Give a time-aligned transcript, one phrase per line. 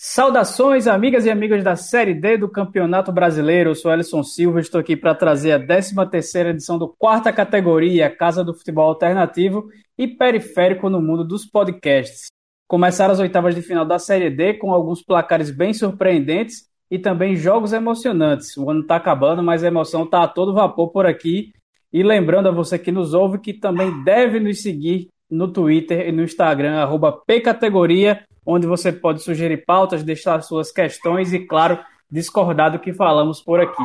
[0.00, 3.70] Saudações, amigas e amigos da Série D do Campeonato Brasileiro.
[3.70, 8.44] Eu sou Alisson Silva, estou aqui para trazer a 13ª edição do quarta categoria, Casa
[8.44, 12.28] do Futebol Alternativo e Periférico no mundo dos podcasts.
[12.68, 17.34] Começaram as oitavas de final da Série D com alguns placares bem surpreendentes e também
[17.34, 18.56] jogos emocionantes.
[18.56, 21.50] O ano está acabando, mas a emoção está a todo vapor por aqui.
[21.92, 26.12] E lembrando a você que nos ouve que também deve nos seguir no Twitter e
[26.12, 31.78] no Instagram, arroba pcategoria, onde você pode sugerir pautas, deixar suas questões e, claro,
[32.10, 33.82] discordar do que falamos por aqui.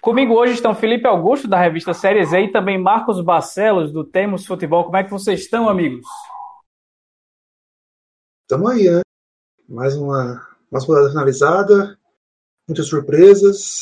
[0.00, 4.44] Comigo hoje estão Felipe Augusto, da revista Série Z, e também Marcos Barcelos, do Temos
[4.44, 4.84] Futebol.
[4.84, 6.06] Como é que vocês estão, amigos?
[8.42, 9.00] Estamos aí, né?
[9.66, 11.98] Mais uma, uma rodada finalizada,
[12.68, 13.80] muitas surpresas.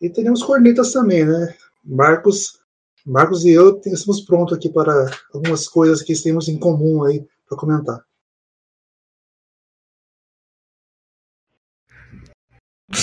[0.00, 1.54] E teremos cornetas também, né?
[1.84, 2.60] Marcos,
[3.06, 4.92] Marcos e eu estamos prontos aqui para
[5.32, 8.07] algumas coisas que temos em comum aí para comentar.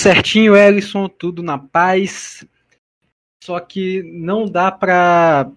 [0.06, 2.46] Certinho, Ellison, tudo na paz.
[3.42, 5.50] Só que não dá pra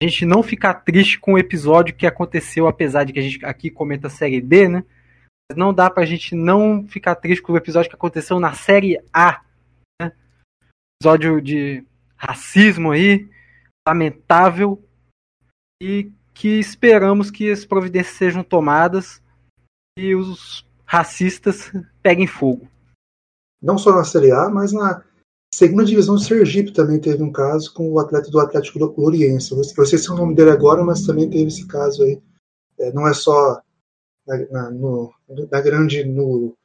[0.00, 3.44] a gente não ficar triste com o episódio que aconteceu, apesar de que a gente
[3.44, 4.84] aqui comenta a série D, né?
[5.48, 9.00] Mas não dá pra gente não ficar triste com o episódio que aconteceu na série
[9.12, 9.40] A.
[10.00, 10.12] Né?
[11.00, 11.84] Episódio de
[12.16, 13.28] racismo aí,
[13.86, 14.82] lamentável,
[15.80, 19.22] e que esperamos que as providências sejam tomadas
[19.96, 21.70] e os racistas
[22.02, 22.72] peguem fogo
[23.62, 25.02] não só na Série A, mas na
[25.54, 29.52] segunda divisão de Sergipe também teve um caso com o atleta do Atlético Gloriense.
[29.52, 32.20] Eu sei se é o nome dele agora, mas também teve esse caso aí.
[32.78, 33.62] É, não é só
[34.26, 35.14] na, na, no,
[35.50, 36.56] na grande no,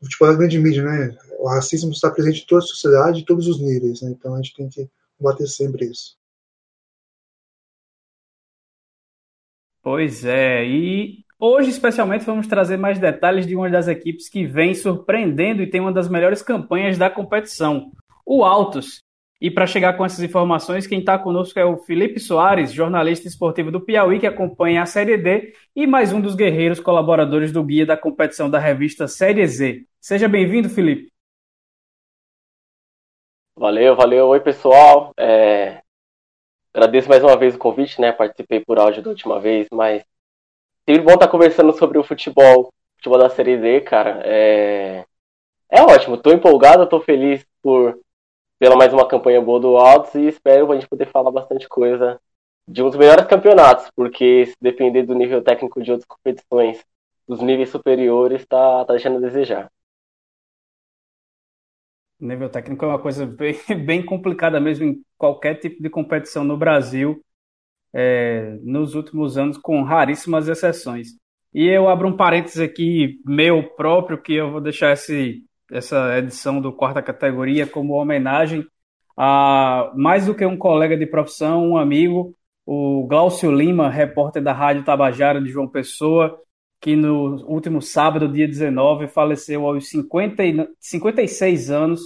[0.00, 1.16] no futebol grande mídia, né?
[1.38, 4.10] O racismo está presente em toda a sociedade, em todos os níveis, né?
[4.10, 6.16] Então a gente tem que combater sempre isso.
[9.82, 14.74] Pois é, e Hoje, especialmente, vamos trazer mais detalhes de uma das equipes que vem
[14.74, 17.90] surpreendendo e tem uma das melhores campanhas da competição,
[18.24, 19.02] o Altos.
[19.40, 23.72] E para chegar com essas informações, quem está conosco é o Felipe Soares, jornalista esportivo
[23.72, 27.84] do Piauí, que acompanha a Série D, e mais um dos guerreiros colaboradores do guia
[27.84, 29.84] da competição da revista Série Z.
[30.00, 31.10] Seja bem-vindo, Felipe.
[33.56, 34.28] Valeu, valeu.
[34.28, 35.10] Oi, pessoal.
[35.18, 35.82] É...
[36.72, 38.12] Agradeço mais uma vez o convite, né?
[38.12, 40.04] Participei por áudio da última vez, mas
[40.88, 44.22] sempre bom estar conversando sobre o futebol, futebol da Série D, cara.
[44.24, 45.04] É,
[45.70, 47.98] é ótimo, tô empolgado, tô feliz por
[48.58, 52.20] pela mais uma campanha boa do Altos e espero a gente poder falar bastante coisa
[52.68, 56.84] de um dos melhores campeonatos, porque se depender do nível técnico de outras competições,
[57.26, 59.68] dos níveis superiores, tá, tá deixando a desejar.
[62.20, 63.54] Nível técnico é uma coisa bem,
[63.84, 67.20] bem complicada mesmo em qualquer tipo de competição no Brasil
[67.94, 71.08] é, nos últimos anos, com raríssimas exceções.
[71.54, 76.60] E eu abro um parênteses aqui, meu próprio, que eu vou deixar esse, essa edição
[76.60, 78.66] do quarta categoria como homenagem
[79.16, 84.52] a mais do que um colega de profissão, um amigo, o Glaucio Lima, repórter da
[84.52, 86.38] Rádio Tabajara de João Pessoa,
[86.80, 90.42] que no último sábado, dia 19, faleceu aos 50,
[90.80, 92.00] 56 anos,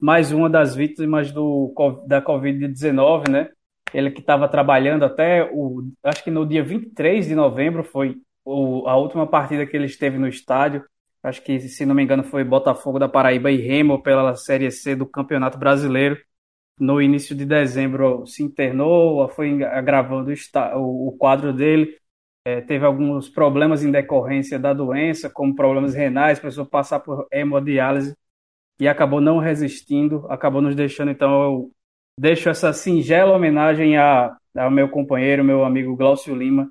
[0.00, 1.72] mais uma das vítimas do,
[2.06, 3.48] da Covid-19, né?
[3.92, 5.82] Ele que estava trabalhando até o.
[6.02, 10.18] Acho que no dia 23 de novembro foi o, a última partida que ele esteve
[10.18, 10.84] no estádio.
[11.22, 14.94] Acho que, se não me engano, foi Botafogo da Paraíba e Remo pela Série C
[14.94, 16.16] do Campeonato Brasileiro.
[16.78, 20.32] No início de dezembro se internou, foi agravando
[20.76, 21.96] o, o quadro dele.
[22.44, 28.16] É, teve alguns problemas em decorrência da doença, como problemas renais, precisou passar por hemodiálise
[28.80, 31.70] e acabou não resistindo, acabou nos deixando então
[32.18, 36.70] deixo essa singela homenagem a, ao meu companheiro, meu amigo Glaucio Lima,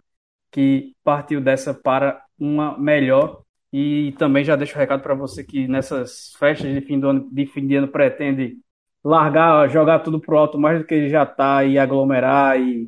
[0.52, 3.42] que partiu dessa para uma melhor.
[3.72, 7.10] E também já deixo o um recado para você que nessas festas de fim, do
[7.10, 8.58] ano, de fim de ano pretende
[9.04, 12.88] largar, jogar tudo pro alto mais do que já está e aglomerar e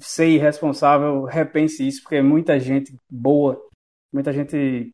[0.00, 3.60] ser irresponsável, repense isso, porque muita gente boa,
[4.12, 4.92] muita gente,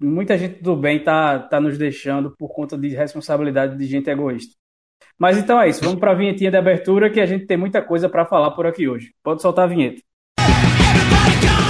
[0.00, 4.54] muita gente do bem tá, tá nos deixando por conta de responsabilidade de gente egoísta.
[5.18, 7.80] Mas então é isso, vamos para a vinhetinha de abertura que a gente tem muita
[7.80, 9.12] coisa para falar por aqui hoje.
[9.22, 10.00] Pode soltar a vinheta.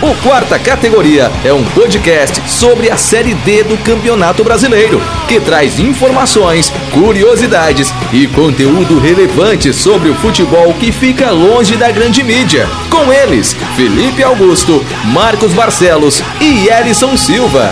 [0.02, 5.78] O Quarta Categoria é um podcast sobre a Série D do Campeonato Brasileiro, que traz
[5.78, 12.66] informações, curiosidades e conteúdo relevante sobre o futebol que fica longe da grande mídia.
[12.90, 17.70] Com eles, Felipe Augusto, Marcos Barcelos e Elison Silva.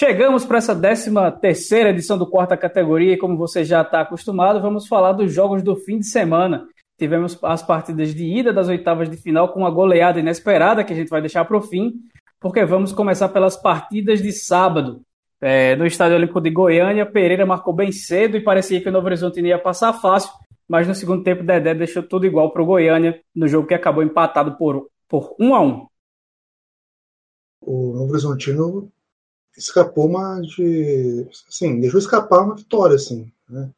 [0.00, 1.10] Chegamos para essa 13
[1.42, 5.62] terceira edição do quarta categoria e como você já está acostumado, vamos falar dos jogos
[5.62, 6.66] do fim de semana.
[6.98, 10.96] Tivemos as partidas de ida das oitavas de final com uma goleada inesperada que a
[10.96, 12.00] gente vai deixar para o fim.
[12.40, 15.02] porque vamos começar pelas partidas de sábado.
[15.38, 19.04] É, no Estádio Olímpico de Goiânia, Pereira marcou bem cedo e parecia que o Novo
[19.04, 20.30] Horizonte ia passar fácil,
[20.66, 24.02] mas no segundo tempo Dedé deixou tudo igual para o Goiânia, no jogo que acabou
[24.02, 25.86] empatado por, por 1 a 1
[27.60, 28.90] O Novo Horizontino
[29.56, 31.26] escapou uma de.
[31.48, 33.70] Assim, deixou escapar uma vitória, assim, né?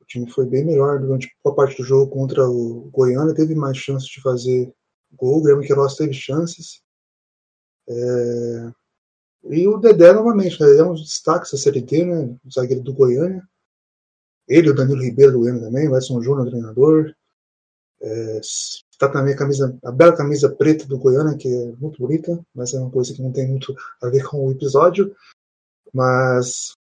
[0.00, 3.76] O time foi bem melhor durante boa parte do jogo contra o Goiânia, teve mais
[3.76, 4.72] chances de fazer
[5.12, 6.82] gol, o Grêmio Queiroz teve chances.
[7.88, 8.72] É...
[9.50, 10.78] E o Dedé, novamente, né?
[10.78, 12.36] é um destaque da Série D, né?
[12.44, 13.42] O zagueiro do Goiânia.
[14.46, 17.14] Ele, o Danilo Ribeiro do Goiânia também, o Edson Júnior, treinador.
[18.00, 18.40] É,
[18.98, 22.74] está também a camisa, a bela camisa preta do Goiânia, que é muito bonita, mas
[22.74, 25.14] é uma coisa que não tem muito a ver com o episódio.
[25.94, 26.72] Mas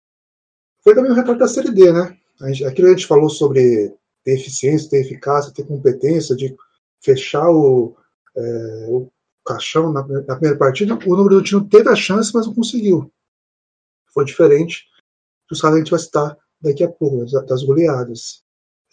[0.83, 2.17] foi também um retrato da Série D, né?
[2.41, 3.93] Aquilo que a gente falou sobre
[4.23, 6.55] ter eficiência, ter eficácia, ter competência, de
[7.03, 7.95] fechar o,
[8.35, 9.07] é, o
[9.45, 13.11] caixão na, na, primeira partida, o número do time teve a chance, mas não conseguiu.
[14.11, 14.85] Foi diferente
[15.49, 18.43] dos casos que a gente vai citar daqui a pouco, das goleadas.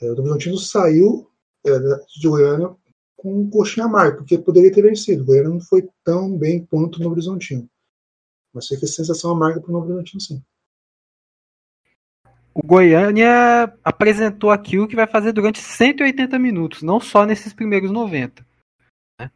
[0.00, 1.31] É, o Bragantino saiu
[1.65, 1.79] é,
[2.20, 2.77] de Goiânia
[3.25, 5.23] com um coxinha amargo, porque poderia ter vencido.
[5.23, 7.67] O Goiânia não foi tão bem quanto o Novo Horizontino.
[8.53, 10.44] Mas fica a sensação amarga para o Novo Horizontino, sim.
[12.53, 18.47] O Goiânia apresentou aquilo que vai fazer durante 180 minutos, não só nesses primeiros 90.
[19.19, 19.31] Né?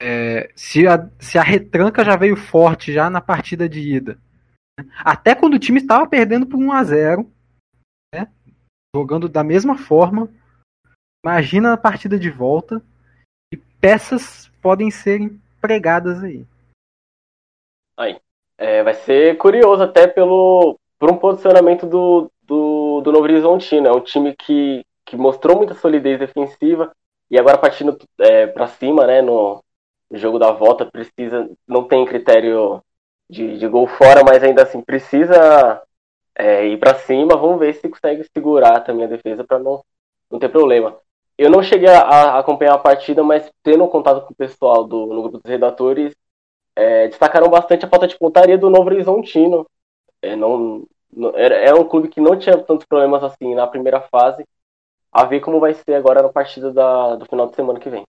[0.00, 4.18] É, se, a, se a retranca já veio forte já na partida de ida,
[4.80, 4.90] né?
[5.04, 7.32] até quando o time estava perdendo por 1 a 0
[8.12, 8.32] né?
[8.96, 10.32] jogando da mesma forma,
[11.22, 12.82] imagina a partida de volta
[13.82, 16.46] peças podem ser empregadas aí.
[17.96, 18.16] Aí.
[18.56, 23.88] É, vai ser curioso até pelo por um posicionamento do, do, do Novo Horizontino.
[23.88, 26.92] É um time que, que mostrou muita solidez defensiva
[27.28, 29.60] e agora partindo é, para cima, né, no,
[30.12, 32.80] jogo da volta, precisa, não tem critério
[33.28, 35.82] de, de gol fora, mas ainda assim precisa
[36.36, 37.36] é, ir para cima.
[37.36, 39.82] Vamos ver se consegue segurar também a defesa para não,
[40.30, 40.96] não ter problema.
[41.38, 45.22] Eu não cheguei a, acompanhar a partida, mas tendo contato com o pessoal do, no
[45.22, 46.14] grupo dos redatores,
[46.76, 49.66] é, destacaram bastante a falta de pontaria do Novo Horizontino.
[50.20, 54.44] É, não, não, é um clube que não tinha tantos problemas assim na primeira fase.
[55.10, 58.04] A ver como vai ser agora na partida da, do final de semana que vem.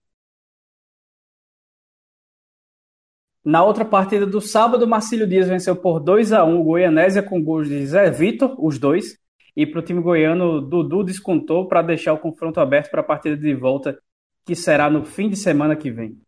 [3.43, 7.43] Na outra partida do sábado, Marcílio Dias venceu por 2 a 1 o Goianésia com
[7.43, 9.21] gols de Zé Vitor, os dois.
[9.55, 13.37] E para o time goiano, Dudu descontou para deixar o confronto aberto para a partida
[13.37, 13.99] de volta,
[14.45, 16.19] que será no fim de semana que vem.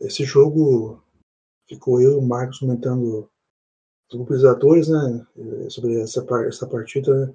[0.00, 1.02] Esse jogo
[1.68, 3.30] ficou eu e o Marcos comentando
[4.10, 5.26] grupos atores, né,
[5.68, 7.26] sobre essa, essa partida.
[7.26, 7.32] Né.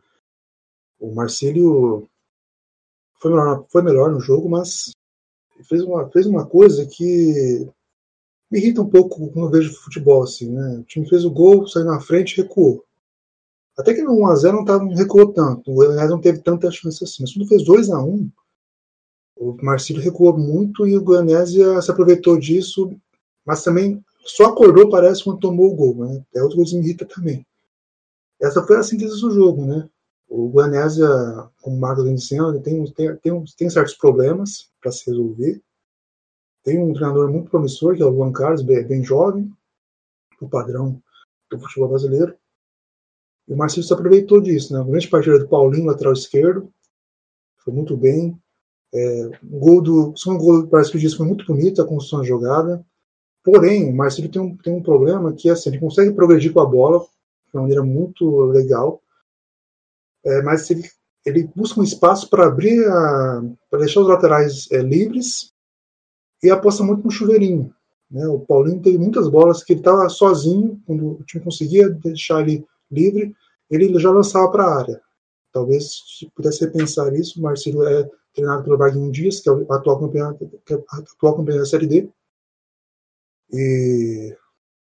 [1.00, 2.10] O Marcílio
[3.20, 4.92] foi melhor, foi melhor no jogo, mas
[5.68, 7.68] fez uma, fez uma coisa que
[8.52, 10.78] me irrita um pouco quando eu vejo futebol assim, né?
[10.80, 12.85] O time fez o gol, saiu na frente, recuou.
[13.78, 15.72] Até que no 1x0 não, tava, recuou tanto.
[15.72, 17.24] O Goiás não teve tanta chance assim.
[17.24, 18.32] Mas quando fez 2x1,
[19.36, 22.96] o Marcílio recuou muito e o Goianésia se aproveitou disso,
[23.46, 25.96] mas também só acordou, parece, quando tomou o gol.
[26.06, 26.24] Né?
[26.34, 27.46] É outra coisa que me irrita também.
[28.42, 29.90] Essa foi a síntese do jogo, né?
[30.28, 31.08] O Goianésia,
[31.62, 35.62] como o Marcos vem dizendo, tem, tem, tem, tem certos problemas para se resolver.
[36.64, 39.52] Tem um treinador muito promissor, que é o Luan Carlos, bem, bem jovem,
[40.42, 41.02] o padrão
[41.50, 42.36] do futebol brasileiro.
[43.48, 44.80] E o Marcelo se aproveitou disso, né?
[44.80, 46.72] A grande partida do Paulinho, lateral esquerdo,
[47.64, 48.38] foi muito bem.
[48.94, 50.12] É, o gol do.
[50.12, 52.86] O segundo gol, parece que o foi muito bonito, a construção da jogada.
[53.44, 56.62] Porém, o Marcelo tem um, tem um problema que é assim, ele consegue progredir com
[56.62, 57.06] a bola de
[57.54, 59.02] uma maneira muito legal,
[60.26, 60.84] é, mas ele,
[61.24, 62.84] ele busca um espaço para abrir,
[63.70, 65.54] para deixar os laterais é, livres
[66.42, 67.72] e aposta muito no chuveirinho.
[68.10, 68.28] Né?
[68.28, 72.66] O Paulinho teve muitas bolas que ele estava sozinho, quando o time conseguia deixar ele
[72.96, 73.36] livre,
[73.70, 75.02] ele já lançava para a área.
[75.52, 79.72] Talvez se pudesse pensar isso, o Marcelo é treinado pelo Vaguinho Dias, que é o
[79.72, 80.38] atual campeão,
[80.70, 82.10] é atual campeão da Série D.
[83.54, 84.36] E...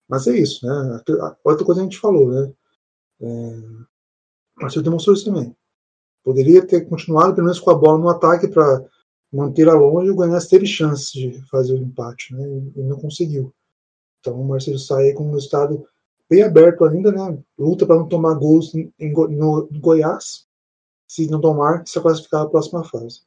[0.08, 1.02] Mas é isso, né?
[1.44, 2.54] Outra coisa que a gente falou, né?
[3.22, 3.62] É...
[4.62, 5.56] Marcelo demonstrou isso também.
[6.24, 8.86] Poderia ter continuado pelo menos com a bola no ataque para
[9.32, 12.44] manter-a longe e o Goiás teve chance de fazer o empate, né?
[12.76, 13.54] E não conseguiu.
[14.20, 15.86] Então o Marcelo sai com um estado
[16.32, 17.38] bem aberto ainda, né?
[17.60, 20.48] Luta para não tomar gols em, no, Goiás.
[21.06, 23.20] Se não tomar, se classificar a próxima fase.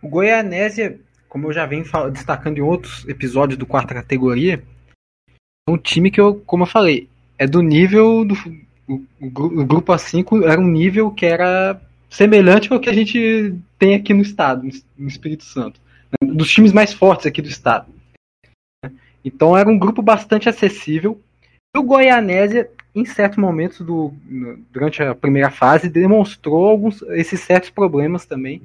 [0.00, 4.62] O Goianésia, como eu já venho destacando em outros episódios do quarta categoria,
[5.68, 8.34] é um time que eu, como eu falei, é do nível do
[8.86, 13.94] o, o grupo A5 era um nível que era semelhante ao que a gente tem
[13.94, 14.66] aqui no estado,
[14.96, 15.78] no Espírito Santo,
[16.22, 16.32] né?
[16.32, 17.92] dos times mais fortes aqui do estado.
[19.28, 21.20] Então era um grupo bastante acessível.
[21.76, 24.12] E o Goianésia, em certos momentos do,
[24.72, 28.62] durante a primeira fase, demonstrou alguns esses certos problemas também,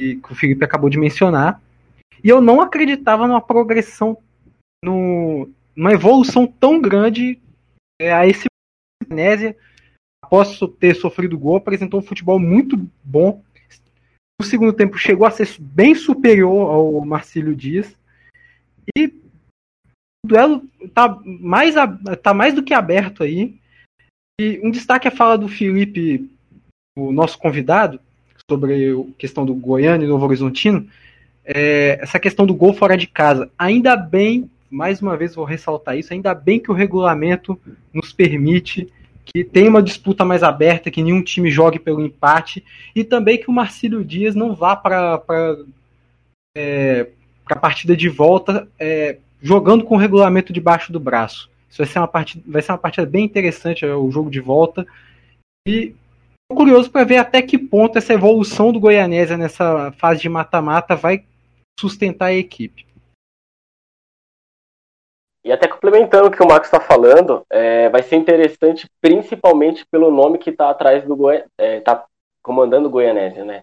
[0.00, 1.60] que, que o Felipe acabou de mencionar.
[2.22, 4.16] E eu não acreditava numa progressão,
[4.82, 7.40] no, numa evolução tão grande
[8.00, 8.44] é, a esse
[9.02, 9.56] Goianésia.
[10.24, 13.42] Após ter sofrido gol, apresentou um futebol muito bom.
[14.40, 17.94] No segundo tempo chegou a ser bem superior ao Marcílio Dias.
[18.96, 19.23] E
[20.24, 20.62] duelo
[20.94, 21.74] tá mais,
[22.22, 23.54] tá mais do que aberto aí.
[24.40, 26.28] E um destaque é a fala do Felipe,
[26.98, 28.00] o nosso convidado,
[28.50, 30.88] sobre a questão do Goiânia e Novo Horizontino.
[31.44, 33.50] É, essa questão do gol fora de casa.
[33.58, 37.60] Ainda bem, mais uma vez vou ressaltar isso, ainda bem que o regulamento
[37.92, 38.90] nos permite
[39.24, 42.62] que tenha uma disputa mais aberta, que nenhum time jogue pelo empate,
[42.94, 45.22] e também que o Marcílio Dias não vá para
[46.56, 47.08] é,
[47.46, 51.50] a partida de volta é, jogando com o regulamento debaixo do braço.
[51.68, 54.40] Isso vai ser uma partida, vai ser uma partida bem interessante, é o jogo de
[54.40, 54.86] volta.
[55.68, 55.94] E
[56.48, 60.96] tô curioso para ver até que ponto essa evolução do Goianésia nessa fase de mata-mata
[60.96, 61.26] vai
[61.78, 62.86] sustentar a equipe.
[65.44, 70.10] E até complementando o que o Marcos está falando, é, vai ser interessante principalmente pelo
[70.10, 72.06] nome que está atrás do Goi é, tá
[72.42, 73.62] comandando o Goianésia, né?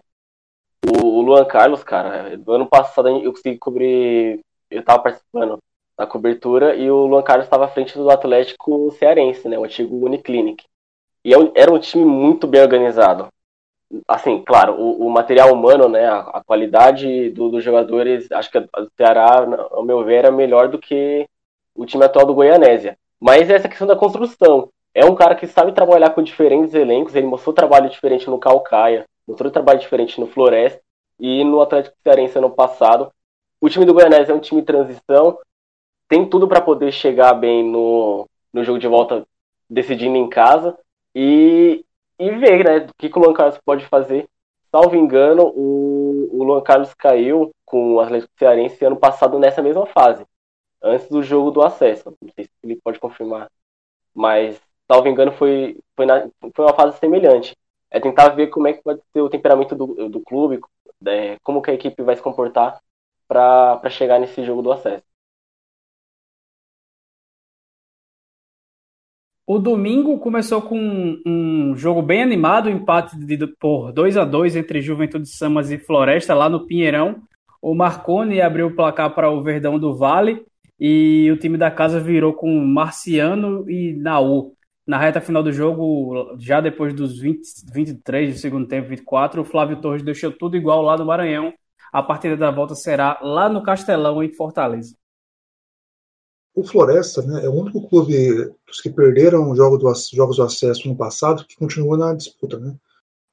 [0.86, 5.58] O, o, Luan Carlos, cara, do ano passado eu consegui cobrir, eu estava participando
[5.96, 9.58] da cobertura e o Luan Carlos estava à frente do Atlético Cearense, né?
[9.58, 10.64] O antigo Uniclinic.
[11.24, 13.28] E é era um time muito bem organizado.
[14.08, 16.06] Assim, claro, o, o material humano, né?
[16.06, 20.68] A, a qualidade do, dos jogadores, acho que o Ceará, ao meu ver, é melhor
[20.68, 21.26] do que
[21.74, 22.98] o time atual do Goianésia.
[23.20, 24.68] Mas essa questão da construção.
[24.94, 29.06] É um cara que sabe trabalhar com diferentes elencos, ele mostrou trabalho diferente no Calcaia,
[29.26, 30.82] mostrou trabalho diferente no Floresta
[31.18, 33.10] e no Atlético Cearense ano passado.
[33.58, 35.38] O time do Goianésia é um time de transição,
[36.12, 39.26] tem tudo para poder chegar bem no, no jogo de volta
[39.68, 40.78] decidindo em casa
[41.14, 41.86] e,
[42.18, 44.28] e ver né, o que, que o Luan Carlos pode fazer.
[44.70, 49.86] Salvo engano, o, o Luan Carlos caiu com o Atlético Cearense ano passado nessa mesma
[49.86, 50.26] fase
[50.82, 52.14] antes do jogo do acesso.
[52.20, 53.50] Não sei se ele pode confirmar,
[54.14, 57.56] mas, salvo engano, foi, foi, na, foi uma fase semelhante.
[57.90, 60.60] É tentar ver como é que vai ser o temperamento do, do clube,
[61.06, 62.78] é, como que a equipe vai se comportar
[63.26, 65.11] para chegar nesse jogo do acesso.
[69.44, 74.54] O domingo começou com um jogo bem animado, um empate de, por 2 a 2
[74.54, 77.22] entre Juventude Samas e Floresta, lá no Pinheirão.
[77.60, 80.44] O Marconi abriu o placar para o Verdão do Vale
[80.78, 84.54] e o time da casa virou com Marciano e Naú.
[84.86, 87.40] Na reta final do jogo, já depois dos 20,
[87.72, 91.52] 23 do segundo tempo, 24, o Flávio Torres deixou tudo igual lá no Maranhão.
[91.92, 94.96] A partida da volta será lá no Castelão, em Fortaleza.
[96.54, 100.86] O Floresta né, é o único clube dos que perderam jogo do, jogos do acesso
[100.86, 102.58] no passado que continua na disputa.
[102.58, 102.76] Né?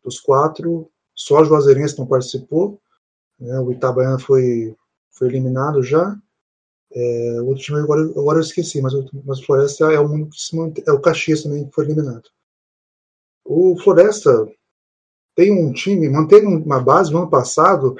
[0.04, 2.82] Dos quatro, só o Juazeirense não participou.
[3.38, 3.60] Né?
[3.60, 4.76] O Itabaiana foi,
[5.12, 6.18] foi eliminado já.
[6.92, 8.94] É, outro time agora, agora eu esqueci, mas,
[9.26, 10.84] mas o Floresta é o único que se mantém.
[10.88, 12.30] É o Caxias também que foi eliminado.
[13.44, 14.48] O Floresta
[15.36, 17.96] tem um time, manteve uma base no ano passado,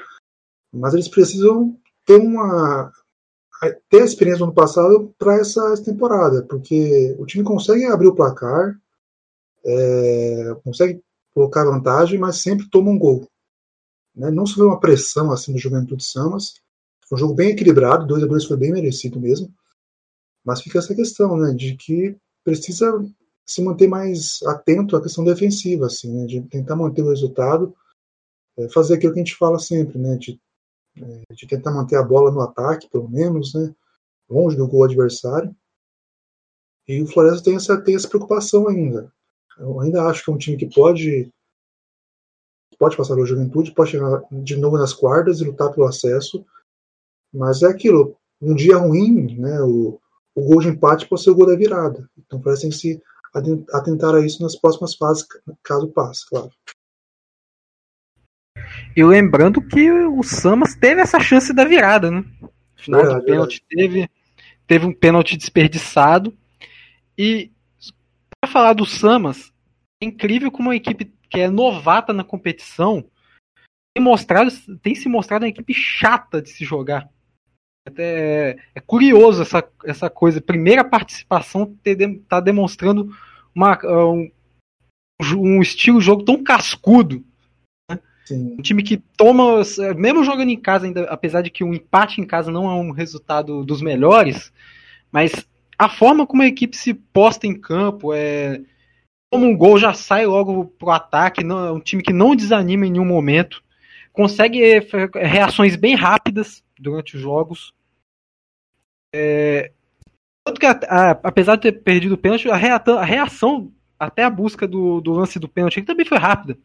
[0.72, 2.92] mas eles precisam ter uma
[3.90, 8.14] ter a experiência no ano passado para essa temporada, porque o time consegue abrir o
[8.14, 8.74] placar,
[9.64, 11.02] é, consegue
[11.34, 13.28] colocar vantagem, mas sempre toma um gol.
[14.14, 14.30] Né?
[14.30, 16.54] Não sofreu uma pressão assim do Juventude Samas,
[17.06, 19.52] foi um jogo bem equilibrado, 2 a 2 foi bem merecido mesmo.
[20.44, 23.04] Mas fica essa questão, né, de que precisa
[23.44, 27.74] se manter mais atento à questão defensiva, assim, né, de tentar manter o resultado,
[28.56, 30.40] é, fazer aquilo que a gente fala sempre, né, de,
[30.96, 33.74] é, de tentar manter a bola no ataque, pelo menos, né,
[34.28, 35.54] longe do gol adversário.
[36.86, 39.12] E o Floresta tem essa, tem essa preocupação ainda.
[39.58, 41.30] Eu ainda acho que é um time que pode
[42.78, 46.42] pode passar pela juventude, pode chegar de novo nas quartas e lutar pelo acesso,
[47.32, 50.00] mas é aquilo, um dia ruim, né, o,
[50.34, 52.08] o gol de empate pode ser o gol da virada.
[52.16, 53.02] Então parece que se
[53.72, 55.26] atentar a isso nas próximas fases,
[55.62, 56.50] caso passe, claro.
[58.96, 62.24] E lembrando que o Samas teve essa chance da virada, né?
[62.40, 64.10] No final verdade, do pênalti teve,
[64.66, 66.36] teve um pênalti desperdiçado.
[67.16, 67.50] E
[68.40, 69.52] para falar do Samas,
[70.02, 73.06] é incrível como uma equipe que é novata na competição
[73.94, 74.50] tem, mostrado,
[74.82, 77.08] tem se mostrado uma equipe chata de se jogar.
[77.96, 80.40] É, é curioso essa, essa coisa.
[80.40, 83.14] Primeira participação está demonstrando
[83.54, 84.30] uma, um,
[85.36, 87.24] um estilo de jogo tão cascudo.
[88.30, 88.54] Sim.
[88.56, 89.60] Um time que toma,
[89.96, 92.92] mesmo jogando em casa, ainda, apesar de que um empate em casa não é um
[92.92, 94.52] resultado dos melhores,
[95.10, 95.32] mas
[95.76, 98.60] a forma como a equipe se posta em campo é
[99.28, 102.86] toma um gol já sai logo pro ataque, não, é um time que não desanima
[102.86, 103.62] em nenhum momento,
[104.12, 104.80] consegue é,
[105.14, 107.72] reações bem rápidas durante os jogos.
[109.12, 109.72] É,
[110.44, 114.22] tanto que a, a, apesar de ter perdido o pênalti, a, reação, a reação até
[114.22, 116.56] a busca do, do lance do pênalti também foi rápida.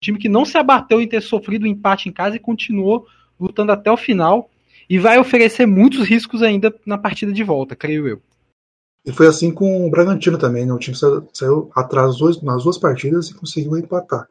[0.00, 3.06] Time que não se abateu em ter sofrido um empate em casa e continuou
[3.38, 4.50] lutando até o final
[4.88, 8.22] e vai oferecer muitos riscos ainda na partida de volta, creio eu.
[9.04, 10.72] E foi assim com o Bragantino também, né?
[10.72, 14.28] O time saiu, saiu atrás nas duas partidas e conseguiu empatar.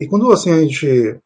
[0.00, 1.20] E quando assim a gente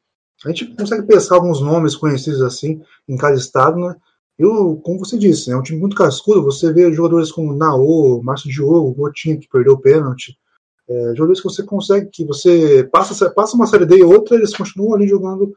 [0.45, 3.95] a gente consegue pensar alguns nomes conhecidos assim em cada estado, né?
[4.39, 6.43] Eu, como você disse, é um time muito cascudo.
[6.43, 10.37] Você vê jogadores como Naô, Márcio Diogo, Gotinha que perdeu o pênalti,
[10.91, 14.57] é, jogadores que você consegue, que você passa, passa uma série D e outra, eles
[14.57, 15.55] continuam ali jogando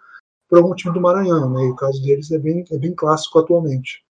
[0.47, 1.63] por algum time do Maranhão, né?
[1.63, 4.05] E o caso deles é bem, é bem clássico atualmente.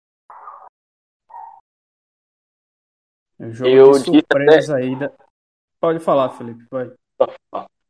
[3.39, 4.83] Jogo eu de surpresa até...
[4.83, 4.99] aí.
[4.99, 5.11] Da...
[5.79, 6.93] Pode falar, Felipe, pode.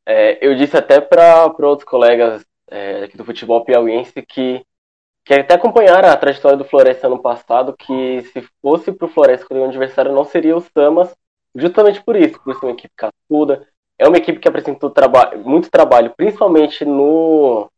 [0.06, 4.64] É, eu disse até para outros colegas é, aqui do futebol piauiense que,
[5.26, 9.44] que até acompanharam a trajetória do Floresta ano passado, que se fosse para o Floresta
[9.44, 11.16] escolher um adversário não seria os Samas,
[11.56, 13.68] justamente por isso, por ser uma equipe cascuda.
[13.98, 17.70] É uma equipe que apresentou traba muito trabalho, principalmente no,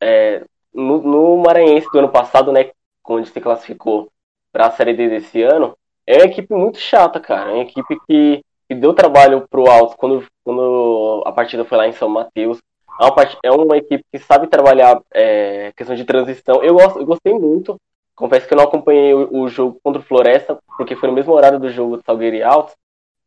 [0.00, 2.70] é, no, no Maranhense do ano passado, né,
[3.04, 4.08] onde se classificou
[4.52, 5.76] para a Série D desse ano.
[6.06, 7.50] É uma equipe muito chata, cara.
[7.50, 11.88] É uma equipe que, que deu trabalho pro Alto quando, quando a partida foi lá
[11.88, 12.58] em São Mateus.
[13.00, 16.62] É uma, é uma equipe que sabe trabalhar é, questão de transição.
[16.62, 17.76] Eu, gosto, eu gostei muito.
[18.14, 21.34] Confesso que eu não acompanhei o, o, jogo contra o Floresta, porque foi no mesmo
[21.34, 22.74] horário do jogo do Salgueiro e Altos.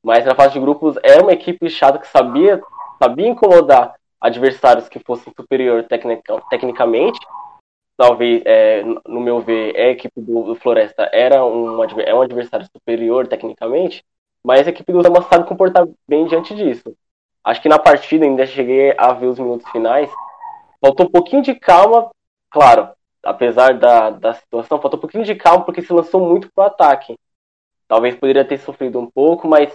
[0.03, 2.62] Mas na fase de grupos é uma equipe chata que sabia,
[2.98, 7.20] sabia incomodar adversários que fossem superior tecnica, tecnicamente
[8.00, 13.27] talvez, é, no meu ver, a equipe do, Floresta era um, é um adversário superior
[13.27, 14.06] tecnicamente,
[14.41, 16.95] mas a equipe do Zama sabe comportar bem diante disso.
[17.43, 20.10] Acho que na partida, ainda cheguei a ver os minutos finais,
[20.80, 22.10] faltou um pouquinho de calma,
[22.50, 22.89] claro,
[23.21, 27.17] apesar da, da situação, faltou um pouquinho de calma porque se lançou muito pro ataque.
[27.86, 29.74] Talvez poderia ter sofrido um pouco, mas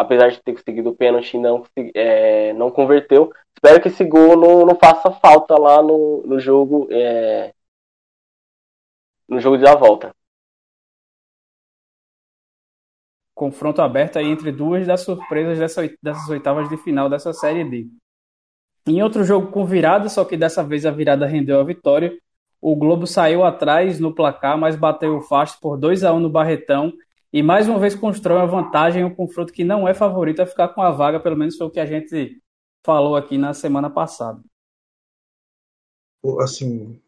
[0.00, 1.62] apesar de ter conseguido o pênalti, não,
[1.94, 3.30] é, não converteu.
[3.54, 7.52] Espero que esse gol não, não faça falta lá no, no jogo é,
[9.28, 10.14] no jogo da volta.
[13.34, 17.86] Confronto aberto aí entre duas das surpresas dessa, dessas oitavas de final dessa Série D.
[18.86, 22.16] Em outro jogo com virada, só que dessa vez a virada rendeu a vitória.
[22.58, 26.30] O Globo saiu atrás no placar, mas bateu o Fast por 2 a 1 no
[26.30, 26.90] Barretão
[27.32, 30.68] e mais uma vez constrói uma vantagem, um confronto que não é favorito a ficar
[30.68, 32.40] com a vaga, pelo menos foi o que a gente
[32.84, 34.40] falou aqui na semana passada.
[36.40, 37.00] Assim,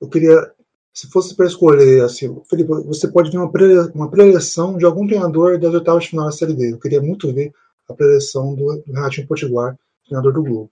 [0.00, 0.52] eu queria
[0.92, 3.50] se fosse para escolher, assim, Felipe, você pode ver uma,
[3.94, 6.72] uma preleção de algum treinador das oitavas de final da Série D.
[6.72, 7.52] Eu queria muito ver
[7.88, 10.70] a preleção do, do Renatinho Potiguar, treinador do Globo.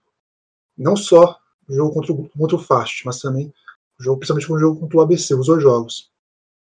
[0.77, 3.53] Não só o jogo contra o, contra o Fast, mas também
[3.99, 6.11] o jogo, principalmente o jogo contra o ABC, os dois jogos,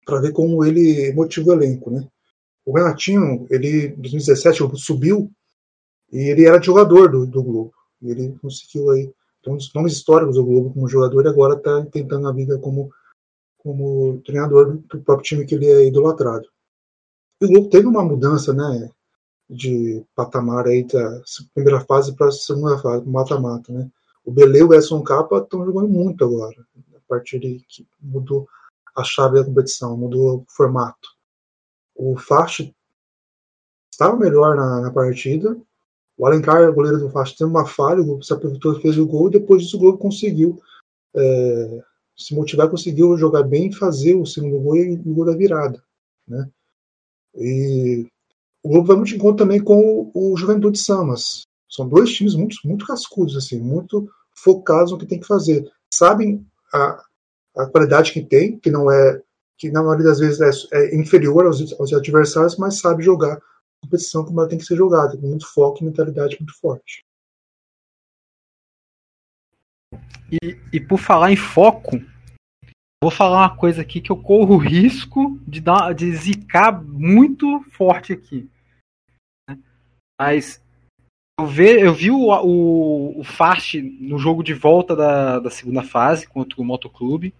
[0.07, 2.07] para ver como ele motiva o elenco, né?
[2.65, 5.29] O Renatinho, ele em 2017 subiu
[6.11, 7.73] e ele era jogador do, do Globo.
[8.01, 9.11] E ele conseguiu aí,
[9.45, 12.89] um dos nomes históricos do Globo como jogador e agora está tentando a vida como
[13.57, 16.47] como treinador do próprio time que ele é idolatrado.
[17.41, 18.89] E o Globo teve uma mudança, né,
[19.49, 21.21] de patamar aí da
[21.53, 23.89] primeira fase para a segunda fase, mata-mata, né?
[24.23, 26.55] O Belê e o Edson Capa estão jogando muito agora,
[26.95, 28.47] a partir de que mudou
[28.97, 31.09] a chave da competição, mudou o formato.
[31.95, 32.75] O Fast
[33.91, 35.55] estava melhor na, na partida.
[36.17, 39.27] O Alencar, goleiro do Fast, teve uma falha, o Globo se aproveitou fez o gol,
[39.27, 40.59] e depois disso o Globo conseguiu
[41.15, 41.83] é,
[42.17, 45.81] se motivar, conseguiu jogar bem, fazer o segundo gol e o gol da virada.
[46.27, 46.49] Né?
[47.35, 48.07] E
[48.63, 51.43] o Globo vai muito em conta também com o, o Juventude Samas.
[51.69, 55.71] São dois times muito, muito cascudos, assim, muito focados no que tem que fazer.
[55.93, 57.03] Sabem a,
[57.57, 59.21] a qualidade que tem, que não é
[59.57, 63.41] que na maioria das vezes é, é inferior aos, aos, adversários, mas sabe jogar
[63.81, 67.03] competição como ela tem que ser jogada, com muito foco e mentalidade muito forte.
[70.31, 71.97] E, e por falar em foco,
[73.01, 77.63] vou falar uma coisa aqui que eu corro o risco de, dar, de zicar muito
[77.71, 78.49] forte aqui.
[79.49, 79.57] Né?
[80.19, 80.61] Mas
[81.39, 85.83] eu, ve, eu vi o, o, o Fast no jogo de volta da, da segunda
[85.83, 87.33] fase contra o Motoclube.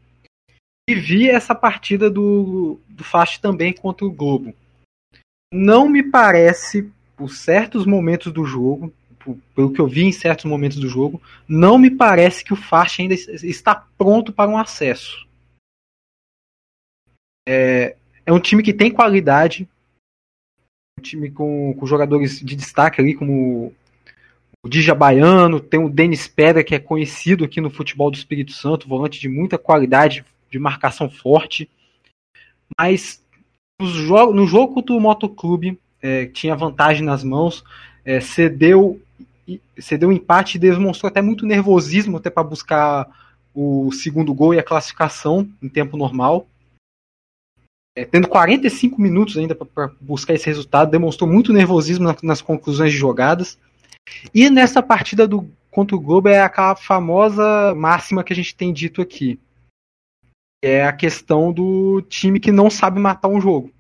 [0.88, 4.56] E vi essa partida do, do Fast também contra o Globo.
[5.54, 8.94] Não me parece, por certos momentos do jogo,
[9.28, 12.58] tipo, pelo que eu vi em certos momentos do jogo, não me parece que o
[12.58, 15.28] Fast ainda está pronto para um acesso.
[17.48, 17.96] É,
[18.26, 19.68] é um time que tem qualidade,
[21.00, 23.74] um time com, com jogadores de destaque ali, como
[24.66, 28.52] o Dija Baiano, tem o Denis Pedra, que é conhecido aqui no futebol do Espírito
[28.52, 31.70] Santo, volante de muita qualidade, de marcação forte.
[32.80, 33.24] Mas
[33.80, 37.64] no jogo, contra o Motoclube, é, tinha vantagem nas mãos,
[38.04, 39.02] é, cedeu
[39.80, 43.08] cedeu um empate e demonstrou até muito nervosismo até para buscar
[43.54, 46.48] o segundo gol e a classificação em tempo normal.
[47.96, 52.92] É, tendo 45 minutos ainda para buscar esse resultado, demonstrou muito nervosismo na, nas conclusões
[52.92, 53.58] de jogadas.
[54.34, 58.74] E nessa partida do contra o Globo é aquela famosa máxima que a gente tem
[58.74, 59.40] dito aqui.
[60.64, 63.72] É a questão do time que não sabe matar um jogo.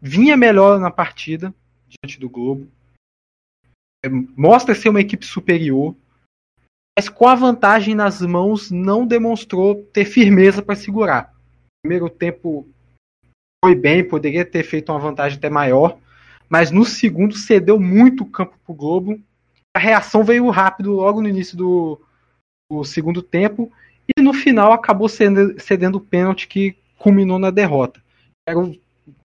[0.00, 1.54] Vinha melhor na partida
[1.88, 2.70] diante do Globo,
[4.04, 5.96] é, mostra ser uma equipe superior,
[6.96, 11.34] mas com a vantagem nas mãos não demonstrou ter firmeza para segurar.
[11.82, 12.68] primeiro tempo
[13.64, 15.98] foi bem, poderia ter feito uma vantagem até maior,
[16.48, 19.20] mas no segundo cedeu muito campo para o Globo.
[19.76, 22.00] A reação veio rápido logo no início do,
[22.70, 23.72] do segundo tempo
[24.16, 28.02] e no final acabou cedendo o pênalti que culminou na derrota.
[28.46, 28.78] Quero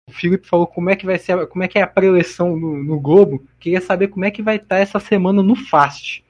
[0.09, 2.83] o Felipe falou como é que vai ser, como é que é a preleção no,
[2.83, 3.47] no Globo.
[3.59, 6.25] Queria saber como é que vai estar essa semana no Fast.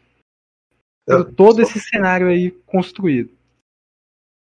[1.10, 3.32] É, todo só, esse cenário aí construído.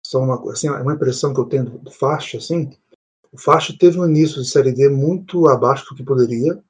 [0.05, 2.71] Só uma, assim, uma impressão que eu tenho do Fast, assim,
[3.31, 6.61] o Fast teve um início de Série D muito abaixo do que poderia.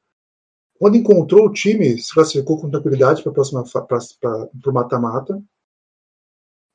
[0.80, 5.44] Quando encontrou o time, se classificou com tranquilidade para o mata-mata.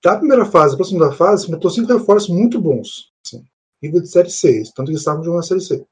[0.06, 3.10] Da primeira fase para a segunda fase, botou cinco reforços muito bons.
[3.26, 3.44] Assim
[3.82, 5.84] nível de Série C, tanto que estavam jogando a Série C.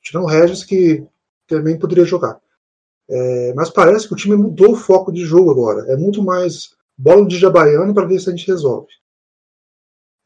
[0.00, 1.06] Tirando o Regis, que
[1.46, 2.40] também poderia jogar.
[3.06, 5.92] É, mas parece que o time mudou o foco de jogo agora.
[5.92, 8.88] É muito mais bola de jabaiano para ver se a gente resolve.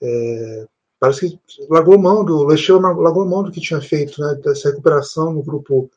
[0.01, 0.69] É,
[1.01, 5.33] parece que largou mão do Lecheu largou mão do que tinha feito, né, dessa recuperação
[5.33, 5.91] no grupo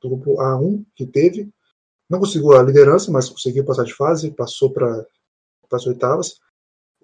[0.00, 1.50] do grupo A1 que teve.
[2.08, 5.04] Não conseguiu a liderança, mas conseguiu passar de fase, passou para
[5.72, 6.38] as oitavas.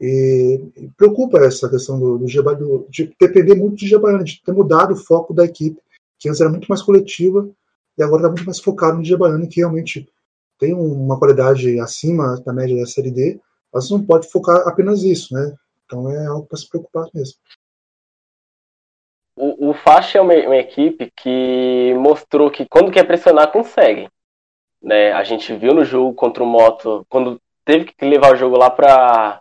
[0.00, 0.61] E,
[0.96, 4.96] preocupa essa questão do, do, do, de depender muito de Gebaiano, de ter mudado o
[4.96, 5.80] foco da equipe,
[6.18, 7.48] que antes era muito mais coletiva
[7.96, 10.09] e agora está muito mais focado no Gebaiano, que realmente
[10.59, 13.40] tem uma qualidade acima da média da Série D,
[13.72, 15.54] mas não pode focar apenas isso, né?
[15.85, 17.35] Então é algo para se preocupar mesmo.
[19.37, 24.09] O, o Faixa é uma, uma, equipe que mostrou que quando quer pressionar, consegue.
[24.80, 25.12] Né?
[25.12, 28.70] A gente viu no jogo contra o Moto, quando teve que levar o jogo lá
[28.70, 29.40] para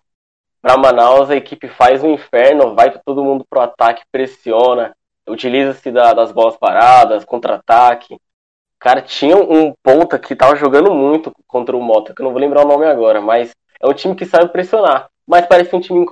[0.63, 4.95] para Manaus, a equipe faz um inferno, vai todo mundo pro ataque, pressiona,
[5.27, 8.17] utiliza-se da, das bolas paradas, contra-ataque.
[8.79, 12.39] Cara, tinha um ponta que tava jogando muito contra o Mota, que eu não vou
[12.39, 16.05] lembrar o nome agora, mas é um time que sabe pressionar, mas parece um time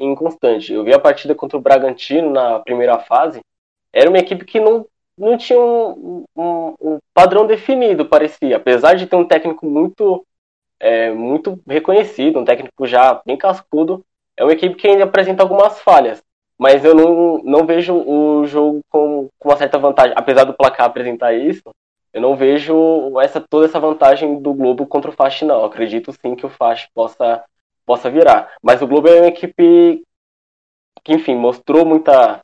[0.00, 0.72] inconstante.
[0.72, 3.40] Eu vi a partida contra o Bragantino na primeira fase,
[3.92, 4.84] era uma equipe que não,
[5.16, 8.56] não tinha um, um, um padrão definido, parecia.
[8.56, 10.26] Apesar de ter um técnico muito
[10.82, 14.04] é, muito reconhecido, um técnico já bem cascudo.
[14.36, 16.20] É uma equipe que ainda apresenta algumas falhas,
[16.58, 20.14] mas eu não, não vejo o jogo com, com uma certa vantagem.
[20.16, 21.62] Apesar do placar apresentar isso,
[22.12, 25.60] eu não vejo essa toda essa vantagem do Globo contra o Fast, não.
[25.60, 27.44] Eu acredito sim que o Fast possa,
[27.86, 28.52] possa virar.
[28.60, 30.02] Mas o Globo é uma equipe
[31.04, 32.40] que, enfim, mostrou muita,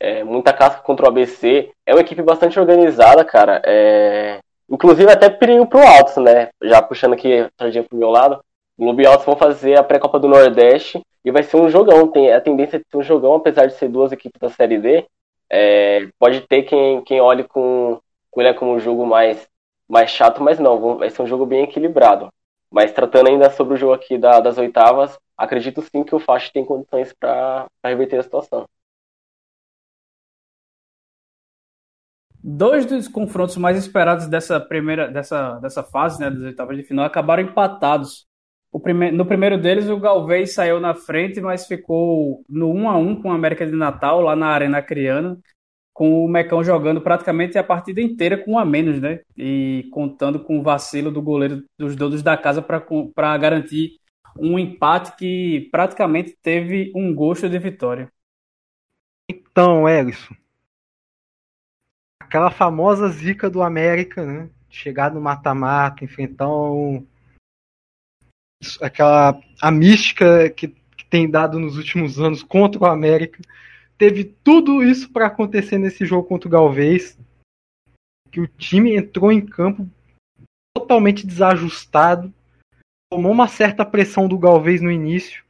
[0.00, 1.72] é, muita casca contra o ABC.
[1.86, 3.62] É uma equipe bastante organizada, cara.
[3.64, 6.48] É, Inclusive até perigo pro Altos, né?
[6.62, 8.40] Já puxando aqui sardinha pro meu lado.
[8.76, 12.08] O Globo e Altos vão fazer a pré-copa do Nordeste e vai ser um jogão.
[12.08, 15.04] Tem a tendência de ser um jogão, apesar de ser duas equipes da Série D.
[15.50, 18.00] É, pode ter quem, quem olhe com,
[18.30, 19.46] com ele como um jogo mais,
[19.88, 22.28] mais chato, mas não, vai ser um jogo bem equilibrado.
[22.70, 26.52] Mas tratando ainda sobre o jogo aqui da, das oitavas, acredito sim que o Fast
[26.52, 28.64] tem condições para reverter a situação.
[32.46, 37.06] Dois dos confrontos mais esperados dessa primeira dessa, dessa fase, né, das oitavas de final,
[37.06, 38.26] acabaram empatados.
[38.82, 43.22] Prime no primeiro deles, o Galvez saiu na frente, mas ficou no 1 a 1
[43.22, 45.38] com o América de Natal, lá na Arena Criana,
[45.94, 49.20] com o Mecão jogando praticamente a partida inteira com um a menos, né?
[49.34, 53.92] E contando com o vacilo do goleiro dos donos da casa para garantir
[54.38, 58.12] um empate que praticamente teve um gosto de vitória.
[59.30, 60.34] Então, Ellison,
[62.34, 64.50] aquela famosa zica do América, né?
[64.68, 67.06] Chegar no mata-mata, enfrentar um,
[68.80, 73.40] aquela a mística que, que, tem dado nos últimos anos contra o América.
[73.96, 77.16] Teve tudo isso para acontecer nesse jogo contra o Galvez.
[78.32, 79.88] Que o time entrou em campo
[80.76, 82.34] totalmente desajustado,
[83.12, 85.44] tomou uma certa pressão do Galvez no início.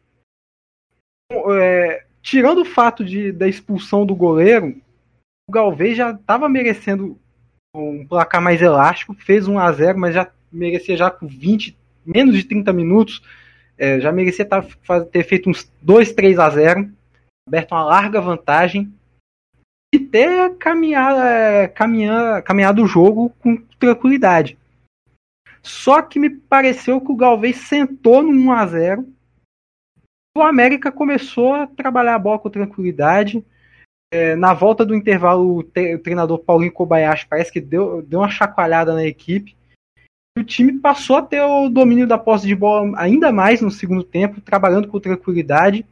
[1.33, 4.84] É, tirando o fato de, da expulsão do goleiro,
[5.49, 7.19] o Galvez já estava merecendo
[7.75, 11.77] um placar mais elástico, fez 1 a 0 mas já merecia já com 20,
[12.07, 13.23] menos de 30 minutos,
[13.77, 14.65] é, já merecia tá,
[15.11, 16.91] ter feito uns 2, 3 a 0
[17.47, 18.93] aberto uma larga vantagem
[19.93, 24.59] e ter caminhado, é, caminhar, caminhado o jogo com tranquilidade.
[25.63, 29.15] Só que me pareceu que o Galvez sentou no 1 a 0
[30.37, 33.45] o América começou a trabalhar a bola com tranquilidade.
[34.15, 38.29] É, na volta do intervalo, o, o, treinador Paulinho Kobayashi parece que deu, deu uma
[38.29, 39.57] chacoalhada na equipe.
[40.39, 44.05] O time passou a ter o domínio da posse de bola ainda mais no segundo
[44.05, 45.85] tempo, trabalhando com tranquilidade.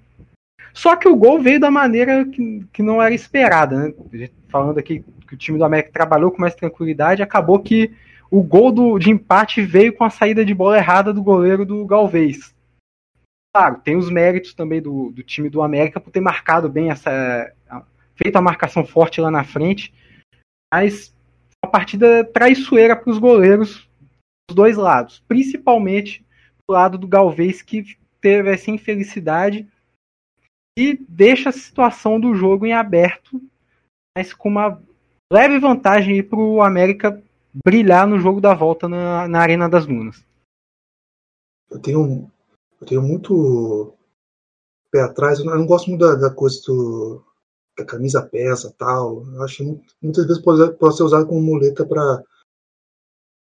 [0.73, 3.93] Só que o gol veio da maneira que, que não era esperada.
[4.13, 4.31] Né?
[4.49, 7.91] Falando aqui que o time do América trabalhou com mais tranquilidade, acabou que
[8.31, 11.85] o gol do, de empate veio com a saída de bola errada do goleiro do
[11.85, 12.55] Galvez.
[13.55, 17.53] Claro, tem os méritos também do, do time do América por ter marcado bem essa.
[18.23, 19.93] Feito a marcação forte lá na frente.
[20.73, 21.15] Mas
[21.65, 23.89] uma partida traiçoeira para os goleiros
[24.49, 25.23] dos dois lados.
[25.27, 26.25] Principalmente
[26.69, 29.69] do lado do Galvez, que teve essa infelicidade
[30.79, 33.41] e deixa a situação do jogo em aberto,
[34.17, 34.81] mas com uma
[35.31, 37.23] leve vantagem para o América
[37.65, 40.25] brilhar no jogo da volta na, na Arena das Dunas.
[41.71, 42.31] Eu tenho,
[42.81, 43.95] eu tenho muito
[44.91, 47.25] pé atrás, eu não gosto muito da, da coisa do,
[47.79, 49.25] a camisa pesa tal.
[49.27, 52.23] Eu acho que muitas vezes pode, pode ser usado como muleta para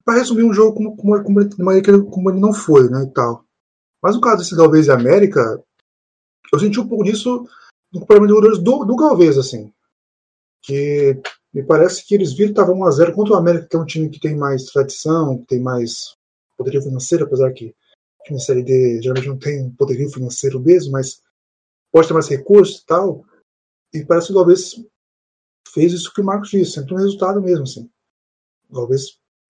[0.05, 3.45] para resumir um jogo como, como, como, como, ele não foi, né, e tal.
[4.03, 5.63] Mas no caso desse Galvez e América,
[6.53, 7.47] eu senti um pouco disso
[7.93, 9.73] no comportamento do, do Galvez, assim.
[10.63, 11.21] Que
[11.53, 14.09] me parece que eles viram que estava 1x0 contra o América, que é um time
[14.09, 16.17] que tem mais tradição, que tem mais
[16.57, 17.75] poderio financeiro, apesar que
[18.31, 21.21] da Série D geralmente não tem poderio financeiro mesmo, mas
[21.91, 23.25] pode ter mais recursos e tal.
[23.93, 24.57] E parece que o
[25.73, 27.91] fez isso que o Marcos disse, sempre um resultado mesmo, assim.
[28.71, 28.87] O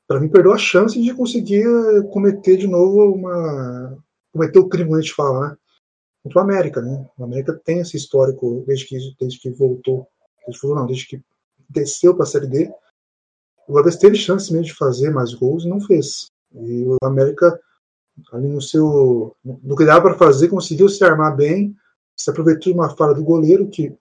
[0.06, 1.64] para mim, perdeu a chance de conseguir
[2.10, 3.96] cometer de novo uma.
[4.32, 5.56] cometer o crime, que a gente fala, né?
[6.22, 7.08] contra o América, né?
[7.18, 10.06] O América tem esse histórico desde que, desde que voltou,
[10.46, 11.22] desde, não, desde que
[11.68, 12.72] desceu para a Série D.
[13.68, 16.30] O teve chance mesmo de fazer mais gols e não fez.
[16.52, 17.58] E o América,
[18.32, 19.36] ali no seu.
[19.44, 21.74] no que dava para fazer, conseguiu se armar bem,
[22.16, 23.96] se aproveitou de uma falha do goleiro, que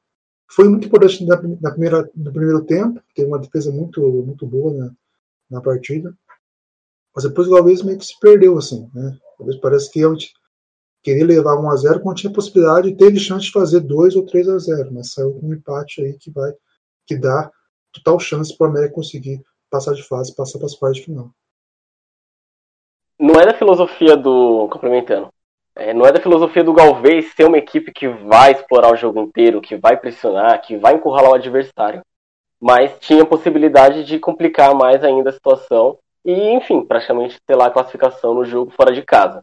[0.51, 4.73] foi muito importante na, na primeira, no primeiro tempo, teve uma defesa muito, muito boa
[4.73, 4.91] na,
[5.49, 6.13] na partida.
[7.15, 9.17] Mas depois o meio que se perdeu, assim, né?
[9.37, 10.01] Talvez parece que
[11.03, 14.49] querer levar 1 a 0 quando tinha possibilidade, teve chance de fazer 2 ou 3
[14.49, 16.53] a 0 mas saiu com um empate aí que vai
[17.05, 17.49] que dá
[17.91, 21.31] total chance para o América conseguir passar de fase, passar para as quartas de final.
[23.19, 25.29] Não é da filosofia do complementando.
[25.79, 29.19] É, não é da filosofia do Galvez ser uma equipe que vai explorar o jogo
[29.21, 32.01] inteiro, que vai pressionar, que vai encurralar o adversário.
[32.59, 37.71] Mas tinha possibilidade de complicar mais ainda a situação e, enfim, praticamente ter lá a
[37.71, 39.41] classificação no jogo fora de casa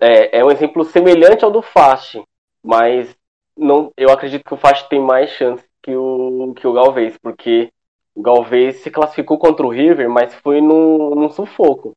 [0.00, 2.22] é, é um exemplo semelhante ao do Fast,
[2.62, 3.14] mas
[3.56, 7.70] não, eu acredito que o Fast tem mais chance que o, que o Galvez, porque
[8.14, 11.96] o Galvez se classificou contra o River, mas foi num, num sufoco.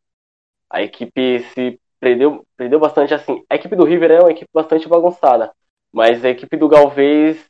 [0.69, 3.43] A equipe se perdeu, perdeu bastante assim.
[3.49, 5.51] A equipe do River é uma equipe bastante bagunçada,
[5.91, 7.43] mas a equipe do Galvez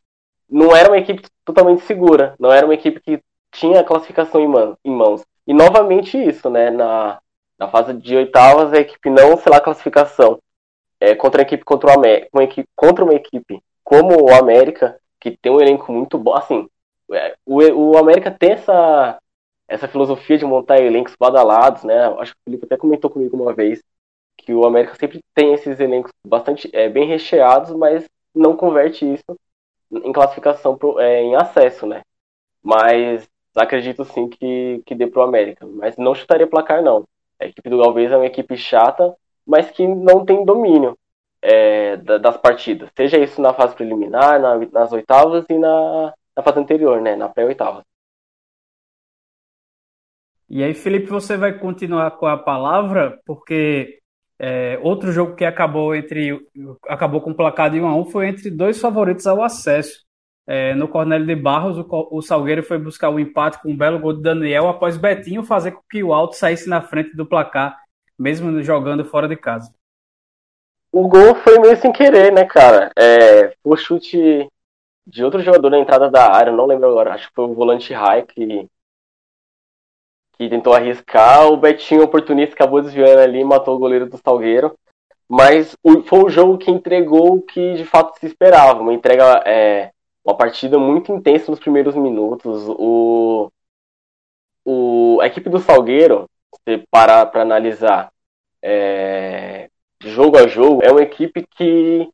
[0.50, 4.42] não era uma equipe totalmente segura, não era uma equipe que tinha a classificação
[4.84, 5.24] em, mãos.
[5.46, 6.70] E novamente isso, né?
[6.72, 7.20] Na,
[7.58, 10.40] na fase de oitavas, a equipe não sei lá classificação
[11.00, 15.00] é, contra a equipe contra, o América, uma equipe contra uma equipe como o América,
[15.20, 16.36] que tem um elenco muito bom.
[16.36, 16.68] Assim,
[17.12, 19.20] é, o, o América tem essa,
[19.68, 22.06] essa filosofia de montar elencos badalados, né?
[22.20, 23.82] Acho que o Felipe até comentou comigo uma vez
[24.42, 29.40] que o América sempre tem esses elencos bastante é, bem recheados, mas não converte isso
[29.92, 32.02] em classificação pro, é, em acesso, né?
[32.64, 35.66] Mas acredito sim que, que dê pro América.
[35.66, 37.06] Mas não chutaria placar, não.
[37.40, 40.98] A equipe do Galvez é uma equipe chata, mas que não tem domínio
[41.42, 42.90] é, das partidas.
[42.96, 47.30] Seja isso na fase preliminar, na, nas oitavas e na, na fase anterior, né, na
[47.30, 47.84] pré-oitava.
[50.50, 53.99] E aí, Felipe, você vai continuar com a palavra, porque
[54.40, 56.40] é, outro jogo que acabou entre
[56.88, 60.08] acabou com o placar de 1 a 1 foi entre dois favoritos ao acesso.
[60.48, 64.00] É, no Cornélio de Barros, o, o, Salgueiro foi buscar o empate com um belo
[64.00, 67.78] gol de Daniel após Betinho fazer com que o Alto saísse na frente do placar,
[68.18, 69.72] mesmo jogando fora de casa.
[70.92, 72.92] O gol foi meio sem querer, né, cara?
[72.98, 74.48] É, o chute
[75.06, 77.94] de outro jogador na entrada da área, não lembro agora, acho que foi o volante
[77.94, 78.68] Rai que,
[80.40, 81.48] que tentou arriscar.
[81.52, 84.74] O Betinho, oportunista, acabou desviando ali matou o goleiro do Salgueiro.
[85.28, 85.76] Mas
[86.06, 88.82] foi um jogo que entregou o que de fato se esperava.
[88.82, 89.92] Uma entrega, é,
[90.26, 92.64] uma partida muito intensa nos primeiros minutos.
[92.70, 93.52] O,
[94.66, 96.28] o, a equipe do Salgueiro,
[96.68, 98.12] se parar para analisar
[98.64, 99.70] é,
[100.02, 102.10] jogo a jogo, é uma equipe que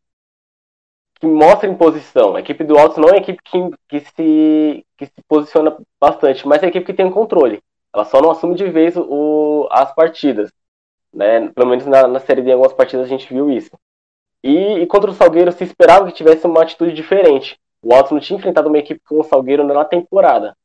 [1.17, 2.35] que mostra em posição.
[2.35, 3.57] A equipe do Altos não é uma equipe que,
[3.87, 7.61] que, se, que se posiciona bastante, mas é a equipe que tem controle.
[7.95, 10.51] Ela só não assume de vez o, as partidas.
[11.13, 11.47] Né?
[11.49, 13.71] Pelo menos na, na Série D, em algumas partidas a gente viu isso.
[14.43, 17.57] E, e, contra o Salgueiro se esperava que tivesse uma atitude diferente.
[17.81, 20.57] O Altos não tinha enfrentado uma equipe com o Salgueiro na temporada,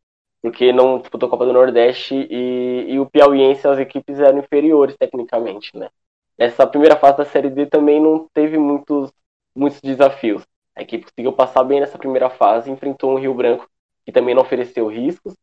[0.42, 4.96] porque não disputou a Copa do Nordeste e, e o Piauiense, as equipes eram inferiores
[4.96, 5.70] tecnicamente.
[5.76, 5.88] Né?
[6.36, 9.12] Essa primeira fase da Série D também não teve muitos
[9.54, 10.44] muitos desafios.
[10.74, 13.68] A equipe conseguiu passar bem nessa primeira fase, enfrentou um Rio Branco
[14.04, 15.36] que também não ofereceu riscos,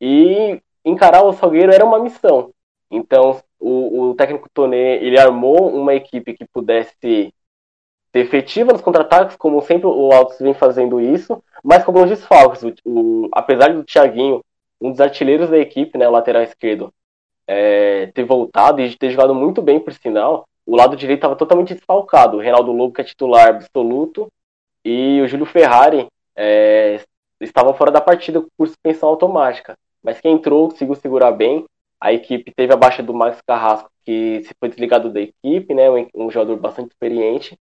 [0.00, 2.52] e encarar o Salgueiro era uma missão.
[2.90, 7.32] Então, o, o técnico Tonê, ele armou uma equipe que pudesse ser
[8.14, 12.62] efetiva nos contra-ataques, como sempre o Altos vem fazendo isso, mas com alguns desfalques.
[12.62, 14.42] O, o, apesar do Thiaguinho,
[14.80, 16.92] um dos artilheiros da equipe, né, o lateral esquerdo,
[17.46, 21.74] é, ter voltado e ter jogado muito bem, por sinal, o lado direito estava totalmente
[21.74, 22.36] desfalcado.
[22.36, 24.30] O Reinaldo Lobo, que é titular absoluto,
[24.84, 27.00] e o Júlio Ferrari é,
[27.40, 29.76] estavam fora da partida por suspensão automática.
[30.08, 31.66] Mas quem entrou conseguiu segurar bem.
[32.00, 35.84] A equipe teve a baixa do Max Carrasco, que se foi desligado da equipe, né,
[36.14, 37.58] um jogador bastante experiente.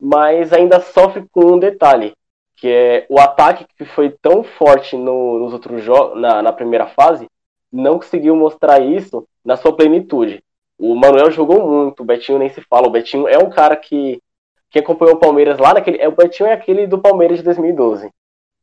[0.00, 2.14] Mas ainda sofre com um detalhe,
[2.54, 6.86] que é o ataque que foi tão forte no, nos outros jogos, na, na primeira
[6.86, 7.26] fase,
[7.72, 10.40] não conseguiu mostrar isso na sua plenitude.
[10.78, 12.86] O Manuel jogou muito, o Betinho nem se fala.
[12.86, 14.22] O Betinho é um cara que,
[14.70, 16.00] que acompanhou o Palmeiras lá naquele.
[16.00, 18.08] É, o Betinho é aquele do Palmeiras de 2012.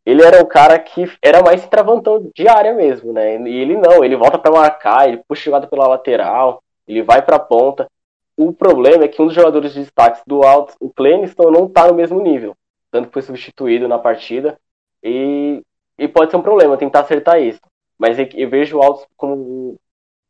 [0.10, 3.40] Ele era o cara que era mais travantão de área mesmo, né?
[3.48, 7.36] E ele não, ele volta para marcar, ele puxa jogada pela lateral, ele vai para
[7.36, 7.88] a ponta.
[8.36, 11.86] O problema é que um dos jogadores de destaques do Alto, o Cleniston, não tá
[11.86, 12.56] no mesmo nível.
[12.90, 14.60] Tanto que foi substituído na partida.
[15.04, 15.62] E,
[15.96, 17.62] e pode ser um problema tentar acertar isso.
[17.96, 19.78] Mas eu vejo o Altos como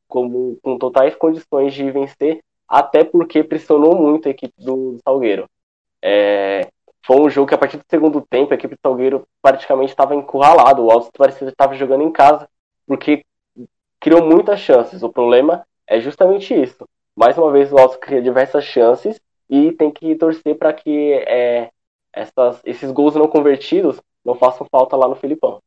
[0.09, 5.47] como com totais condições de vencer, até porque pressionou muito a equipe do, do Salgueiro.
[6.01, 6.67] É,
[7.09, 10.13] foi um jogo que a partir do segundo tempo a equipe do Salgueiro praticamente estava
[10.13, 10.85] encurralado.
[10.85, 12.47] O Altos parecia estava jogando em casa,
[12.85, 13.25] porque
[13.99, 15.01] criou muitas chances.
[15.01, 16.87] O problema é justamente isso.
[17.15, 19.19] Mais uma vez o Altos cria diversas chances
[19.49, 21.71] e tem que torcer para que é,
[22.13, 25.59] essas, esses gols não convertidos não façam falta lá no Filipão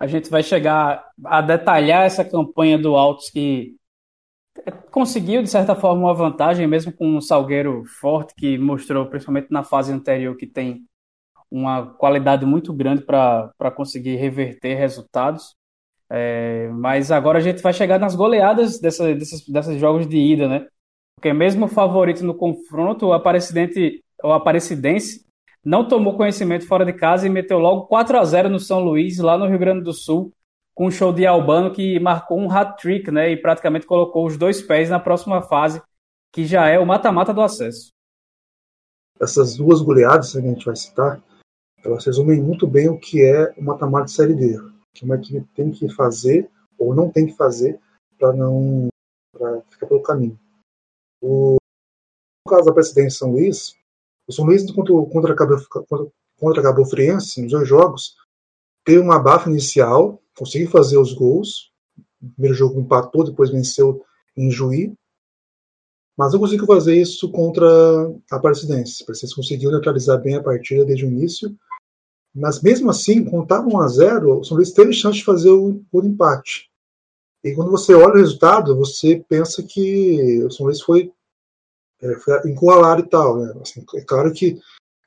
[0.00, 3.74] a gente vai chegar a detalhar essa campanha do Altos que
[4.90, 9.62] conseguiu, de certa forma, uma vantagem, mesmo com um Salgueiro forte, que mostrou, principalmente na
[9.62, 10.84] fase anterior, que tem
[11.50, 15.56] uma qualidade muito grande para conseguir reverter resultados.
[16.10, 20.48] É, mas agora a gente vai chegar nas goleadas dessa, desses, desses jogos de ida,
[20.48, 20.66] né?
[21.16, 25.26] Porque mesmo o favorito no confronto, o Aparecidense, o Aparecidense
[25.64, 29.18] não tomou conhecimento fora de casa e meteu logo 4 a 0 no São Luís,
[29.18, 30.32] lá no Rio Grande do Sul,
[30.78, 34.62] com um show de Albano que marcou um hat-trick, né, e praticamente colocou os dois
[34.62, 35.82] pés na próxima fase,
[36.32, 37.90] que já é o mata-mata do acesso.
[39.20, 41.20] Essas duas goleadas que a gente vai citar,
[41.84, 44.56] elas resumem muito bem o que é o mata-mata de Série D,
[44.94, 47.80] que uma equipe tem que fazer ou não tem que fazer
[48.16, 48.86] para não
[49.32, 50.38] pra ficar pelo caminho.
[51.20, 51.56] O,
[52.46, 53.74] no caso da presidência São Luís,
[54.28, 56.06] o São Luís contra, contra, contra,
[56.38, 58.14] contra Cabo Friense, nos dois jogos,
[58.84, 61.72] teve uma abafa inicial, conseguiu fazer os gols.
[62.20, 64.04] No primeiro jogo empatou, depois venceu
[64.36, 64.94] em Juí.
[66.16, 67.66] Mas não conseguiu fazer isso contra
[68.30, 69.02] a Aparecidense.
[69.02, 71.56] A Aparecidense conseguiu neutralizar bem a partida desde o início.
[72.34, 75.82] Mas mesmo assim, estava 1 a 0 o São Luís teve chance de fazer o,
[75.90, 76.68] o empate.
[77.42, 81.12] E quando você olha o resultado, você pensa que o São Luís foi
[82.02, 83.38] é, foi encurralado e tal.
[83.38, 83.54] Né?
[83.60, 84.58] Assim, é claro que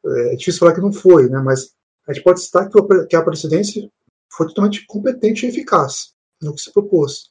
[0.06, 1.40] é, é difícil falar que não foi, né?
[1.40, 1.74] mas
[2.08, 3.90] a gente pode citar que, que a presidência
[4.32, 7.30] foi totalmente competente e eficaz no que se propôs.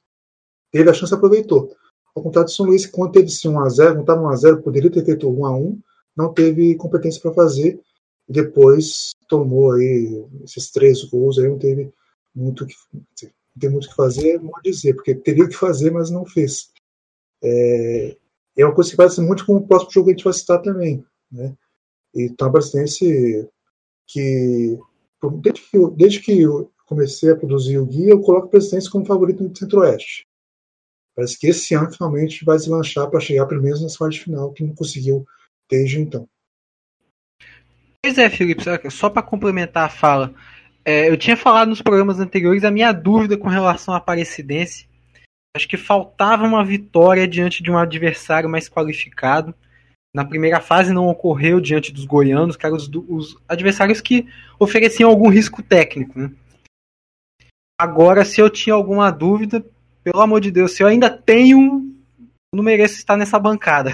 [0.70, 1.74] Teve a chance e aproveitou.
[2.14, 5.28] Ao contrário de São Luís, quando teve sim 1x0, não estava 1x0, poderia ter feito
[5.28, 5.78] 1x1,
[6.16, 7.80] não teve competência para fazer,
[8.28, 11.92] e depois tomou aí esses três gols, aí não teve
[12.34, 12.74] muito que,
[13.62, 16.70] não muito que fazer, não vou dizer, porque teria que fazer, mas não fez.
[17.42, 18.16] É,
[18.57, 20.61] é uma coisa que parece muito com o próximo jogo que a gente vai citar
[20.62, 21.05] também.
[21.30, 21.57] Né?
[22.40, 23.48] A Brasiliense,
[24.07, 24.78] que
[25.40, 26.44] desde que, desde que
[26.91, 30.26] comecei a produzir o guia, eu coloco a Brasiliense como favorito no Centro-Oeste.
[31.14, 34.53] Parece que esse ano finalmente vai se lanchar para chegar pelo menos na fase final,
[34.53, 35.24] que não conseguiu
[35.70, 36.28] desde então.
[38.03, 40.34] Pois é, Felipe, só para complementar a fala,
[40.84, 44.88] é, eu tinha falado nos programas anteriores a minha dúvida com relação à Aparecidense.
[45.55, 49.55] Acho que faltava uma vitória diante de um adversário mais qualificado.
[50.12, 54.26] Na primeira fase não ocorreu diante dos goianos, que eram os, os adversários que
[54.59, 56.18] ofereciam algum risco técnico.
[56.18, 56.30] Né?
[57.81, 59.64] Agora, se eu tinha alguma dúvida,
[60.05, 61.91] pelo amor de Deus, se eu ainda tenho,
[62.55, 63.93] não mereço estar nessa bancada.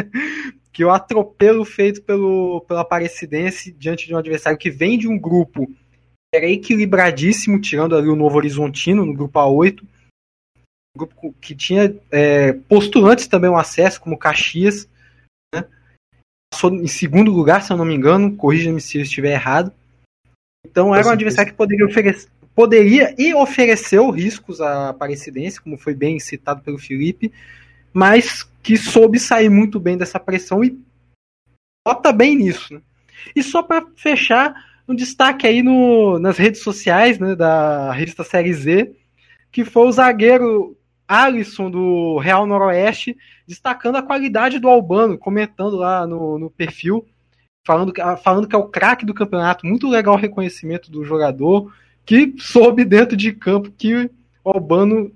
[0.72, 5.18] que o atropelo feito pelo, pela Aparecidense diante de um adversário que vem de um
[5.18, 11.54] grupo que era equilibradíssimo, tirando ali o Novo Horizontino no grupo A8, um grupo que
[11.54, 14.88] tinha é, postulantes também um acesso, como Caxias,
[15.54, 15.66] né?
[16.50, 19.70] passou em segundo lugar, se eu não me engano, corrija-me se eu estiver errado.
[20.64, 25.94] Então era um adversário que poderia oferecer, poderia e ofereceu riscos à Aparecidense, como foi
[25.94, 27.32] bem citado pelo Felipe,
[27.90, 30.78] mas que soube sair muito bem dessa pressão e
[31.82, 32.74] bota bem nisso.
[32.74, 32.82] Né?
[33.34, 34.54] E só para fechar,
[34.86, 38.94] um destaque aí no, nas redes sociais né, da revista Série Z,
[39.50, 40.76] que foi o zagueiro
[41.08, 43.16] Alisson do Real Noroeste,
[43.48, 47.06] destacando a qualidade do Albano, comentando lá no, no perfil,
[47.66, 49.66] falando, falando que é o craque do campeonato.
[49.66, 51.72] Muito legal o reconhecimento do jogador,
[52.10, 54.10] que soube dentro de campo que
[54.44, 55.14] o Albano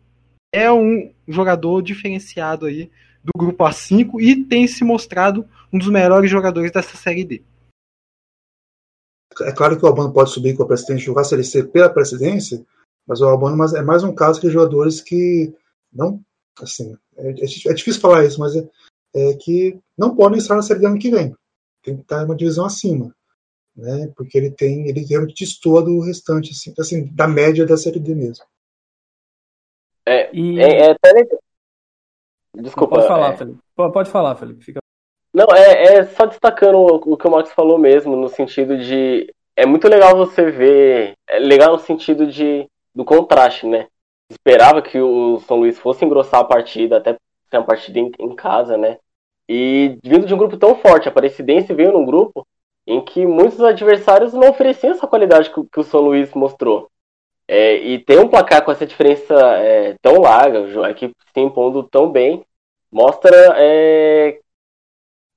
[0.54, 2.88] é um jogador diferenciado aí
[3.24, 7.42] do grupo A5 e tem se mostrado um dos melhores jogadores dessa série D.
[9.40, 11.90] É claro que o Albano pode subir com a presidência jogar a Série C pela
[11.90, 12.64] presidência,
[13.04, 15.52] mas o Albano é mais um caso de jogadores que
[15.92, 16.20] não,
[16.60, 18.64] assim, é, é, é difícil falar isso, mas é,
[19.16, 21.34] é, que não podem estar na Série D ano que vem.
[21.82, 23.12] Tem que estar uma divisão acima
[23.76, 24.12] né?
[24.16, 28.14] Porque ele tem, ele realmente destoa do restante, assim, assim, da média da série D
[28.14, 28.44] mesmo.
[30.06, 30.60] É, e...
[30.60, 31.26] é, é até
[32.56, 32.96] Desculpa.
[32.96, 33.36] Pode falar, é...
[33.36, 33.58] Felipe.
[33.74, 34.64] Pode falar, Felipe.
[34.64, 34.80] Fica...
[35.32, 39.32] Não, é, é só destacando o, que o Max falou mesmo, no sentido de.
[39.56, 41.14] É muito legal você ver.
[41.28, 43.88] É legal no sentido de do contraste, né?
[44.30, 47.16] Esperava que o São Luís fosse engrossar a partida, até
[47.50, 48.98] ser uma partida em, em casa, né?
[49.48, 52.46] E vindo de um grupo tão forte, a Aparecidense veio num grupo
[52.86, 56.90] em que muitos adversários não ofereciam essa qualidade que, que o São Luís mostrou.
[57.46, 61.82] É, e ter um placar com essa diferença é, tão larga, a equipe se impondo
[61.82, 62.44] tão bem,
[62.90, 64.38] mostra é,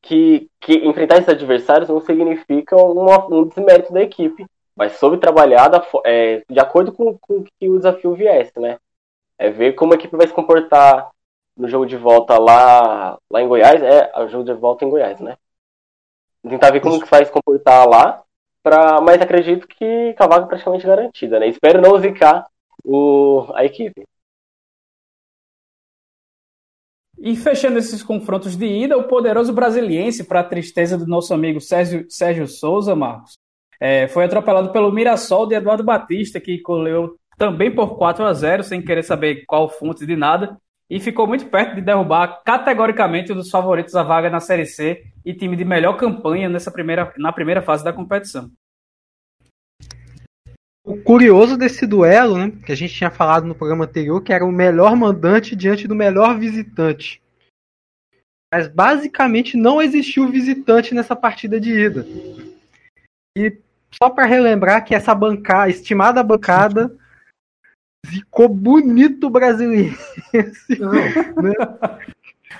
[0.02, 4.46] que, que, enfrentar esses adversários não significa uma, um desmérito da equipe,
[4.76, 8.78] mas soube trabalhar da, é, de acordo com, com que o desafio viesse, né?
[9.38, 11.12] É ver como a equipe vai se comportar
[11.58, 15.20] no jogo de volta lá, lá em Goiás, é o jogo de volta em Goiás,
[15.20, 15.36] né?
[16.50, 18.24] Tentar ver como que vai se comportar lá,
[18.64, 21.48] pra, mas acredito que a vaga é praticamente garantida, né?
[21.48, 22.46] Espero não zicar
[22.84, 24.04] o, a equipe.
[27.20, 31.60] E fechando esses confrontos de ida, o poderoso brasiliense, para a tristeza do nosso amigo
[31.60, 33.38] Sérgio, Sérgio Souza, Marcos,
[33.80, 38.64] é, foi atropelado pelo Mirassol de Eduardo Batista, que colheu também por 4 a 0
[38.64, 40.58] sem querer saber qual fonte de nada
[40.90, 45.04] e ficou muito perto de derrubar categoricamente um dos favoritos à vaga na Série C
[45.26, 48.50] e time de melhor campanha nessa primeira, na primeira fase da competição.
[50.84, 54.46] O curioso desse duelo, né, que a gente tinha falado no programa anterior, que era
[54.46, 57.22] o melhor mandante diante do melhor visitante.
[58.54, 62.08] Mas basicamente não existiu visitante nessa partida de ida.
[63.38, 63.58] E
[64.02, 66.96] só para relembrar que essa bancada, estimada bancada,
[68.08, 69.98] Ficou bonito brasileiro.
[70.34, 71.56] Né?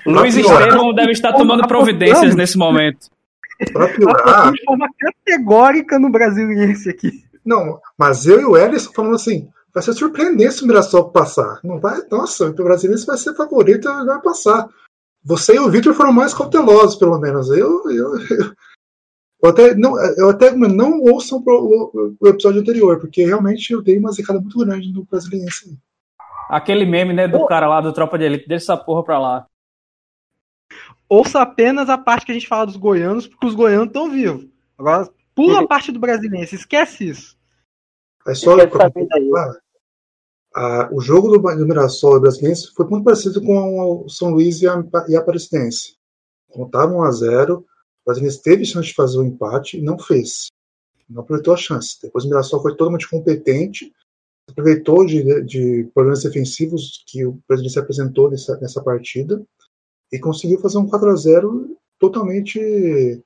[0.06, 3.08] Luiz Estevam deve estar tomando providências nesse momento.
[3.72, 4.52] Pra piorar.
[4.52, 7.24] De forma categórica no brasiliense aqui.
[7.44, 11.58] Não, mas eu e o Ellison falando assim: vai ser surpreendente se o Mirassol passar.
[11.64, 14.68] Não vai, nossa, o brasileiro vai ser favorito e vai passar.
[15.24, 17.50] Você e o Victor foram mais cautelosos, pelo menos.
[17.50, 18.52] Eu, eu, eu,
[19.42, 23.98] eu até não, eu até não ouçam o, o, episódio anterior, porque realmente eu dei
[23.98, 25.78] uma zicada muito grande no brasiliense.
[26.48, 29.46] Aquele meme, né, do cara lá do Tropa de Elite, deixa essa porra pra lá.
[31.08, 34.46] Ouça apenas a parte que a gente fala dos goianos, porque os goianos estão vivos.
[34.76, 37.38] Agora, pula a parte do brasileiro, esquece isso.
[38.26, 38.56] É só
[40.54, 44.60] ah, o jogo do, do Mirassol e Brasiliense foi muito parecido com o São Luís
[44.60, 45.96] e a, e a Aparecidense.
[46.48, 47.66] Contavam 1 a 0
[48.08, 50.46] Brasiliense teve chance de fazer o empate e não fez.
[51.08, 51.98] Não aproveitou a chance.
[52.02, 53.92] Depois o Mirassol foi totalmente competente,
[54.48, 59.44] aproveitou de, de problemas defensivos que o Brasiliense apresentou nessa, nessa partida
[60.10, 63.22] e conseguiu fazer um 4 a 0 totalmente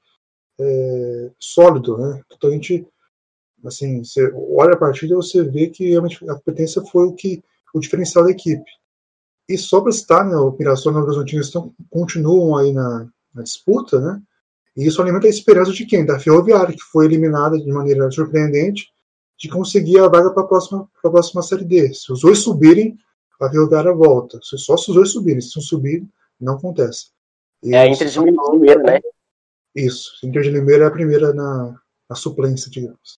[0.61, 2.21] é, sólido, né?
[2.29, 2.85] Totalmente
[3.65, 7.41] assim, você olha a partida e você vê que realmente a competência foi o que
[7.73, 8.69] o diferencial da equipe.
[9.49, 13.43] E só para citar, né, o Mirassol e o Horizontino estão continuam aí na, na
[13.43, 14.21] disputa, né?
[14.77, 16.05] E isso alimenta a esperança de quem?
[16.05, 18.93] Da Ferroviária, que foi eliminada de maneira surpreendente
[19.39, 21.93] de conseguir a vaga para a próxima, próxima Série D.
[21.93, 22.97] Se os dois subirem,
[23.41, 24.39] a Ferroviária volta.
[24.41, 25.41] Só se os dois subirem.
[25.41, 26.09] Se não subirem,
[26.41, 27.11] não acontece.
[27.63, 29.01] E é a Inter de Limeira, né?
[29.75, 30.13] Isso.
[30.25, 31.75] Inter de Limeira é a primeira na,
[32.09, 33.19] na suplência, digamos.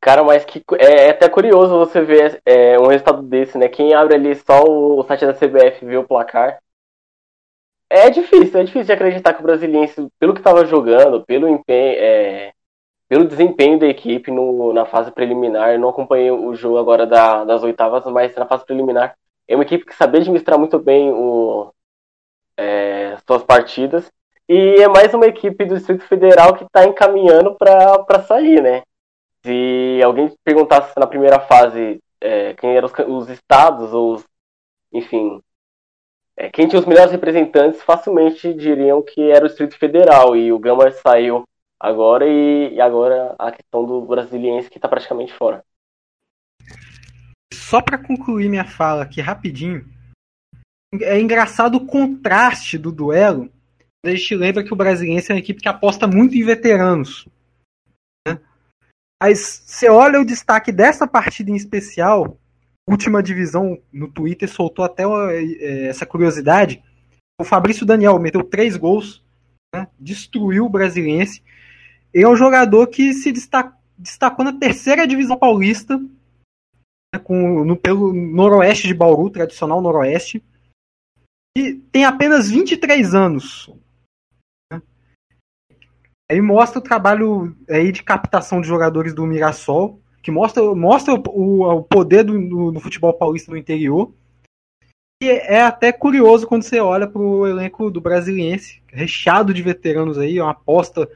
[0.00, 3.68] Cara, mas que é, é até curioso você ver é, um resultado desse, né?
[3.68, 6.58] Quem abre ali só o, o site da CBF e vê o placar.
[7.94, 11.94] É difícil, é difícil de acreditar que o Brasiliense, pelo que estava jogando, pelo empenho,
[11.98, 12.54] é,
[13.06, 17.62] pelo desempenho da equipe no, na fase preliminar, não acompanhei o jogo agora da, das
[17.62, 19.14] oitavas, mas na fase preliminar,
[19.46, 21.70] é uma equipe que sabia administrar muito bem o,
[22.56, 24.10] é, suas partidas,
[24.48, 28.84] e é mais uma equipe do Distrito Federal que está encaminhando para sair, né?
[29.44, 34.26] Se alguém perguntasse na primeira fase é, quem eram os, os estados, ou os,
[34.90, 35.42] enfim,
[36.42, 40.58] é, quem tinha os melhores representantes, facilmente diriam que era o Distrito Federal, e o
[40.58, 41.44] Gama saiu
[41.78, 45.64] agora e, e agora a questão do brasiliense que está praticamente fora.
[47.54, 49.86] Só para concluir minha fala aqui rapidinho,
[51.00, 53.48] é engraçado o contraste do duelo.
[54.04, 57.28] A gente lembra que o brasiliense é uma equipe que aposta muito em veteranos.
[58.26, 58.36] Né?
[59.22, 62.36] Mas você olha o destaque dessa partida em especial,
[62.88, 66.82] última divisão no Twitter soltou até é, essa curiosidade.
[67.40, 69.22] O Fabrício Daniel meteu três gols,
[69.74, 69.88] né?
[69.98, 71.42] destruiu o brasiliense
[72.12, 78.12] ele é um jogador que se destacou na terceira divisão paulista, né, com, no, pelo
[78.12, 80.44] noroeste de Bauru, tradicional noroeste,
[81.56, 83.70] e tem apenas 23 anos.
[84.70, 84.82] Né.
[86.30, 91.78] Ele mostra o trabalho aí de captação de jogadores do Mirassol, que mostra, mostra o,
[91.78, 94.12] o poder do, do, do, futebol paulista no interior.
[95.22, 100.18] E é até curioso quando você olha para o elenco do Brasiliense, recheado de veteranos
[100.18, 101.08] aí, uma aposta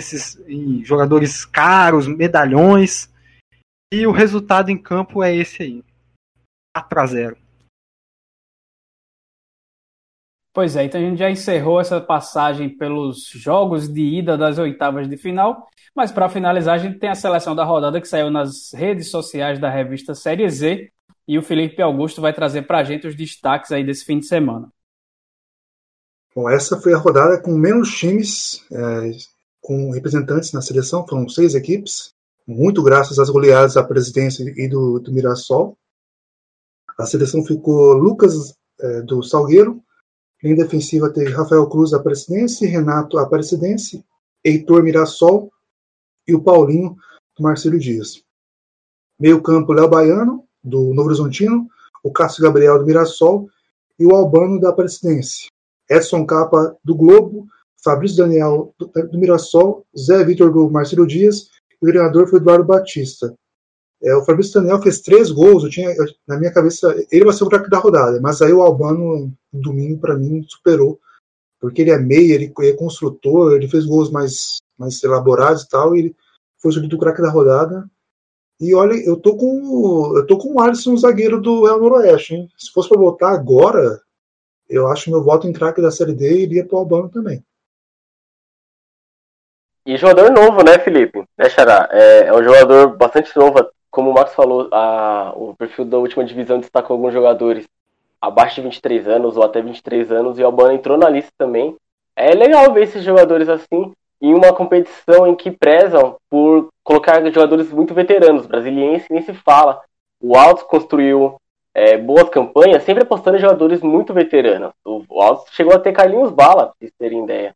[0.00, 3.10] esses em jogadores caros, medalhões.
[3.92, 5.84] E o resultado em campo é esse aí.
[6.74, 7.36] 4 a 0.
[10.52, 15.08] Pois é, então a gente já encerrou essa passagem pelos jogos de ida das oitavas
[15.08, 18.72] de final, mas para finalizar a gente tem a seleção da rodada que saiu nas
[18.72, 20.90] redes sociais da revista Série Z
[21.26, 24.26] e o Felipe Augusto vai trazer para a gente os destaques aí desse fim de
[24.26, 24.68] semana.
[26.34, 29.10] Bom, essa foi a rodada com menos times é,
[29.60, 32.12] com representantes na seleção, foram seis equipes,
[32.44, 35.78] muito graças às goleadas da presidência e do, do Mirassol.
[36.98, 39.80] A seleção ficou Lucas é, do Salgueiro,
[40.42, 44.04] em defensiva teve Rafael Cruz Presidência, Renato Aparecidense,
[44.44, 45.50] Heitor Mirassol
[46.26, 46.96] e o Paulinho
[47.36, 48.22] do Marcelo Dias.
[49.18, 51.68] Meio campo, Léo Baiano, do Novo Horizontino,
[52.02, 53.48] o Cássio Gabriel do Mirassol
[53.98, 55.48] e o Albano da Presidência.
[55.88, 57.46] Edson Capa do Globo,
[57.82, 62.64] Fabrício Daniel do, do Mirassol, Zé Vitor do Marcelo Dias e o treinador foi Eduardo
[62.64, 63.34] Batista.
[64.02, 67.34] É, o Fabrício Daniel fez três gols, eu tinha, eu, na minha cabeça, ele vai
[67.34, 70.98] ser o craque da rodada, mas aí o Albano, no domingo, para mim, superou,
[71.60, 75.94] porque ele é meia, ele, é construtor, ele fez gols mais, mais elaborados e tal,
[75.94, 76.16] e ele
[76.58, 77.88] foi o craque da rodada.
[78.58, 82.48] E olha, eu tô com eu tô com o Alisson, zagueiro do El Noroeste, hein?
[82.58, 84.00] Se fosse para votar agora,
[84.68, 87.42] eu acho que meu voto em craque da Série D iria pro Albano também.
[89.86, 91.24] E jogador novo, né, Felipe?
[91.38, 91.88] Né, Xará?
[91.90, 93.58] É, é um jogador bastante novo.
[93.90, 97.68] Como o Max falou, a, o perfil da última divisão destacou alguns jogadores
[98.20, 101.76] abaixo de 23 anos ou até 23 anos, e o Albano entrou na lista também.
[102.14, 107.72] É legal ver esses jogadores assim em uma competição em que prezam por colocar jogadores
[107.72, 108.46] muito veteranos.
[108.46, 109.80] Brasiliense nem se fala.
[110.20, 111.36] O Altos construiu
[111.72, 114.72] é, boas campanhas, sempre apostando em jogadores muito veteranos.
[114.84, 117.54] O, Altos chegou a ter Carlinhos Bala, pra vocês terem ideia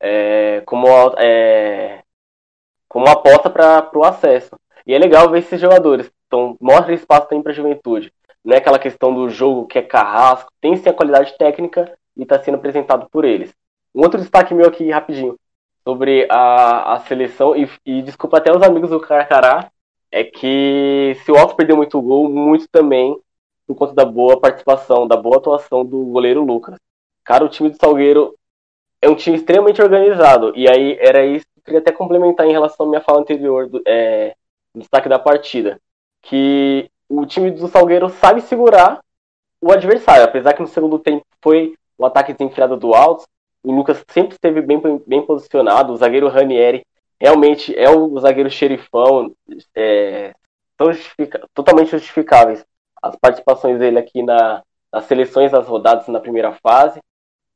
[0.00, 0.86] é, como,
[1.18, 2.02] é,
[2.88, 4.56] como aposta para o acesso.
[4.88, 6.10] E é legal ver esses jogadores.
[6.26, 8.10] Então, mostra espaço também para a juventude.
[8.42, 12.22] Não é aquela questão do jogo que é carrasco, tem sim a qualidade técnica e
[12.22, 13.54] está sendo apresentado por eles.
[13.94, 15.36] Um outro destaque meu aqui, rapidinho,
[15.84, 19.70] sobre a, a seleção, e, e desculpa até os amigos do Carcará,
[20.10, 23.14] é que se o Alto perdeu muito gol, muito também
[23.66, 26.76] por conta da boa participação, da boa atuação do goleiro Lucas.
[27.22, 28.34] Cara, o time do Salgueiro
[29.02, 30.52] é um time extremamente organizado.
[30.56, 33.68] E aí era isso que eu queria até complementar em relação à minha fala anterior,
[33.68, 34.34] do, é,
[34.78, 35.80] destaque da partida.
[36.22, 39.00] Que o time do Salgueiro sabe segurar
[39.60, 40.24] o adversário.
[40.24, 43.26] Apesar que no segundo tempo foi o ataque desenfreado do Altos,
[43.62, 45.92] o Lucas sempre esteve bem, bem posicionado.
[45.92, 46.86] O zagueiro Ranieri
[47.20, 49.34] realmente é o zagueiro xerifão.
[49.74, 50.34] É,
[51.52, 52.64] totalmente justificáveis
[53.02, 54.62] as participações dele aqui na,
[54.92, 57.00] nas seleções das rodadas na primeira fase.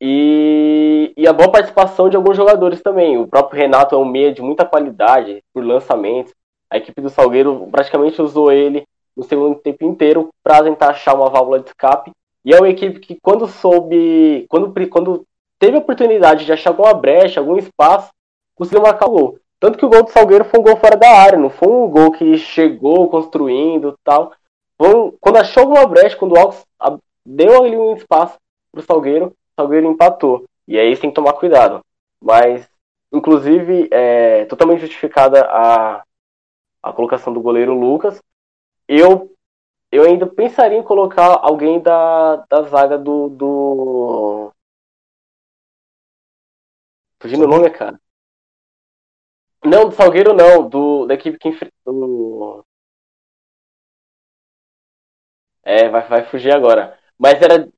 [0.00, 3.16] E, e, a boa participação de alguns jogadores também.
[3.18, 6.34] O próprio Renato é um meia de muita qualidade por lançamentos.
[6.72, 11.28] A equipe do Salgueiro praticamente usou ele no segundo tempo inteiro para tentar achar uma
[11.28, 12.12] válvula de escape.
[12.42, 15.26] E é uma equipe que, quando soube, quando, quando
[15.58, 18.08] teve a oportunidade de achar alguma brecha, algum espaço,
[18.54, 19.38] conseguiu marcar o gol.
[19.60, 21.88] Tanto que o gol do Salgueiro foi um gol fora da área, não foi um
[21.88, 24.32] gol que chegou construindo tal.
[24.80, 26.64] Um, quando achou alguma brecha, quando o Alves
[27.26, 28.38] deu ali um espaço
[28.72, 30.46] pro Salgueiro, o Salgueiro empatou.
[30.66, 31.80] E aí tem que tomar cuidado.
[32.18, 32.66] Mas,
[33.12, 36.02] inclusive, é totalmente justificada a,
[36.82, 38.20] a colocação do goleiro Lucas.
[38.88, 39.34] Eu,
[39.90, 43.28] eu ainda pensaria em colocar alguém da, da zaga do.
[43.28, 44.52] do...
[47.20, 48.00] Fugindo o nome, cara.
[49.64, 52.64] Não, do Salgueiro não, do, da equipe que enfrentou.
[55.62, 56.98] É, vai, vai fugir agora.
[57.16, 57.68] Mas era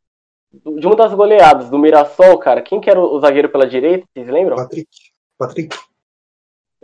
[0.50, 2.62] de uma das goleadas do Mirassol, cara.
[2.62, 4.06] Quem que era o zagueiro pela direita?
[4.14, 4.56] Vocês lembram?
[4.56, 4.88] Patrick.
[5.36, 5.93] Patrick.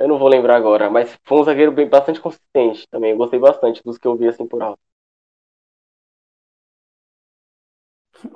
[0.01, 3.13] Eu não vou lembrar agora, mas foi um zagueiro bem, bastante consistente também.
[3.13, 4.81] Eu gostei bastante dos que eu vi assim por alto.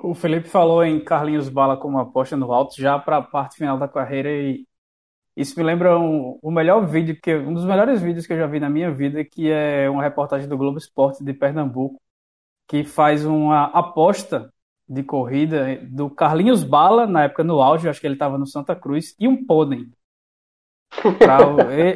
[0.01, 3.77] O Felipe falou em Carlinhos Bala como aposta no alto já para a parte final
[3.77, 4.65] da carreira e
[5.35, 8.47] isso me lembra um, o melhor vídeo que um dos melhores vídeos que eu já
[8.47, 12.01] vi na minha vida, que é uma reportagem do Globo Esporte de Pernambuco,
[12.67, 14.53] que faz uma aposta
[14.87, 18.75] de corrida do Carlinhos Bala, na época no auge, acho que ele estava no Santa
[18.75, 19.87] Cruz, e um pônei.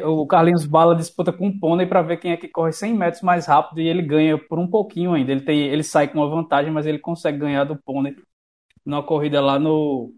[0.05, 2.93] O, o Carlinhos Bala disputa com um pônei para ver quem é que corre 100
[2.93, 5.31] metros mais rápido e ele ganha por um pouquinho ainda.
[5.31, 8.15] Ele, tem, ele sai com uma vantagem, mas ele consegue ganhar do pônei
[8.85, 10.13] numa corrida lá no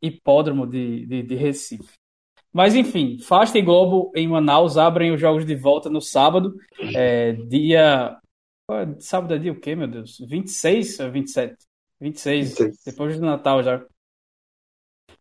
[0.00, 1.98] hipódromo de, de, de Recife.
[2.52, 6.54] Mas enfim, Fasta e Globo em Manaus abrem os jogos de volta no sábado,
[6.94, 8.16] é, dia.
[8.98, 10.18] Sábado é dia o quê, meu Deus?
[10.26, 11.56] 26 ou 27?
[12.00, 12.82] 26, 26.
[12.84, 13.84] depois do Natal já.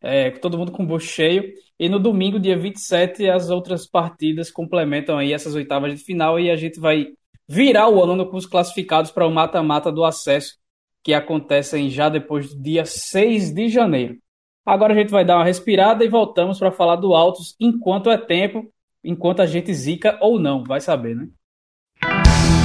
[0.01, 1.53] É, todo mundo com o bucho cheio.
[1.79, 6.49] E no domingo, dia 27, as outras partidas complementam aí essas oitavas de final e
[6.49, 7.07] a gente vai
[7.47, 10.55] virar o ano com os classificados para o mata-mata do acesso,
[11.03, 14.17] que acontecem já depois do dia 6 de janeiro.
[14.65, 18.17] Agora a gente vai dar uma respirada e voltamos para falar do Altos enquanto é
[18.17, 18.65] tempo,
[19.01, 21.27] enquanto a gente zica ou não, vai saber, né?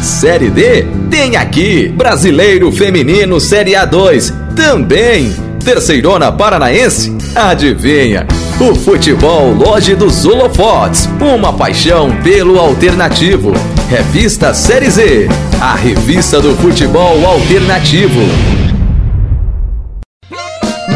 [0.02, 5.51] Série D tem aqui Brasileiro Feminino Série A2 também.
[5.62, 7.16] Terceirona Paranaense?
[7.36, 8.26] Adivinha?
[8.60, 13.52] O futebol Loja dos Holofotes, uma paixão pelo alternativo.
[13.88, 15.28] Revista Série Z,
[15.60, 18.20] a revista do futebol alternativo.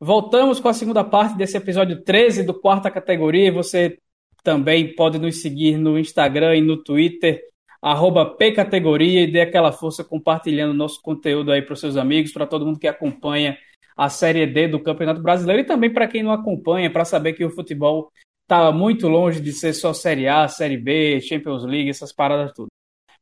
[0.00, 3.52] Voltamos com a segunda parte desse episódio 13 do Quarta Categoria.
[3.52, 3.98] Você
[4.42, 7.40] também pode nos seguir no Instagram e no Twitter,
[7.80, 12.46] arroba pcategoria, e dê aquela força compartilhando nosso conteúdo aí para os seus amigos, para
[12.46, 13.56] todo mundo que acompanha
[13.96, 17.44] a Série D do Campeonato Brasileiro e também para quem não acompanha, para saber que
[17.44, 18.10] o futebol
[18.42, 22.68] está muito longe de ser só Série A, Série B, Champions League, essas paradas tudo.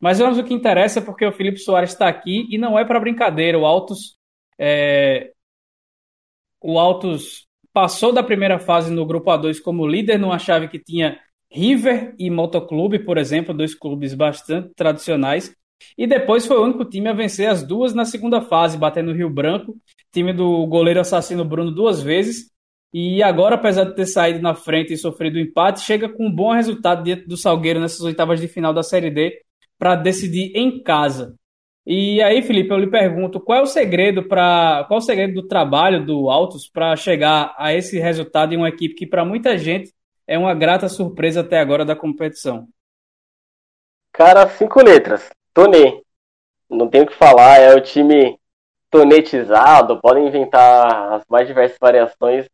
[0.00, 2.98] Mas vamos o que interessa, porque o Felipe Soares está aqui e não é para
[2.98, 3.58] brincadeira.
[3.58, 4.16] O Altos
[4.58, 5.30] é,
[6.62, 11.18] o Altos passou da primeira fase no grupo A2 como líder numa chave que tinha
[11.50, 15.54] River e Motoclube, por exemplo, dois clubes bastante tradicionais.
[15.98, 19.14] E depois foi o único time a vencer as duas na segunda fase, batendo o
[19.14, 19.76] Rio Branco,
[20.12, 22.50] time do goleiro assassino Bruno duas vezes.
[22.92, 26.34] E agora, apesar de ter saído na frente e sofrido o empate, chega com um
[26.34, 29.40] bom resultado diante do Salgueiro nessas oitavas de final da Série D
[29.78, 31.34] para decidir em casa.
[31.85, 35.35] E aí, Felipe, eu lhe pergunto, qual é o segredo para qual é o segredo
[35.35, 39.59] do trabalho do Autos para chegar a esse resultado em uma equipe que para muita
[39.59, 39.93] gente
[40.26, 42.68] é uma grata surpresa até agora da competição?
[44.12, 45.28] Cara, cinco letras.
[45.53, 46.03] Tonê.
[46.70, 48.39] Não tenho o que falar, é o time
[48.91, 52.47] tonetizado, podem inventar as mais diversas variações,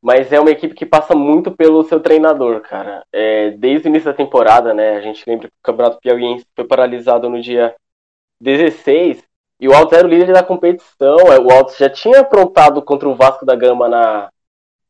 [0.00, 3.04] mas é uma equipe que passa muito pelo seu treinador, cara.
[3.12, 6.64] É, desde o início da temporada, né, a gente lembra que o Campeonato Piauiense foi
[6.64, 7.74] paralisado no dia
[8.40, 9.22] 16
[9.58, 11.18] e o Altos era o líder da competição.
[11.32, 14.30] É, o Altos já tinha aprontado contra o Vasco da Gama na,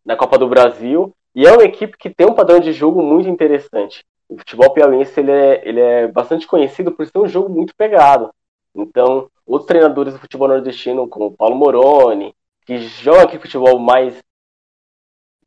[0.05, 3.29] na Copa do Brasil e é uma equipe que tem um padrão de jogo muito
[3.29, 4.05] interessante.
[4.29, 8.31] O futebol piauiense ele é, ele é bastante conhecido por ser um jogo muito pegado.
[8.75, 12.35] Então, outros treinadores do futebol nordestino, como Paulo Moroni,
[12.67, 14.21] que jogam aqui futebol mais,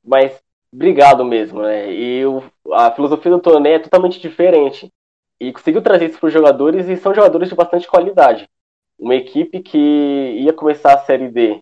[0.04, 0.42] mais
[0.72, 1.92] brigado mesmo, né?
[1.92, 4.90] E o, a filosofia do Toné é totalmente diferente
[5.40, 8.50] e conseguiu trazer isso para os jogadores e são jogadores de bastante qualidade.
[8.98, 11.62] uma equipe que ia começar a Série D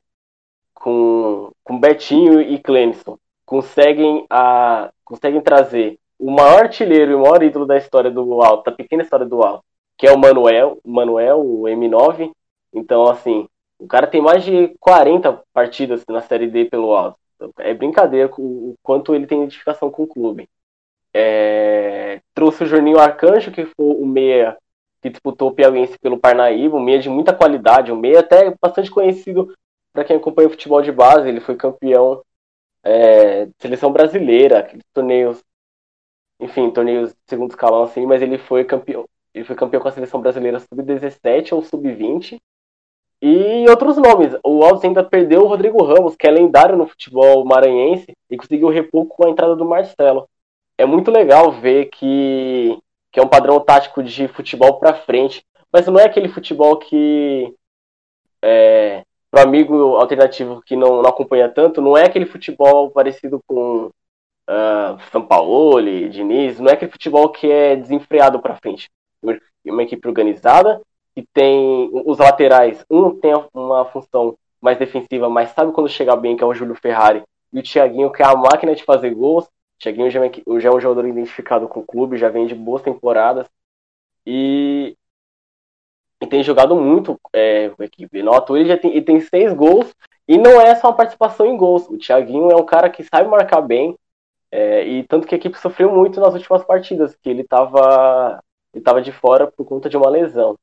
[0.73, 7.41] com, com Betinho e Clemson conseguem, a, conseguem trazer o maior artilheiro e o maior
[7.43, 9.63] ídolo da história do Alto, da pequena história do Alto,
[9.97, 12.31] que é o Manuel, Manuel, o M9.
[12.73, 13.47] Então, assim,
[13.79, 17.17] o cara tem mais de 40 partidas na Série D pelo Alto.
[17.59, 20.49] É brincadeira o quanto ele tem identificação com o clube.
[21.13, 22.21] É...
[22.33, 24.57] Trouxe o Jorninho Arcanjo, que foi o meia
[25.01, 28.89] que disputou o Piauiense pelo Parnaíba, um meia de muita qualidade, um meia até bastante
[28.89, 29.53] conhecido
[29.93, 31.27] para quem acompanha o futebol de base.
[31.27, 32.21] Ele foi campeão
[32.83, 35.43] é, de seleção brasileira, aqueles torneios,
[36.39, 39.05] enfim, torneios de segundo escalão assim, mas ele foi campeão.
[39.33, 42.39] Ele foi campeão com a seleção brasileira sub-17 ou sub-20
[43.21, 44.33] e outros nomes.
[44.43, 48.69] O Alves ainda perdeu o Rodrigo Ramos, que é lendário no futebol maranhense, e conseguiu
[48.69, 50.27] repor com a entrada do Marcelo.
[50.77, 52.77] É muito legal ver que,
[53.11, 57.53] que é um padrão tático de futebol para frente, mas não é aquele futebol que
[58.41, 63.85] é, para amigo alternativo que não, não, acompanha tanto, não é aquele futebol parecido com
[63.87, 68.89] uh, São Paulo, Diniz, não é aquele futebol que é desenfreado para frente.
[69.65, 70.81] Uma equipe organizada
[71.15, 76.37] que tem os laterais, um tem uma função mais defensiva, mas sabe quando chegar bem,
[76.37, 79.47] que é o Júlio Ferrari, e o Thiaguinho, que é a máquina de fazer gols.
[79.77, 82.55] O Thiaguinho já, é já é um jogador identificado com o clube, já vem de
[82.55, 83.47] boas temporadas.
[84.25, 84.97] E,
[86.21, 88.23] e tem jogado muito é, com a equipe.
[88.23, 89.93] No ator ele já tem, ele tem seis gols
[90.27, 91.87] e não é só uma participação em gols.
[91.89, 93.97] O Thiaguinho é um cara que sabe marcar bem.
[94.51, 98.41] É, e tanto que a equipe sofreu muito nas últimas partidas, que ele estava
[98.73, 100.57] ele tava de fora por conta de uma lesão.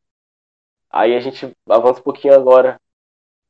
[0.91, 2.81] Aí a gente avança um pouquinho agora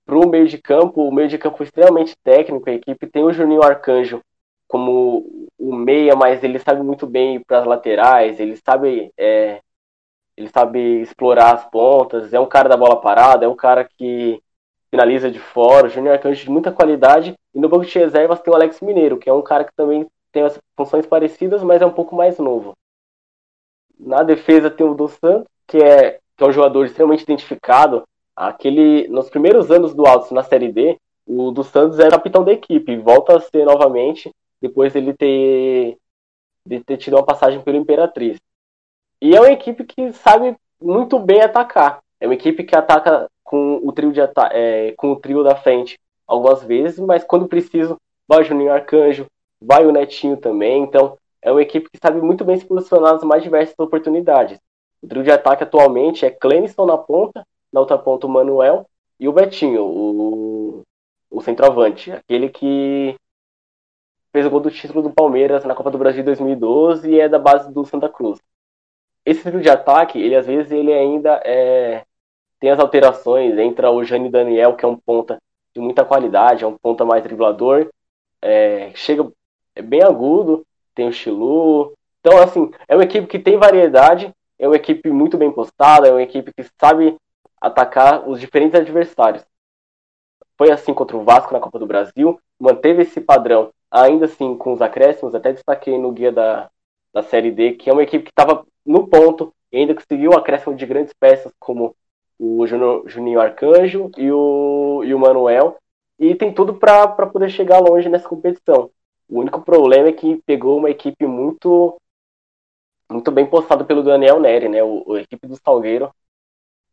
[0.07, 1.07] para o meio de campo.
[1.07, 2.69] O meio de campo é extremamente técnico.
[2.69, 4.23] A equipe tem o Juninho Arcanjo
[4.75, 8.41] como o meia, mas ele sabe muito bem para as laterais.
[8.41, 9.61] Ele sabe, é,
[10.37, 12.35] ele sabe explorar as pontas.
[12.35, 13.45] É um cara da bola parada.
[13.45, 14.43] É um cara que
[14.91, 15.87] finaliza de fora.
[15.87, 17.37] O Juninho Arcanjo de muita qualidade.
[17.55, 20.09] E no banco de reservas tem o Alex Mineiro, que é um cara que também
[20.33, 22.73] tem as funções parecidas, mas é um pouco mais novo.
[23.97, 28.03] Na defesa tem o Dos Santos, que é que é um jogador extremamente identificado.
[28.35, 32.53] Aquele, nos primeiros anos do Altos na Série D, o dos Santos era capitão da
[32.53, 35.97] equipe, volta a ser novamente depois dele ter,
[36.67, 38.39] de ter tido uma passagem pelo Imperatriz.
[39.21, 42.03] E é uma equipe que sabe muito bem atacar.
[42.21, 44.21] É uma equipe que ataca com o trio, de
[44.53, 49.27] é, com o trio da frente algumas vezes, mas quando preciso, vai o Juninho Arcanjo,
[49.61, 50.83] vai o Netinho também.
[50.83, 54.59] Então, é uma equipe que sabe muito bem se posicionar nas mais diversas oportunidades.
[55.03, 58.87] O trio de ataque atualmente é Clemson na ponta, na outra ponta o Manuel
[59.21, 60.83] e o Betinho, o,
[61.31, 63.15] o centroavante, aquele que
[64.35, 67.39] fez o gol do título do Palmeiras na Copa do Brasil 2012 e é da
[67.39, 68.41] base do Santa Cruz.
[69.25, 72.05] Esse trio de ataque, ele às vezes ele ainda é,
[72.59, 75.39] tem as alterações, entra o Jane Daniel, que é um ponta
[75.73, 77.89] de muita qualidade, é um ponta mais driblador,
[78.43, 79.25] é, chega
[79.73, 80.67] é bem agudo,
[80.97, 81.95] tem o Chilu.
[82.19, 86.11] Então, assim, é uma equipe que tem variedade, é uma equipe muito bem postada, é
[86.11, 87.17] uma equipe que sabe
[87.61, 89.47] atacar os diferentes adversários.
[90.59, 94.73] Foi assim contra o Vasco na Copa do Brasil, manteve esse padrão, ainda assim com
[94.73, 96.69] os acréscimos, até destaquei no guia da,
[97.13, 100.37] da Série D, que é uma equipe que estava no ponto e ainda conseguiu o
[100.37, 101.95] acréscimo de grandes peças como
[102.39, 105.79] o Juninho Arcanjo e o, e o Manuel,
[106.19, 108.91] e tem tudo para poder chegar longe nessa competição.
[109.29, 111.97] O único problema é que pegou uma equipe muito
[113.11, 114.83] muito bem postado pelo Daniel Neri, né?
[114.83, 116.11] O, a equipe do Salgueiro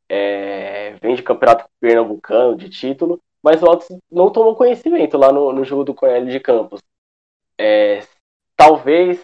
[0.08, 5.52] é, vem de campeonato pernambucano, de título, mas o Altos não tomou conhecimento lá no,
[5.52, 6.82] no jogo do Cornélio de Campos.
[7.62, 8.03] É,
[8.57, 9.24] talvez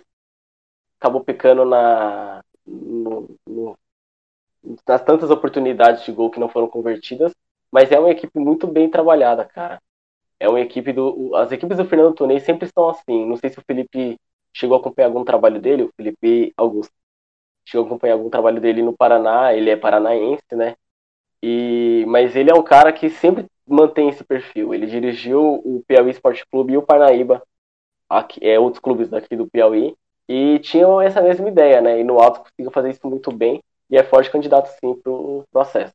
[1.00, 3.78] acabou pecando na, no, no,
[4.88, 7.34] nas tantas oportunidades de gol que não foram convertidas,
[7.72, 9.82] mas é uma equipe muito bem trabalhada, cara.
[10.40, 11.36] É uma equipe do.
[11.36, 13.26] As equipes do Fernando Tonei sempre estão assim.
[13.26, 14.20] Não sei se o Felipe
[14.54, 16.94] chegou a acompanhar algum trabalho dele, o Felipe Augusto.
[17.66, 20.76] Chegou a acompanhar algum trabalho dele no Paraná, ele é paranaense, né?
[21.42, 24.74] E, mas ele é um cara que sempre mantém esse perfil.
[24.74, 27.44] Ele dirigiu o Piauí Esporte Clube e o Parnaíba,
[28.10, 29.96] aqui, é, outros clubes daqui do Piauí,
[30.28, 32.00] e tinham essa mesma ideia, né?
[32.00, 35.46] E no alto conseguiu fazer isso muito bem e é forte candidato sim para o
[35.52, 35.94] processo.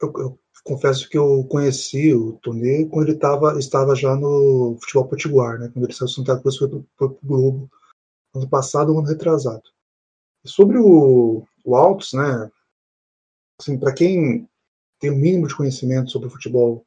[0.00, 5.08] Eu, eu, confesso que eu conheci o Tonê quando ele tava, estava já no futebol
[5.08, 5.70] potiguar, né?
[5.72, 7.70] Quando ele saiu do Santa Cruz foi para o Globo
[8.34, 9.62] ano passado, ano retrasado.
[10.44, 12.50] Sobre o, o Altos, né?
[13.58, 14.48] Assim, para quem
[14.98, 16.84] tem o mínimo de conhecimento sobre o futebol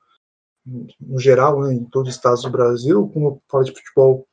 [0.66, 4.28] no geral, né, em todos os estados do Brasil, como fala de futebol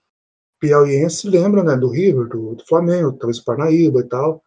[0.60, 4.42] piauiense, lembra né, do River, do, do Flamengo, talvez do Parnaíba e tal.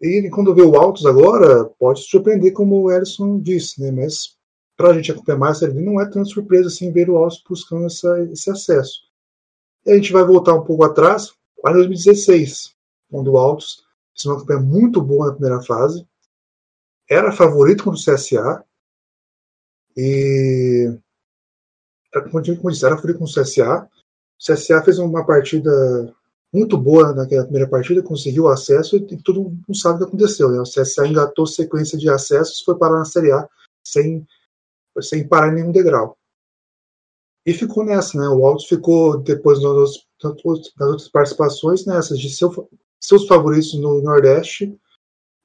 [0.00, 3.90] E quando vê o Altos agora, pode surpreender, como o Ellison disse, né?
[3.90, 4.38] Mas
[4.76, 7.86] para a gente acompanhar mais D, não é tão surpresa assim ver o Altos buscando
[7.86, 9.00] essa, esse acesso.
[9.84, 11.32] E a gente vai voltar um pouco atrás,
[11.66, 12.74] em 2016,
[13.10, 13.82] quando o Altos
[14.14, 16.06] fez uma campanha muito boa na primeira fase,
[17.08, 18.64] era favorito contra o CSA,
[19.96, 20.98] e
[22.12, 23.88] como eu disse, era favorito com o CSA.
[24.38, 25.70] O CSA fez uma partida
[26.52, 30.50] muito boa naquela primeira partida, conseguiu acesso e todo mundo sabe o que aconteceu.
[30.50, 30.58] Né?
[30.58, 33.48] O CSA engatou sequência de acessos foi parar na Série A
[33.84, 34.26] sem,
[35.00, 36.16] sem parar em nenhum degrau.
[37.46, 38.28] E ficou nessa, né?
[38.28, 40.44] O Alto ficou depois nas, nas
[40.84, 42.68] outras participações nessas de seu,
[43.00, 44.78] seus favoritos no Nordeste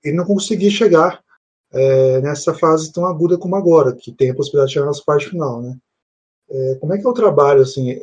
[0.04, 1.24] e não conseguir chegar
[1.74, 5.30] é, nessa fase tão aguda como agora, que tem a possibilidade de chegar na parte
[5.30, 5.78] final, né?
[6.50, 8.00] É, como é que é o trabalho, assim?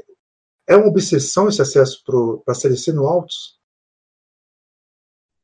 [0.67, 2.03] É uma obsessão esse acesso
[2.45, 3.59] para a Série C no Altos?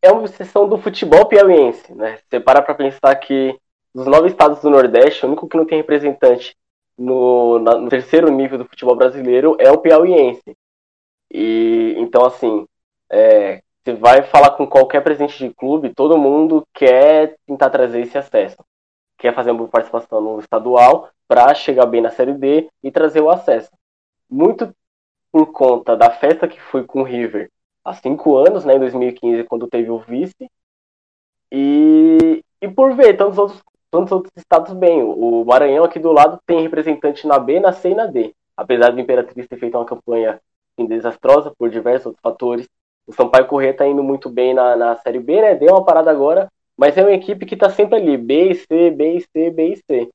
[0.00, 2.18] É uma obsessão do futebol piauiense, né?
[2.18, 3.58] Você para para pensar que
[3.94, 6.56] dos nove estados do Nordeste, o único que não tem representante
[6.96, 10.56] no, na, no terceiro nível do futebol brasileiro é o piauiense.
[11.32, 12.66] E então assim,
[13.10, 18.18] é, você vai falar com qualquer presidente de clube, todo mundo quer tentar trazer esse
[18.18, 18.56] acesso.
[19.18, 23.30] Quer fazer uma participação no estadual para chegar bem na Série D e trazer o
[23.30, 23.70] acesso.
[24.30, 24.72] Muito
[25.32, 27.50] por conta da festa que foi com o River
[27.84, 30.50] há cinco anos, né, em 2015, quando teve o vice,
[31.50, 35.02] e, e por ver tantos outros, tantos outros estados bem.
[35.02, 38.34] O Maranhão aqui do lado tem representante na B, na C e na D.
[38.56, 40.40] Apesar do Imperatriz ter feito uma campanha
[40.78, 42.68] desastrosa por diversos outros fatores,
[43.08, 45.54] o Sampaio Corrêa está indo muito bem na, na Série B, né?
[45.54, 46.46] Deu uma parada agora,
[46.76, 49.72] mas é uma equipe que está sempre ali, B e C, B e C, B
[49.72, 50.10] e C.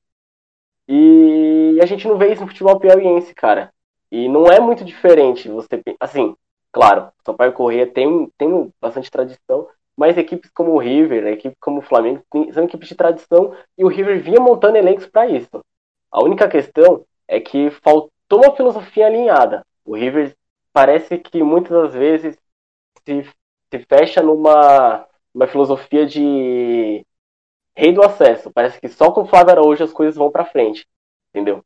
[0.86, 3.72] E a gente não vê isso no futebol piauiense, cara.
[4.12, 5.48] E não é muito diferente.
[5.48, 6.36] Você, assim,
[6.70, 9.66] claro, Sampaio Corrêa tem, tem bastante tradição,
[9.96, 12.22] mas equipes como o River, equipes como o Flamengo,
[12.52, 15.64] são equipes de tradição e o River vinha montando elencos para isso.
[16.12, 19.66] A única questão é que faltou uma filosofia alinhada.
[19.84, 20.32] O River
[20.72, 22.38] parece que muitas das vezes
[23.06, 23.24] se,
[23.70, 27.04] se fecha numa uma filosofia de
[27.76, 28.52] rei do acesso.
[28.52, 30.86] Parece que só com o Flávio Araújo as coisas vão para frente,
[31.30, 31.64] entendeu?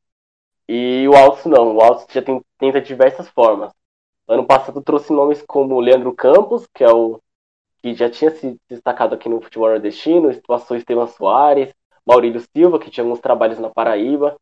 [0.68, 3.72] E o Altos não, o Altos já tem, tenta diversas formas.
[4.26, 7.20] Ano passado trouxe nomes como Leandro Campos, que é o
[7.82, 11.72] que já tinha se destacado aqui no futebol nordestino, passou Estevam Soares,
[12.04, 14.36] Maurílio Silva, que tinha alguns trabalhos na Paraíba,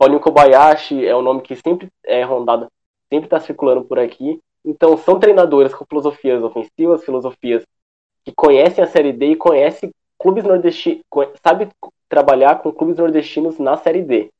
[0.00, 2.72] Paulinho Kobayashi é um nome que sempre é rondado,
[3.12, 7.64] sempre está circulando por aqui, então, são treinadores com filosofias ofensivas, filosofias
[8.24, 11.02] que conhecem a Série D e conhecem clubes nordestinos,
[11.42, 11.68] sabe
[12.08, 14.30] trabalhar com clubes nordestinos na Série D.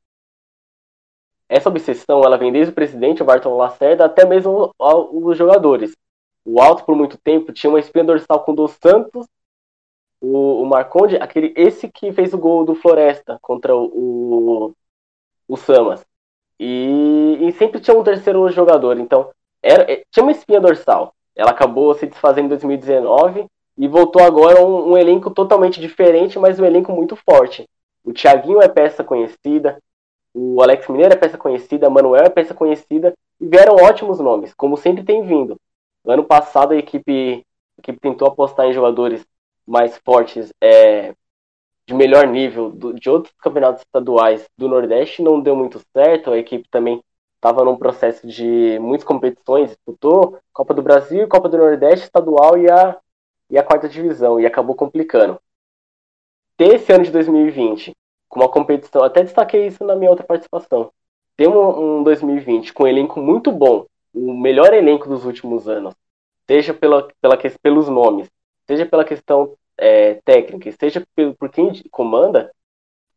[1.49, 5.97] Essa obsessão, ela vem desde o presidente, o Barton Lacerda, até mesmo os jogadores.
[6.45, 9.27] O Alto, por muito tempo, tinha uma espinha dorsal com o Dos Santos,
[10.21, 13.85] o, o Marconde, aquele, esse que fez o gol do Floresta contra o,
[14.69, 14.75] o,
[15.49, 16.05] o Samas.
[16.59, 18.99] E, e sempre tinha um terceiro jogador.
[18.99, 19.33] Então,
[19.63, 21.15] era, é, tinha uma espinha dorsal.
[21.35, 23.47] Ela acabou se desfazendo em 2019
[23.79, 27.69] e voltou agora um, um elenco totalmente diferente, mas um elenco muito forte.
[28.05, 29.79] O Thiaguinho é peça conhecida,
[30.35, 34.77] o Alex Mineiro é peça conhecida, Manuel é peça conhecida e vieram ótimos nomes, como
[34.77, 35.57] sempre tem vindo.
[36.07, 37.45] ano passado a equipe,
[37.79, 39.25] a equipe tentou apostar em jogadores
[39.67, 41.15] mais fortes, é,
[41.87, 46.31] de melhor nível do, de outros campeonatos estaduais do Nordeste, não deu muito certo.
[46.31, 47.03] A equipe também
[47.41, 52.71] estava num processo de muitas competições, disputou Copa do Brasil, Copa do Nordeste, estadual e
[52.71, 52.99] a,
[53.49, 55.41] e a quarta divisão, e acabou complicando.
[56.57, 57.97] Ter esse ano de 2020
[58.29, 60.93] com uma competição, até destaquei isso na minha outra participação,
[61.37, 65.95] ter um, um 2020 com um elenco muito bom, o melhor elenco dos últimos anos,
[66.47, 68.31] seja pela, pela, pelos nomes,
[68.67, 72.53] seja pela questão é, técnica, seja pelo, por quem comanda,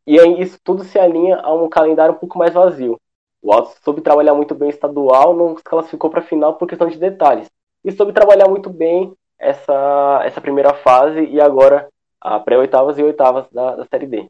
[0.06, 2.98] e aí isso tudo se alinha a um calendário um pouco mais vazio.
[3.44, 6.66] O Altos soube trabalhar muito bem o estadual, não se classificou para a final por
[6.66, 7.46] questão de detalhes.
[7.84, 11.86] E soube trabalhar muito bem essa, essa primeira fase e agora
[12.18, 14.26] a pré-oitavas e oitavas da, da Série D.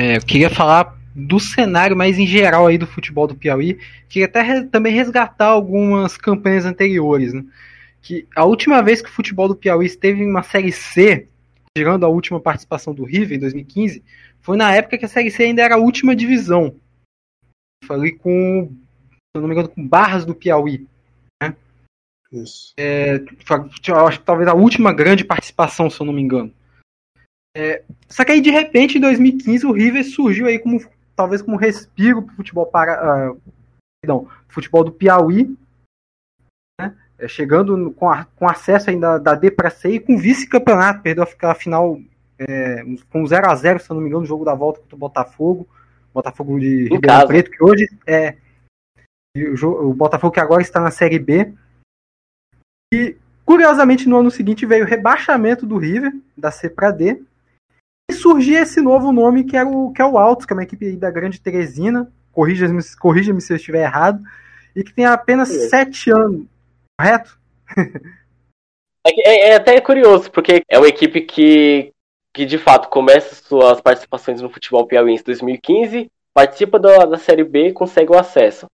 [0.00, 3.78] É, eu queria falar do cenário mais em geral aí do futebol do Piauí.
[4.08, 7.34] Queria até re, também resgatar algumas campanhas anteriores.
[7.34, 7.44] Né?
[8.00, 11.28] Que a última vez que o futebol do Piauí esteve em uma Série C,
[11.76, 14.02] tirando a última participação do River em 2015,
[14.44, 16.78] foi na época que a Série C ainda era a última divisão.
[17.84, 20.86] Falei com, se não me engano, com Barras do Piauí.
[21.42, 21.56] Né?
[22.30, 22.74] Isso.
[22.76, 23.14] É,
[24.06, 26.52] acho que talvez a última grande participação, se eu não me engano.
[27.56, 30.78] É, só que aí, de repente, em 2015, o River surgiu aí como,
[31.16, 33.40] talvez como respiro para o futebol para, uh,
[34.02, 35.56] perdão, futebol do Piauí.
[36.80, 36.94] Né?
[37.18, 41.26] é, chegando com, a, com acesso ainda da D para C e com vice-campeonato, perdeu
[41.42, 41.98] a final
[42.38, 44.98] é, com 0 a 0 se não me engano, no jogo da volta contra o
[44.98, 45.68] Botafogo,
[46.12, 48.36] Botafogo de Ribeirão Preto, que hoje é
[49.36, 51.52] o, o Botafogo que agora está na Série B.
[52.92, 57.20] E curiosamente no ano seguinte veio o rebaixamento do River da C para D
[58.10, 60.62] e surgia esse novo nome que é o que é o Altos, que é uma
[60.62, 64.22] equipe da Grande Teresina, corrija-me corrija se eu estiver errado,
[64.74, 65.68] e que tem apenas é.
[65.68, 66.46] sete anos,
[66.98, 67.38] correto?
[69.06, 71.92] É, é, é, até curioso, porque é uma equipe que,
[72.34, 77.44] que de fato começa suas participações no futebol piauiense em 2015, participa da, da Série
[77.44, 78.66] B e consegue o acesso.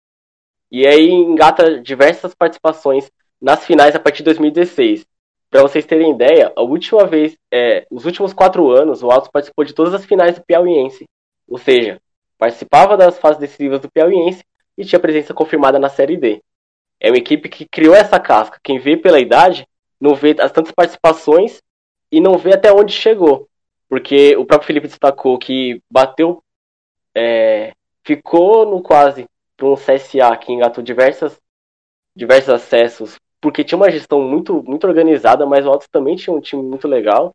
[0.72, 5.04] E aí engata diversas participações nas finais a partir de 2016.
[5.50, 9.64] Para vocês terem ideia, a última vez, é, os últimos quatro anos, o Altos participou
[9.64, 11.04] de todas as finais do Piauiense.
[11.46, 12.00] Ou seja,
[12.38, 14.42] participava das fases decisivas do Piauiense
[14.78, 16.40] e tinha presença confirmada na Série D.
[16.98, 18.58] É uma equipe que criou essa casca.
[18.62, 19.66] Quem vê pela idade
[20.00, 21.60] não vê as tantas participações
[22.10, 23.49] e não vê até onde chegou.
[23.90, 26.44] Porque o próprio Felipe destacou que bateu,
[27.12, 27.72] é,
[28.04, 29.26] ficou no quase
[29.56, 31.36] para um CSA que engatou diversas,
[32.14, 36.40] diversos acessos, porque tinha uma gestão muito, muito organizada, mas o Altos também tinha um
[36.40, 37.34] time muito legal.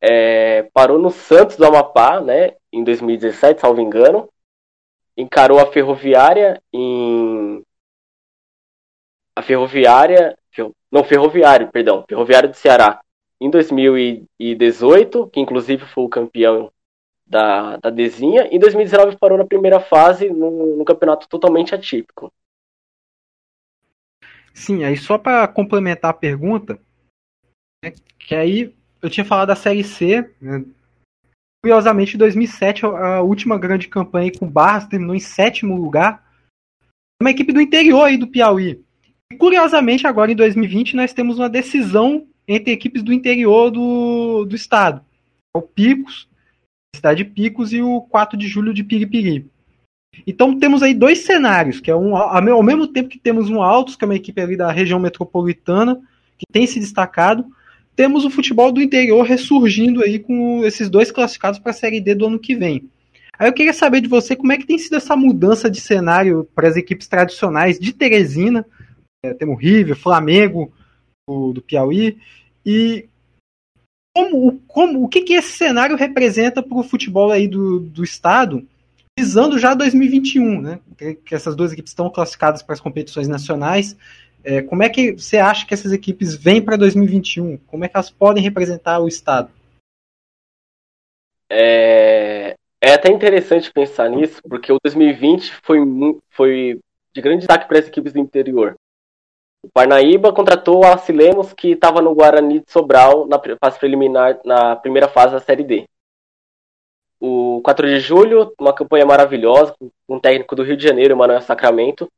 [0.00, 4.28] É, parou no Santos do Amapá, né, em 2017, salvo engano.
[5.16, 7.60] Encarou a Ferroviária em.
[9.34, 10.38] A Ferroviária.
[10.92, 12.04] Não, Ferroviário, perdão.
[12.08, 13.00] Ferroviário do Ceará
[13.40, 16.72] em 2018, que inclusive foi o campeão
[17.26, 18.48] da, da Dezinha.
[18.50, 22.32] Em 2019 parou na primeira fase, num, campeonato totalmente atípico.
[24.54, 26.80] Sim, aí só para complementar a pergunta,
[27.84, 30.64] né, que aí eu tinha falado da Série C, né,
[31.62, 36.26] curiosamente em 2007 a última grande campanha com Barras terminou em sétimo lugar,
[37.22, 38.82] uma equipe do interior aí do Piauí.
[39.30, 44.56] E curiosamente agora em 2020 nós temos uma decisão entre equipes do interior do, do
[44.56, 45.04] estado,
[45.54, 46.28] o Picos
[46.98, 49.46] cidade de Picos e o 4 de julho de Piripiri.
[50.26, 53.96] Então temos aí dois cenários, que é um, ao mesmo tempo que temos um Altos,
[53.96, 55.96] que é uma equipe ali da região metropolitana,
[56.36, 57.44] que tem se destacado,
[57.94, 62.14] temos o futebol do interior ressurgindo aí com esses dois classificados para a Série D
[62.14, 62.88] do ano que vem.
[63.38, 66.48] Aí eu queria saber de você como é que tem sido essa mudança de cenário
[66.54, 68.66] para as equipes tradicionais de Teresina,
[69.24, 70.72] é, temos River, Flamengo
[71.28, 72.18] do, do Piauí,
[72.64, 73.08] e
[74.14, 78.66] como, como, o que, que esse cenário representa para o futebol aí do, do estado,
[79.18, 80.80] visando já 2021, né?
[80.96, 83.96] Que, essas duas equipes estão classificadas para as competições nacionais.
[84.42, 87.58] É, como é que você acha que essas equipes vêm para 2021?
[87.66, 89.50] Como é que elas podem representar o estado?
[91.50, 95.78] É, é até interessante pensar nisso, porque o 2020 foi,
[96.30, 96.80] foi
[97.12, 98.74] de grande destaque para as equipes do interior.
[99.68, 104.40] O Parnaíba contratou o Alci Lemos, que estava no Guarani de Sobral na fase preliminar,
[104.42, 105.86] na primeira fase da Série D.
[107.20, 111.42] O 4 de julho, uma campanha maravilhosa, com um técnico do Rio de Janeiro, Manuel
[111.42, 112.10] Sacramento.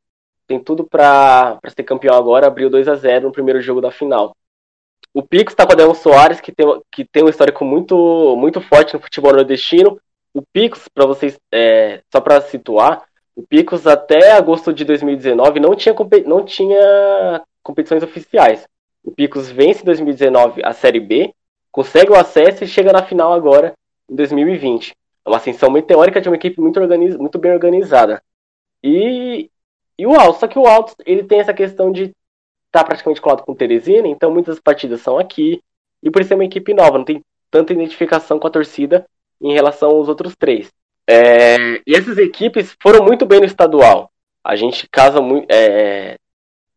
[0.47, 4.33] Tem tudo para ser campeão agora, abriu 2 a 0 no primeiro jogo da final.
[5.13, 8.61] O Pix está com o Adelmo Soares, que tem, que tem um histórico muito, muito
[8.61, 10.01] forte no futebol nordestino.
[10.33, 13.03] O Pix, para vocês, é, só para situar,
[13.35, 15.95] o Picos até agosto de 2019 não tinha,
[16.27, 18.67] não tinha competições oficiais.
[19.03, 21.35] O Picos vence em 2019 a Série B,
[21.71, 23.75] consegue o acesso e chega na final agora
[24.09, 24.95] em 2020.
[25.25, 28.23] É uma ascensão meteórica de uma equipe muito, organiz, muito bem organizada.
[28.83, 29.51] E,
[29.99, 33.21] e o Alto, só que o Alto ele tem essa questão de estar tá praticamente
[33.21, 35.63] colado com o Teresina, então muitas partidas são aqui,
[36.03, 39.07] e por isso é uma equipe nova, não tem tanta identificação com a torcida
[39.41, 40.71] em relação aos outros três.
[41.13, 44.13] É, e essas equipes foram muito bem no estadual.
[44.45, 45.45] A gente casa muito.
[45.51, 46.17] É,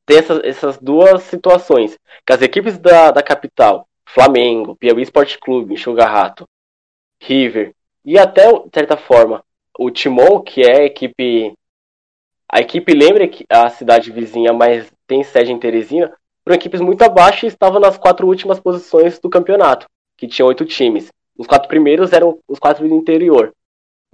[0.08, 2.00] tem essas, essas duas situações.
[2.26, 6.46] Que as equipes da, da capital, Flamengo, Piauí Esporte Clube, Enxuga Rato,
[7.22, 9.44] River, e até, de certa forma,
[9.78, 11.54] o Timon, que é a equipe.
[12.52, 16.12] A equipe lembra que a cidade vizinha, mas tem sede em Teresina,
[16.44, 19.86] foram equipes muito abaixo e estavam nas quatro últimas posições do campeonato,
[20.18, 21.10] que tinha oito times.
[21.38, 23.54] Os quatro primeiros eram os quatro do interior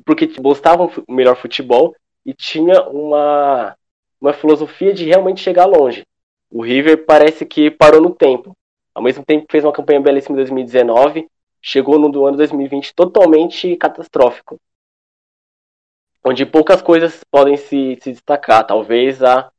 [0.06, 1.96] porque gostavam o melhor futebol
[2.26, 3.76] e tinha uma,
[4.20, 6.06] uma filosofia de realmente chegar longe.
[6.52, 8.56] O River parece que parou no tempo.
[8.94, 11.28] Ao mesmo tempo fez uma campanha belíssima em 2019,
[11.62, 14.60] chegou no do ano 2020 totalmente catastrófico.
[16.24, 18.66] Onde poucas coisas podem se, se destacar.
[18.66, 19.52] Talvez a,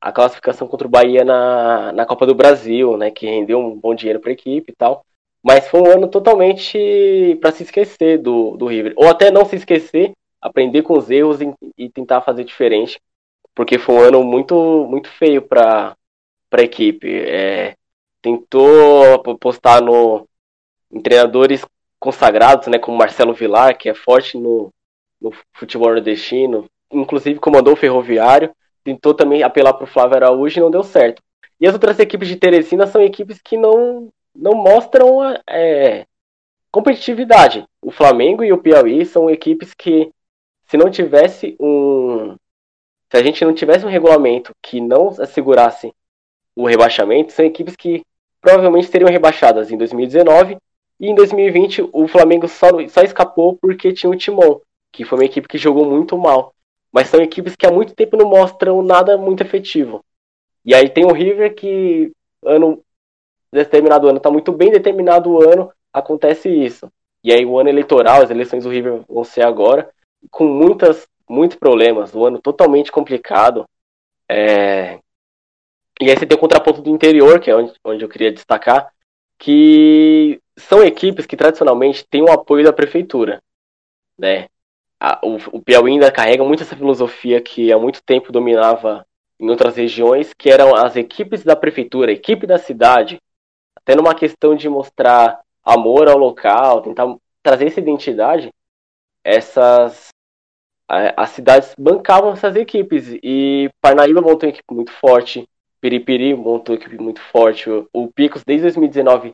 [0.00, 3.94] a classificação contra o Bahia na, na Copa do Brasil, né, que rendeu um bom
[3.94, 5.04] dinheiro para a equipe e tal.
[5.42, 8.92] Mas foi um ano totalmente para se esquecer do, do River.
[8.96, 13.00] Ou até não se esquecer, aprender com os erros e, e tentar fazer diferente.
[13.54, 15.96] Porque foi um ano muito, muito feio para
[16.52, 17.08] a equipe.
[17.08, 17.74] É,
[18.20, 20.28] tentou postar no,
[20.92, 21.64] em treinadores
[21.98, 24.72] consagrados, né, como Marcelo Vilar, que é forte no,
[25.20, 30.62] no futebol nordestino, inclusive comandou o Ferroviário, tentou também apelar para o Flávio Araújo e
[30.62, 31.22] não deu certo.
[31.60, 36.06] E as outras equipes de Teresina são equipes que não, não mostram é,
[36.70, 37.64] competitividade.
[37.82, 40.10] O Flamengo e o Piauí são equipes que,
[40.66, 42.36] se não tivesse um.
[43.10, 45.92] Se a gente não tivesse um regulamento que não assegurasse
[46.54, 48.02] o rebaixamento, são equipes que
[48.40, 50.58] provavelmente seriam rebaixadas em 2019
[51.00, 54.60] e em 2020 o Flamengo só, só escapou porque tinha o Timon,
[54.92, 56.54] que foi uma equipe que jogou muito mal.
[56.92, 60.04] Mas são equipes que há muito tempo não mostram nada muito efetivo.
[60.64, 62.12] E aí tem o River que
[62.44, 62.82] ano
[63.52, 66.90] determinado ano está muito bem, determinado ano acontece isso.
[67.22, 69.90] E aí o ano eleitoral, as eleições do River vão ser agora,
[70.30, 73.64] com muitas, muitos problemas, um ano totalmente complicado.
[74.28, 74.98] É...
[76.00, 78.92] E aí você tem o contraponto do interior, que é onde, onde eu queria destacar,
[79.38, 83.42] que são equipes que tradicionalmente têm o apoio da prefeitura.
[84.16, 84.48] Né?
[85.00, 89.06] A, o, o Piauí ainda carrega muito essa filosofia que há muito tempo dominava
[89.40, 93.20] em outras regiões, que eram as equipes da prefeitura, a equipe da cidade,
[93.88, 98.50] até numa questão de mostrar amor ao local, tentar trazer essa identidade,
[99.24, 100.08] essas
[100.90, 105.46] as cidades bancavam essas equipes e Parnaíba montou uma equipe muito forte,
[105.80, 109.32] Piripiri montou uma equipe muito forte, o Picos desde 2019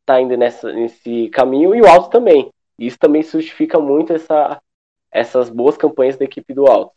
[0.00, 2.50] está indo nessa, nesse caminho e o Alto também.
[2.78, 4.60] Isso também justifica muito essa,
[5.10, 6.92] essas boas campanhas da equipe do Alto.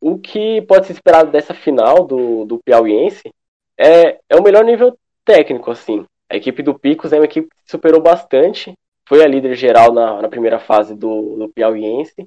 [0.00, 3.30] O que pode ser esperado dessa final do, do Piauiense
[3.78, 6.06] é, é o melhor nível técnico, assim.
[6.28, 8.74] A equipe do Picos é uma equipe que superou bastante,
[9.06, 12.26] foi a líder geral na, na primeira fase do, do Piauiense,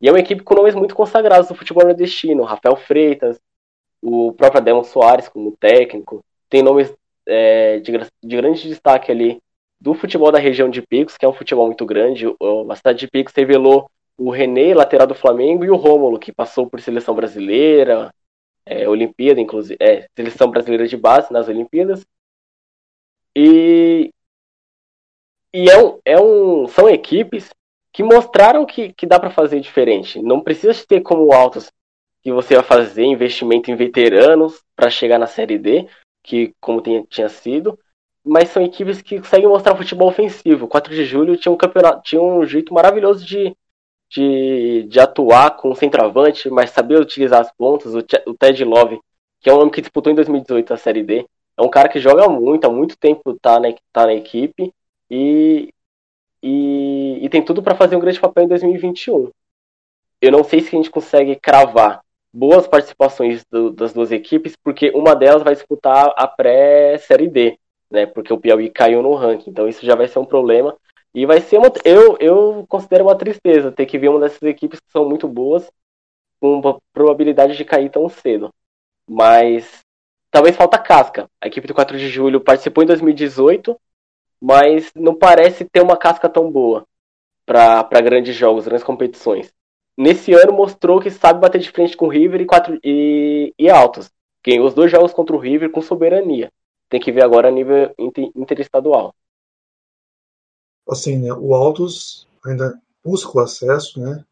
[0.00, 3.40] e é uma equipe com nomes muito consagrados do futebol nordestino, Rafael Freitas,
[4.00, 6.94] o próprio Ademon Soares como técnico, tem nomes
[7.26, 7.92] é, de,
[8.22, 9.40] de grande destaque ali
[9.80, 12.26] do futebol da região de Picos, que é um futebol muito grande.
[12.68, 16.68] A cidade de Picos revelou o René, lateral do Flamengo, e o Rômulo, que passou
[16.68, 18.12] por seleção brasileira,
[18.66, 22.04] é, Olimpíada, inclusive, é, seleção brasileira de base nas Olimpíadas.
[23.40, 24.12] E,
[25.54, 27.50] e é um, é um, são equipes
[27.92, 30.20] que mostraram que, que dá para fazer diferente.
[30.20, 31.70] Não precisa ter como altos
[32.20, 35.88] que você vai fazer investimento em veteranos para chegar na Série D,
[36.20, 37.78] que como tinha, tinha sido,
[38.24, 40.66] mas são equipes que conseguem mostrar futebol ofensivo.
[40.66, 43.56] 4 de julho tinha um campeonato, tinha um jeito maravilhoso de,
[44.10, 47.94] de, de atuar com o centroavante, mas saber utilizar as pontas.
[47.94, 48.98] O, o Ted Love,
[49.40, 51.24] que é um homem que disputou em 2018 a Série D,
[51.58, 54.72] é um cara que joga muito, há muito tempo tá na, tá na equipe
[55.10, 55.74] e,
[56.42, 59.30] e, e tem tudo para fazer um grande papel em 2021.
[60.20, 62.00] Eu não sei se a gente consegue cravar
[62.32, 67.58] boas participações do, das duas equipes, porque uma delas vai disputar a pré-série D,
[67.90, 68.06] né?
[68.06, 70.76] Porque o Piauí caiu no ranking, então isso já vai ser um problema.
[71.14, 71.72] E vai ser uma.
[71.84, 75.70] Eu, eu considero uma tristeza ter que ver uma dessas equipes que são muito boas
[76.40, 78.52] com probabilidade de cair tão cedo.
[79.08, 79.84] Mas
[80.30, 81.28] talvez falta casca.
[81.40, 83.78] A equipe do 4 de julho participou em 2018,
[84.40, 86.86] mas não parece ter uma casca tão boa
[87.44, 89.52] para grandes jogos, grandes competições.
[89.96, 93.68] Nesse ano mostrou que sabe bater de frente com o River e, quatro, e, e
[93.68, 94.10] Altos.
[94.46, 96.52] Ganhou os dois jogos contra o River com soberania.
[96.88, 97.92] Tem que ver agora a nível
[98.36, 99.14] interestadual.
[100.88, 104.24] Assim, né, o Altos ainda busca o acesso, né?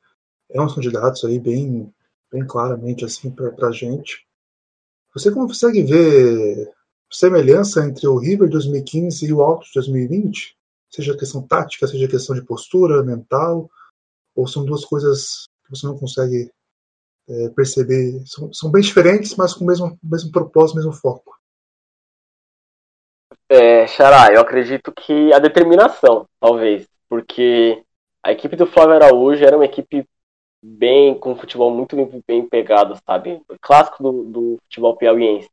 [0.51, 1.93] É um candidato aí bem,
[2.31, 4.26] bem claramente assim para a gente.
[5.17, 6.71] Você consegue ver
[7.11, 10.55] semelhança entre o River 2015 e o Altos 2020?
[10.91, 13.67] Seja questão tática, seja questão de postura, mental,
[14.35, 16.53] ou são duas coisas que você não consegue
[17.31, 18.23] é, perceber?
[18.27, 21.35] São, são, bem diferentes, mas com o mesmo, mesmo propósito, mesmo foco.
[23.49, 27.83] É, Xará, eu acredito que a determinação, talvez, porque
[28.23, 30.07] a equipe do Flávio Araújo era uma equipe
[30.67, 33.41] bem, com futebol muito bem pegado, sabe?
[33.61, 35.49] Clássico do, do futebol piauiense.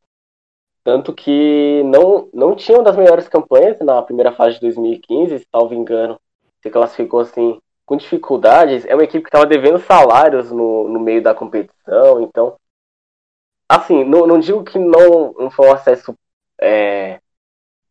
[0.84, 5.48] Tanto que não, não tinha uma das melhores campanhas na primeira fase de 2015, se
[5.52, 6.20] salvo engano.
[6.62, 8.86] Se classificou assim com dificuldades.
[8.86, 12.22] É uma equipe que estava devendo salários no, no meio da competição.
[12.22, 12.58] Então,
[13.70, 16.16] assim, não, não digo que não, não foi um acesso
[16.60, 17.20] é,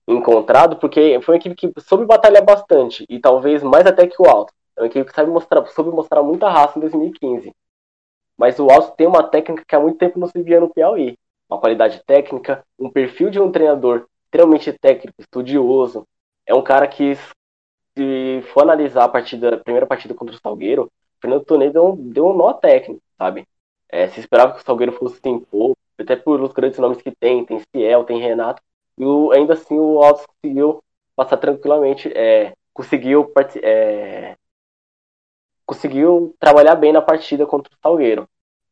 [0.09, 3.07] encontrado, porque foi uma equipe que soube batalhar bastante.
[3.09, 4.53] E talvez mais até que o Alto.
[4.77, 7.55] É uma equipe que sabe mostrar, soube mostrar muita raça em 2015.
[8.37, 11.17] Mas o Alto tem uma técnica que há muito tempo não se via no Piauí.
[11.49, 16.07] Uma qualidade técnica, um perfil de um treinador extremamente técnico, estudioso.
[16.47, 17.15] É um cara que,
[17.97, 20.91] se for analisar a partida, a primeira partida contra o Salgueiro,
[21.21, 23.47] Fernando Tonei deu, deu um nó técnico, sabe?
[23.89, 27.13] É, se esperava que o Salgueiro fosse sem pouco, até por os grandes nomes que
[27.15, 28.63] tem, tem Ciel, tem Renato,
[28.99, 30.83] e o, ainda assim o Altos conseguiu
[31.15, 33.31] passar tranquilamente, é, conseguiu,
[33.63, 34.37] é,
[35.67, 38.29] conseguiu trabalhar bem na partida contra o Salgueiro.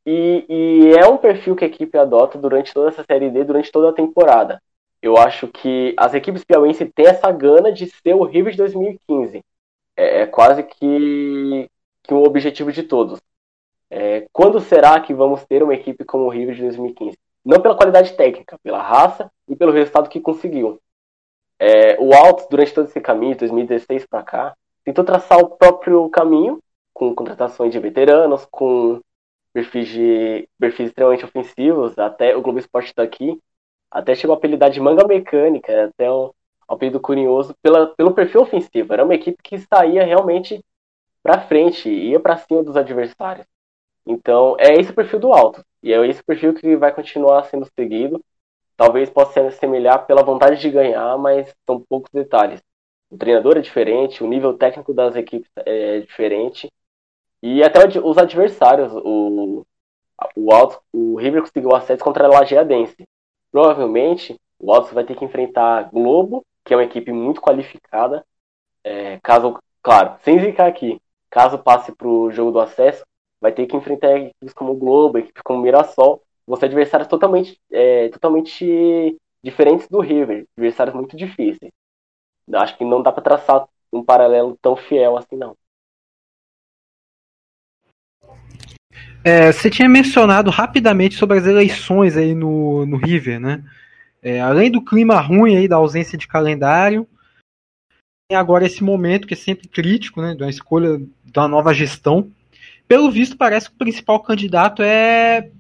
[0.07, 3.71] E, e, é um perfil que a equipe adota durante toda essa Série D, durante
[3.71, 4.63] toda a temporada.
[5.03, 9.43] Eu acho que as equipes piauienses têm essa gana de ser o River de 2015.
[9.97, 11.69] É, é quase que,
[12.03, 13.21] que um objetivo de todos.
[13.91, 17.19] É, quando será que vamos ter uma equipe como o River de 2015?
[17.45, 20.81] Não pela qualidade técnica, pela raça e pelo resultado que conseguiu.
[21.59, 26.09] É, o Altos, durante todo esse caminho, de 2016 para cá, tentou traçar o próprio
[26.09, 26.59] caminho,
[27.01, 29.01] com contratações de veteranos, com
[29.55, 33.41] perfis, de, perfis extremamente ofensivos, até o Globo Esporte daqui,
[33.91, 36.31] até chegou a apelidar de manga mecânica, até um
[36.69, 38.93] apelido curioso, pela, pelo perfil ofensivo.
[38.93, 40.63] Era uma equipe que saía realmente
[41.23, 43.47] para frente, ia para cima dos adversários.
[44.05, 45.65] Então, é esse o perfil do alto.
[45.83, 48.23] E é esse perfil que vai continuar sendo seguido.
[48.77, 52.61] Talvez possa se assemelhar pela vontade de ganhar, mas são poucos detalhes.
[53.11, 56.71] O treinador é diferente, o nível técnico das equipes é diferente.
[57.43, 59.65] E até os adversários, o,
[60.37, 63.05] o Alto, o River conseguiu acesso contra a Lajeadense.
[63.51, 68.25] Provavelmente o Alto vai ter que enfrentar Globo, que é uma equipe muito qualificada.
[68.85, 71.01] É, caso, claro, sem zicar aqui,
[71.31, 73.05] caso passe para o jogo do acesso,
[73.41, 76.23] vai ter que enfrentar equipes como Globo, equipes como Mirassol,
[76.59, 81.71] ser adversários totalmente, é, totalmente diferentes do River, adversários muito difíceis.
[82.53, 85.57] Acho que não dá para traçar um paralelo tão fiel assim, não.
[89.23, 93.63] É, você tinha mencionado rapidamente sobre as eleições aí no, no River, né?
[94.23, 97.07] É, além do clima ruim aí da ausência de calendário,
[98.29, 100.35] tem agora esse momento que é sempre crítico, né?
[100.35, 102.31] Da escolha da nova gestão.
[102.89, 105.51] Pelo visto, parece que o principal candidato é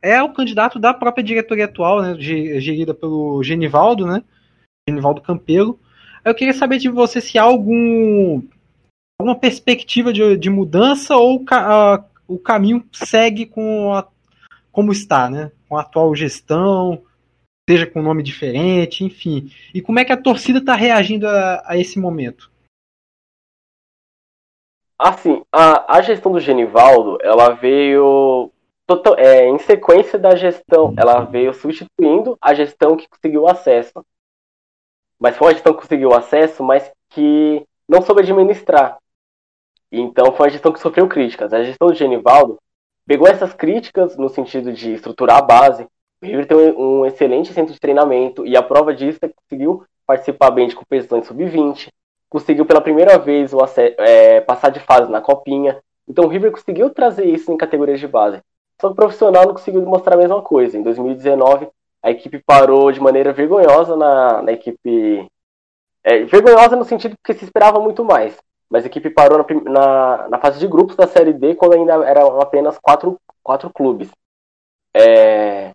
[0.00, 2.16] é o candidato da própria diretoria atual, né?
[2.18, 4.22] Gerida pelo Genivaldo, né?
[4.88, 5.78] Genivaldo Campelo.
[6.24, 8.42] Eu queria saber de você se há algum
[9.20, 11.44] alguma perspectiva de, de mudança ou
[12.28, 14.06] o caminho segue com a,
[14.70, 15.50] como está, né?
[15.68, 17.02] Com a atual gestão,
[17.68, 19.50] seja com nome diferente, enfim.
[19.74, 22.48] E como é que a torcida está reagindo a, a, esse momento?
[24.96, 28.52] Assim, a, a gestão do Genivaldo, ela veio
[28.86, 34.04] total, é, em sequência da gestão, ela veio substituindo a gestão que conseguiu acesso.
[35.20, 38.98] Mas foi uma gestão que conseguiu acesso, mas que não soube administrar.
[39.90, 41.52] Então foi uma gestão que sofreu críticas.
[41.52, 42.58] A gestão do Genivaldo
[43.06, 45.86] pegou essas críticas no sentido de estruturar a base.
[46.22, 49.84] O River tem um excelente centro de treinamento e a prova disso é que conseguiu
[50.06, 51.88] participar bem de competições sub-20,
[52.28, 55.80] conseguiu pela primeira vez o é, passar de fase na copinha.
[56.06, 58.42] Então o River conseguiu trazer isso em categorias de base.
[58.80, 60.76] Só que o profissional não conseguiu mostrar a mesma coisa.
[60.76, 61.68] Em 2019,
[62.02, 65.26] a equipe parou de maneira vergonhosa na, na equipe.
[66.04, 68.36] É, vergonhosa no sentido que se esperava muito mais
[68.70, 71.94] mas a equipe parou na, na, na, fase de grupos da Série D quando ainda
[72.04, 74.10] eram apenas quatro, quatro clubes.
[74.94, 75.72] É...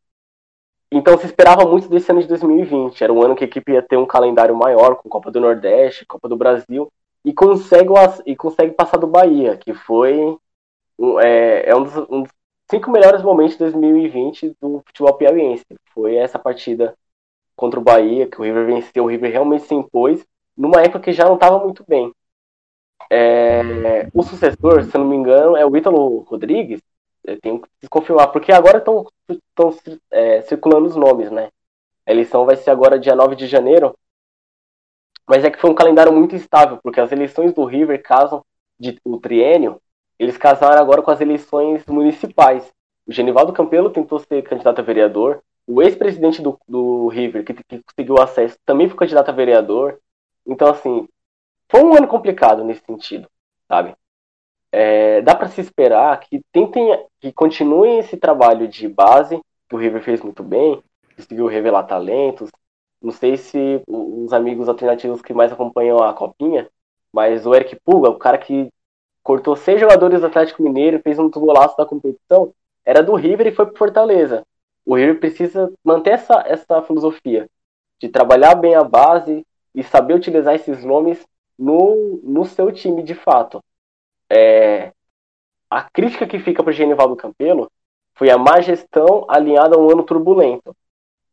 [0.92, 3.04] Então se esperava muito desse ano de 2020.
[3.04, 6.06] Era um ano que a equipe ia ter um calendário maior, com Copa do Nordeste,
[6.06, 6.92] Copa do Brasil,
[7.26, 7.90] e consegue,
[8.26, 10.38] e consegue passar do Bahia, que foi
[11.22, 12.32] é, é um, dos, um, dos,
[12.70, 15.66] cinco melhores momentos de 2020 do futebol piauiense.
[15.94, 16.96] Foi essa partida
[17.56, 20.26] contra o Bahia, que o River venceu, o River realmente se impôs,
[20.56, 22.14] numa época que já não estava muito bem.
[23.10, 26.82] É, o sucessor, se não me engano, é o Ítalo Rodrigues.
[27.24, 29.08] Eu tenho que confirmar, porque agora estão
[30.12, 31.50] é, circulando os nomes, né?
[32.06, 33.96] A eleição vai ser agora dia 9 de janeiro.
[35.28, 38.44] Mas é que foi um calendário muito instável, porque as eleições do River casam
[38.78, 39.82] de, o triênio,
[40.20, 42.72] eles casaram agora com as eleições municipais.
[43.08, 45.42] O Genivaldo Campelo tentou ser candidato a vereador.
[45.66, 50.00] O ex-presidente do, do River, que, que conseguiu acesso, também foi candidato a vereador.
[50.46, 51.08] Então, assim,
[51.74, 53.28] foi um ano complicado nesse sentido,
[53.68, 53.96] sabe?
[54.72, 59.80] É, dá para se esperar que tentem, que continuem esse trabalho de base que o
[59.80, 60.84] River fez muito bem,
[61.16, 62.52] conseguiu revelar talentos.
[63.02, 66.70] Não sei se os amigos alternativos que mais acompanham a copinha,
[67.12, 68.70] mas o Eric Puga, o cara que
[69.24, 72.54] cortou seis jogadores do Atlético Mineiro, fez um golaço da competição,
[72.86, 74.46] era do River e foi para Fortaleza.
[74.86, 77.50] O River precisa manter essa, essa filosofia
[78.00, 79.44] de trabalhar bem a base
[79.74, 81.26] e saber utilizar esses nomes
[81.58, 83.64] no, no seu time de fato.
[84.30, 84.92] É,
[85.70, 87.70] a crítica que fica para o Genivaldo Campelo
[88.16, 90.76] foi a má gestão alinhada a um ano turbulento.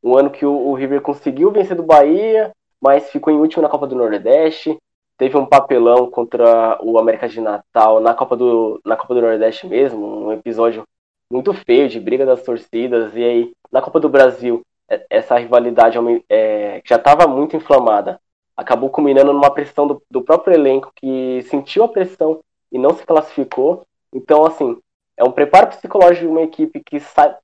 [0.03, 3.69] Um ano que o, o River conseguiu vencer do Bahia, mas ficou em último na
[3.69, 4.79] Copa do Nordeste.
[5.19, 9.67] Teve um papelão contra o América de Natal na Copa do, na Copa do Nordeste
[9.67, 10.85] mesmo, um episódio
[11.31, 15.97] muito feio, de briga das torcidas, e aí na Copa do Brasil, é, essa rivalidade
[16.29, 18.19] é, já estava muito inflamada,
[18.61, 23.07] acabou culminando numa pressão do, do próprio elenco que sentiu a pressão e não se
[23.07, 23.87] classificou.
[24.13, 24.77] Então, assim,
[25.17, 27.35] é um preparo psicológico de uma equipe que sai,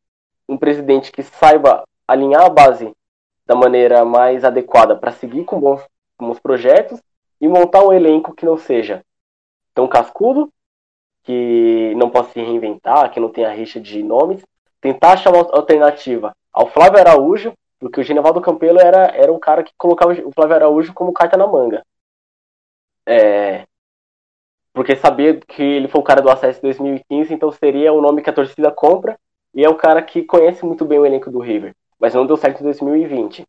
[0.46, 2.92] um presidente que saiba alinhar a base
[3.46, 5.80] da maneira mais adequada para seguir com bons,
[6.18, 7.00] bons projetos
[7.40, 9.02] e montar um elenco que não seja
[9.74, 10.52] tão cascudo,
[11.22, 14.42] que não possa se reinventar, que não tenha rixa de nomes,
[14.82, 19.62] tentar achar uma alternativa ao Flávio Araújo, porque o Genevaldo Campelo era, era um cara
[19.62, 21.84] que colocava o Flávio Araújo como carta na manga.
[23.06, 23.66] É,
[24.76, 28.20] porque sabia que ele foi o cara do acesso em 2015, então seria o nome
[28.20, 29.18] que a torcida compra
[29.54, 32.36] e é o cara que conhece muito bem o elenco do River, mas não deu
[32.36, 33.46] certo em 2020.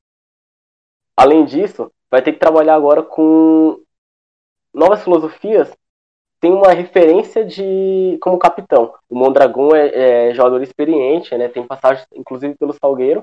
[1.17, 3.77] Além disso, vai ter que trabalhar agora com
[4.73, 5.69] novas filosofias.
[6.39, 8.93] Tem uma referência de como capitão.
[9.09, 11.49] O Mondragão é, é jogador experiente, né?
[11.49, 13.21] Tem passagem inclusive pelo Salgueiro,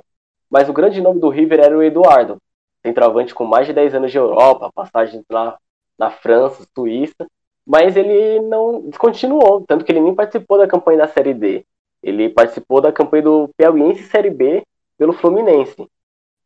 [0.54, 2.40] mas o grande nome do River era o Eduardo,
[2.80, 5.58] centroavante com mais de 10 anos de Europa, passagem lá
[5.98, 7.26] na França, Suíça,
[7.66, 11.64] mas ele não descontinuou, tanto que ele nem participou da campanha da Série D.
[12.00, 14.62] Ele participou da campanha do Piauiense Série B
[14.96, 15.88] pelo Fluminense.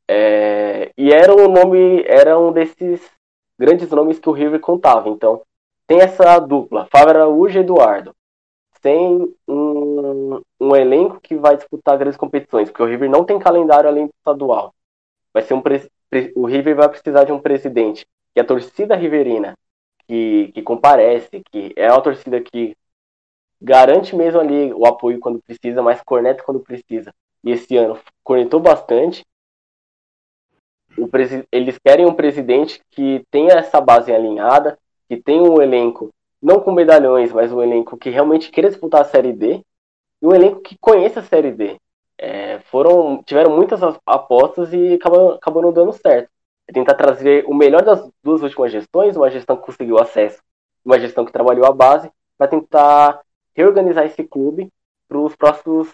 [0.08, 3.02] É, e era um nome, era um desses
[3.58, 5.10] grandes nomes que o River contava.
[5.10, 5.42] Então,
[5.86, 8.14] tem essa dupla, Fábio Araújo e Eduardo.
[8.80, 13.88] Tem um, um elenco que vai disputar grandes competições, porque o River não tem calendário
[13.88, 14.74] além do estadual.
[15.32, 15.62] Vai ser um
[16.34, 19.54] o River vai precisar de um presidente que a torcida riverina
[20.06, 22.74] que, que comparece, que é uma torcida que
[23.60, 27.12] garante mesmo ali o apoio quando precisa, mas corneta quando precisa.
[27.44, 29.24] E esse ano cornetou bastante.
[31.52, 34.78] eles querem um presidente que tenha essa base alinhada,
[35.08, 36.10] que tenha um elenco,
[36.42, 39.64] não com medalhões, mas um elenco que realmente queira disputar a Série D,
[40.20, 41.76] e um elenco que conheça a Série D.
[42.16, 46.28] É, foram, tiveram muitas apostas e acabou, não dando certo.
[46.66, 50.42] É tentar trazer o melhor das duas últimas gestões, uma gestão que conseguiu acesso,
[50.84, 53.20] uma gestão que trabalhou a base, para tentar
[53.54, 54.70] reorganizar esse clube
[55.08, 55.90] para os próximos,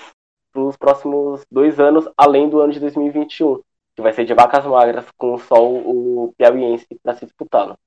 [0.78, 3.60] próximos dois anos, além do ano de 2021,
[3.94, 7.78] que vai ser de vacas magras, com só o, o Piauiense para se disputá-lo.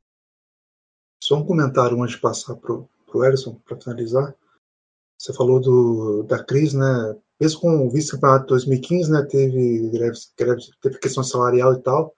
[1.22, 4.35] Só um comentário antes de passar para o Erison, para finalizar.
[5.18, 7.15] Você falou do, da crise, né?
[7.39, 9.23] Mesmo com o vice-campeonato 2015, né?
[9.23, 12.14] Teve greves, greves, teve questão salarial e tal.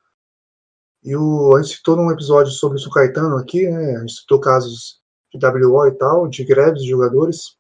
[1.04, 3.96] E o, a gente citou num episódio sobre o Caetano aqui, né?
[3.96, 5.00] A gente citou casos
[5.34, 7.58] de WO e tal, de greves de jogadores.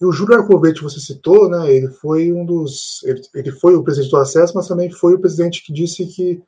[0.00, 3.02] E o Júlio Arcovete, você citou, né, ele foi um dos.
[3.02, 6.40] Ele, ele, foi o presidente do acesso, mas também foi o presidente que disse que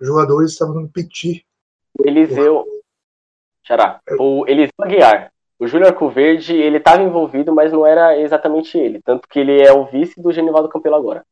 [0.00, 1.46] os jogadores estavam dando piti.
[1.98, 2.64] O Eliseu.
[3.66, 4.00] Xará.
[4.08, 4.14] É.
[4.18, 5.32] O Eliseu Aguiar.
[5.58, 9.00] O Júlio Arcoverde, ele estava envolvido, mas não era exatamente ele.
[9.02, 11.24] Tanto que ele é o vice do Genivaldo Campelo agora.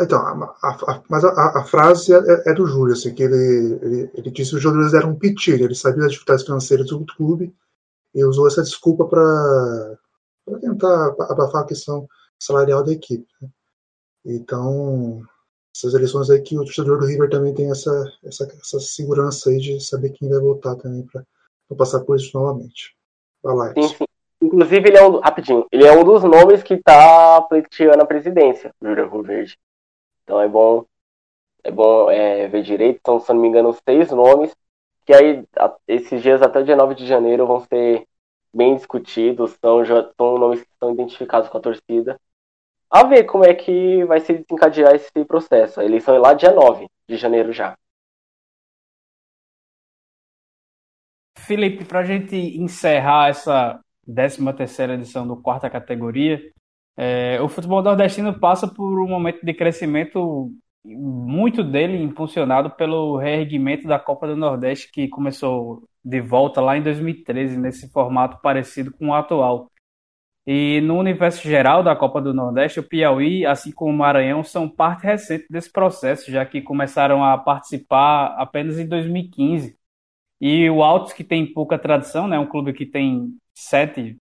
[0.00, 4.10] Então, a, a, mas a, a, frase é, é, do Júlio, assim, que ele, ele,
[4.14, 7.54] ele disse que os jogadores eram um pitir, ele sabia das dificuldades financeiras do clube
[8.14, 9.98] e usou essa desculpa para
[10.60, 12.08] tentar abafar a questão
[12.38, 13.26] salarial da equipe.
[13.42, 13.48] Né?
[14.24, 15.22] Então,
[15.74, 17.90] essas eleições aí que o torcedor do River também tem essa,
[18.24, 21.24] essa, essa segurança aí de saber quem vai votar também para
[21.76, 22.96] passar por isso novamente.
[23.42, 24.04] Vai lá, sim, sim.
[24.40, 28.72] Inclusive, ele é um, rapidinho, ele é um dos nomes que está pleiteando a presidência
[28.80, 29.58] do Rio Verde.
[30.22, 30.84] Então é bom,
[31.62, 32.98] é bom é, ver direito.
[33.00, 34.54] Então, se não me engano, seis nomes,
[35.04, 35.44] que aí
[35.88, 38.06] esses dias até dia 9 de janeiro vão ser
[38.52, 42.20] bem discutidos, são, já, são nomes que estão identificados com a torcida.
[42.94, 45.80] A ver como é que vai se desencadear esse processo.
[45.80, 47.76] A eleição é lá dia 9 de janeiro já.
[51.36, 56.40] Felipe, para a gente encerrar essa 13 terceira edição do quarta categoria,
[56.96, 60.52] é, o futebol nordestino passa por um momento de crescimento
[60.84, 66.82] muito dele impulsionado pelo reerguimento da Copa do Nordeste que começou de volta lá em
[66.82, 69.68] 2013 nesse formato parecido com o atual.
[70.46, 74.68] E no universo geral da Copa do Nordeste, o Piauí, assim como o Maranhão, são
[74.68, 79.76] parte recente desse processo, já que começaram a participar apenas em 2015.
[80.40, 84.18] E o Altos, que tem pouca tradição, né, um clube que tem sete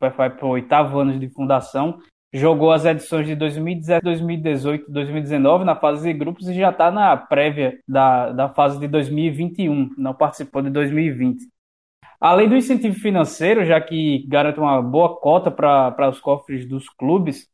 [0.00, 1.98] vai para o oitavo ano de fundação.
[2.32, 7.16] Jogou as edições de 2017, 2018 2019 na fase de grupos e já está na
[7.16, 11.53] prévia da, da fase de 2021, não participou de 2020.
[12.24, 17.46] Além do incentivo financeiro, já que garante uma boa cota para os cofres dos clubes,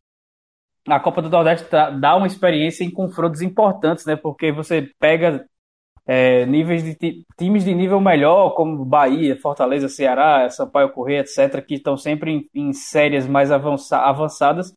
[0.87, 1.67] a Copa do Nordeste
[1.99, 4.15] dá uma experiência em confrontos importantes, né?
[4.15, 5.45] Porque você pega
[6.07, 6.97] é, níveis de
[7.37, 12.49] times de nível melhor, como Bahia, Fortaleza, Ceará, Sampaio Correia, etc., que estão sempre em,
[12.55, 14.73] em séries mais avançadas,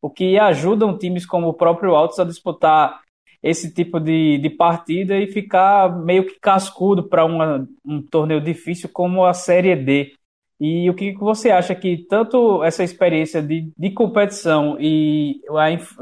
[0.00, 3.00] o que ajudam times como o próprio Altos a disputar
[3.42, 9.24] esse tipo de, de partida e ficar meio que cascudo para um torneio difícil como
[9.24, 10.14] a Série D.
[10.60, 15.40] E o que você acha que tanto essa experiência de, de competição e,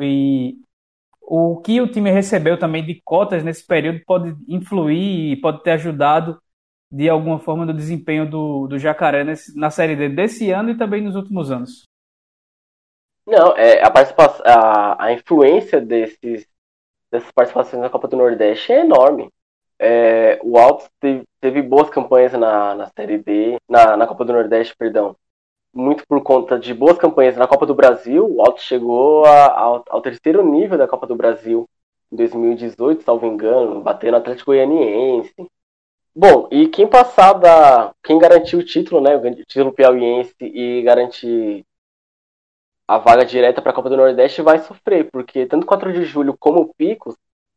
[0.00, 0.56] e
[1.22, 5.70] o que o time recebeu também de cotas nesse período pode influir e pode ter
[5.72, 6.38] ajudado
[6.92, 10.76] de alguma forma no desempenho do, do Jacaré nesse, na Série D desse ano e
[10.76, 11.84] também nos últimos anos?
[13.24, 13.92] Não, é, a,
[14.44, 16.48] a, a influência desses,
[17.10, 19.28] dessas participações na Copa do Nordeste é enorme.
[19.78, 24.32] É, o Altos teve, teve, boas campanhas na, na Série D, na, na Copa do
[24.32, 25.16] Nordeste, perdão,
[25.72, 28.26] muito por conta de boas campanhas na Copa do Brasil.
[28.28, 31.68] O Altos chegou a, ao, ao, terceiro nível da Copa do Brasil
[32.12, 35.34] em 2018, salvo engano, batendo Atlético Goianiense.
[36.14, 37.94] Bom, e quem passar da.
[38.02, 39.16] Quem garantiu o título, né?
[39.16, 41.64] O título piauiense e garantir
[42.90, 46.36] a vaga direta para a Copa do Nordeste vai sofrer, porque tanto 4 de julho
[46.36, 47.14] como o Picos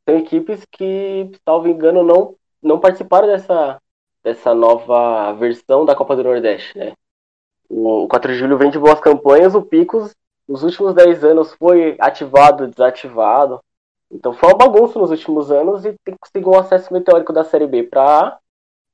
[0.07, 3.81] são equipes que, salvo engano, não, não participaram dessa,
[4.23, 6.93] dessa nova versão da Copa do Nordeste, né?
[7.67, 10.13] O 4 de julho vem de boas campanhas, o Picos
[10.47, 13.59] nos últimos 10 anos foi ativado, desativado.
[14.11, 17.65] Então foi uma bagunça nos últimos anos e tem conseguido um acesso meteórico da Série
[17.65, 18.37] B para A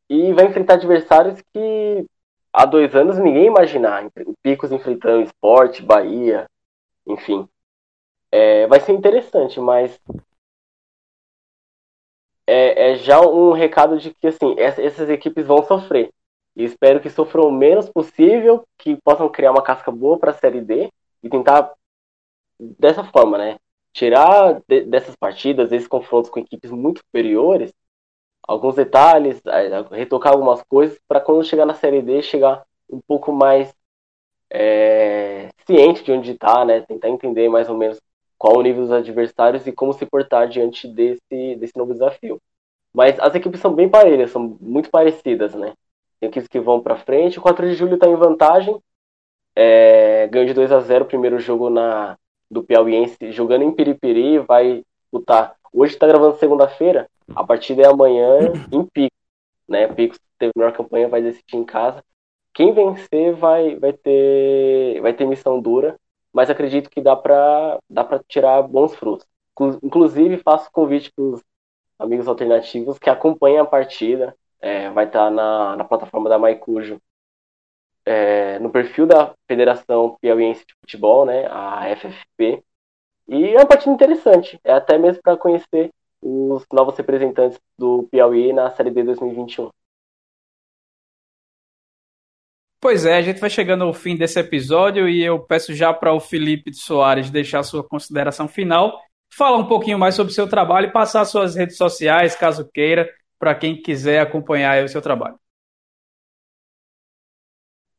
[0.10, 2.06] e vai enfrentar adversários que
[2.54, 4.06] há dois anos ninguém imaginar.
[4.06, 6.48] O Picos enfrentando Esporte, Bahia,
[7.06, 7.48] enfim.
[8.32, 10.00] É, vai ser interessante, mas
[12.48, 16.12] é, é, já um recado de que assim essas equipes vão sofrer.
[16.56, 20.34] E espero que sofram o menos possível, que possam criar uma casca boa para a
[20.34, 20.92] Série D
[21.24, 21.74] e tentar
[22.60, 23.58] dessa forma, né?
[23.94, 27.74] Tirar de, dessas partidas, esses confrontos com equipes muito superiores,
[28.50, 29.42] alguns detalhes,
[29.92, 33.72] retocar algumas coisas para quando chegar na Série D chegar um pouco mais
[34.50, 36.82] é, ciente de onde está, né?
[36.82, 38.02] Tentar entender mais ou menos
[38.40, 42.42] qual o nível dos adversários e como se portar diante desse, desse novo desafio.
[42.92, 45.74] Mas as equipes são bem parelhas, são muito parecidas, né?
[46.20, 47.38] Tem equipes que vão para frente.
[47.38, 48.82] O 4 de julho está em vantagem.
[49.56, 52.18] É, ganhou de 2 a 0 o primeiro jogo na,
[52.50, 54.40] do Piauiense, jogando em Piripiri.
[54.40, 55.56] Vai lutar.
[55.74, 57.10] Hoje está gravando segunda-feira.
[57.36, 58.40] A partida é amanhã
[58.72, 59.16] em Pico.
[59.68, 59.88] Né?
[59.88, 62.04] Pico teve a melhor campanha, vai decidir em casa.
[62.54, 65.98] Quem vencer vai, vai, ter, vai ter missão dura
[66.34, 69.28] mas acredito que dá para dá tirar bons frutos.
[69.84, 71.44] Inclusive, faço convite para os
[71.98, 74.36] amigos alternativos que acompanhem a partida.
[74.62, 77.02] É, vai estar tá na, na plataforma da Maicujo,
[78.06, 82.64] é, no perfil da Federação Piauiense de Futebol, né, a FFP.
[83.30, 88.52] E é uma partida interessante, é até mesmo para conhecer os novos representantes do Piauí
[88.52, 89.70] na Série D 2021.
[92.82, 96.14] Pois é, a gente vai chegando ao fim desse episódio e eu peço já para
[96.14, 99.00] o Felipe Soares deixar sua consideração final,
[99.32, 103.08] falar um pouquinho mais sobre o seu trabalho e passar suas redes sociais, caso queira,
[103.38, 105.38] para quem quiser acompanhar o seu trabalho.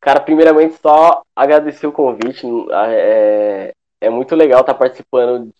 [0.01, 2.47] Cara, primeiramente só agradecer o convite.
[2.73, 5.52] É, é muito legal estar participando,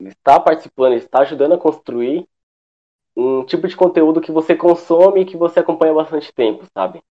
[0.00, 2.28] estar participando, estar ajudando a construir
[3.16, 7.02] um tipo de conteúdo que você consome e que você acompanha bastante tempo, sabe?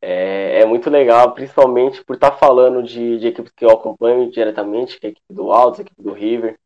[0.00, 4.30] é, é muito legal, principalmente por estar tá falando de, de equipes que eu acompanho
[4.30, 6.58] diretamente, que é a equipe do Altos, a equipe do River.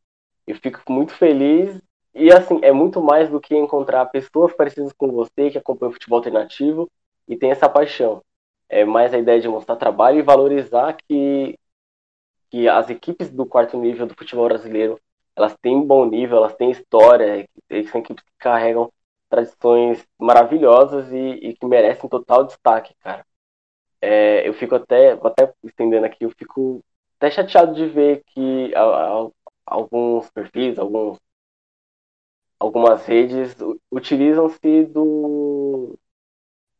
[0.46, 1.80] Eu fico muito feliz
[2.14, 6.18] e assim, é muito mais do que encontrar pessoas parecidas com você que acompanham futebol
[6.18, 6.90] alternativo
[7.28, 8.22] e tem essa paixão.
[8.68, 11.58] É mais a ideia de mostrar trabalho e valorizar que,
[12.52, 15.00] que as equipes do quarto nível do futebol brasileiro
[15.34, 17.48] elas têm bom nível, elas têm história,
[17.90, 18.92] são equipes que carregam
[19.30, 23.24] tradições maravilhosas e, e que merecem total destaque, cara.
[24.02, 26.84] É, eu fico até, vou até estendendo aqui, eu fico
[27.16, 29.30] até chateado de ver que a, a,
[29.64, 31.18] alguns perfis, alguns,
[32.60, 33.56] algumas redes
[33.90, 35.98] utilizam-se do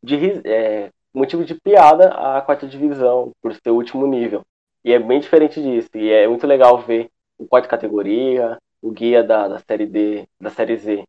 [0.03, 0.17] de
[0.47, 4.45] é, motivo de piada a quarta divisão por ser o último nível.
[4.85, 5.91] E é bem diferente disso.
[5.95, 10.51] E é muito legal ver o quarto categoria, o guia da, da série D, da
[10.51, 11.05] série Z,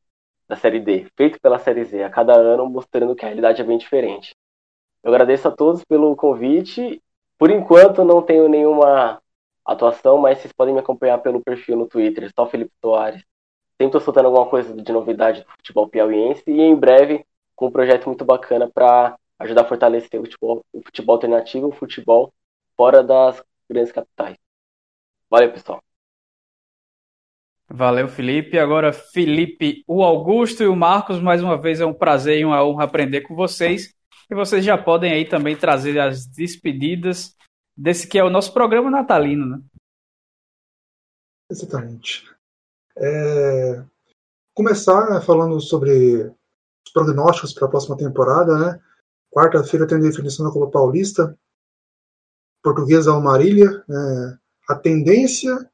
[0.47, 3.65] da Série D, feito pela Série Z a cada ano, mostrando que a realidade é
[3.65, 4.35] bem diferente.
[5.03, 7.01] Eu agradeço a todos pelo convite.
[7.37, 9.21] Por enquanto não tenho nenhuma
[9.65, 13.23] atuação, mas vocês podem me acompanhar pelo perfil no Twitter, só Felipe Soares.
[13.71, 17.25] Sempre estou soltando alguma coisa de novidade do futebol piauiense e em breve
[17.55, 21.71] com um projeto muito bacana para ajudar a fortalecer o futebol, o futebol alternativo, o
[21.71, 22.31] futebol
[22.77, 24.37] fora das grandes capitais.
[25.29, 25.83] Valeu, pessoal.
[27.69, 28.59] Valeu, Felipe.
[28.59, 32.63] Agora, Felipe, o Augusto e o Marcos, mais uma vez é um prazer e uma
[32.63, 33.95] honra aprender com vocês.
[34.29, 37.35] E vocês já podem aí também trazer as despedidas
[37.75, 39.61] desse que é o nosso programa natalino, né?
[41.49, 42.29] Exatamente.
[42.97, 43.83] É...
[44.53, 46.27] Começar né, falando sobre
[46.85, 48.79] os prognósticos para a próxima temporada, né?
[49.31, 51.35] Quarta-feira tem a definição da Copa Paulista,
[52.63, 53.83] Portuguesa ao Marília.
[53.87, 54.37] Né?
[54.69, 55.69] A tendência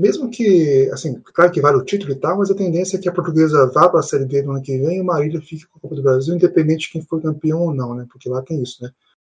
[0.00, 3.06] mesmo que, assim, claro que vale o título e tal, mas a tendência é que
[3.06, 5.66] a portuguesa vá para a Série B no ano que vem e o Marília fique
[5.66, 8.06] com a Copa do Brasil, independente de quem for campeão ou não, né?
[8.10, 8.90] Porque lá tem isso, né?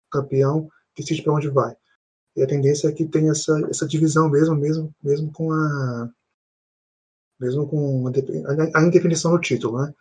[0.07, 1.77] O campeão decide para onde vai.
[2.35, 6.09] E a tendência é que tenha essa, essa divisão mesmo, mesmo, mesmo com a
[7.39, 9.95] mesmo com a, a indefinição do título, né?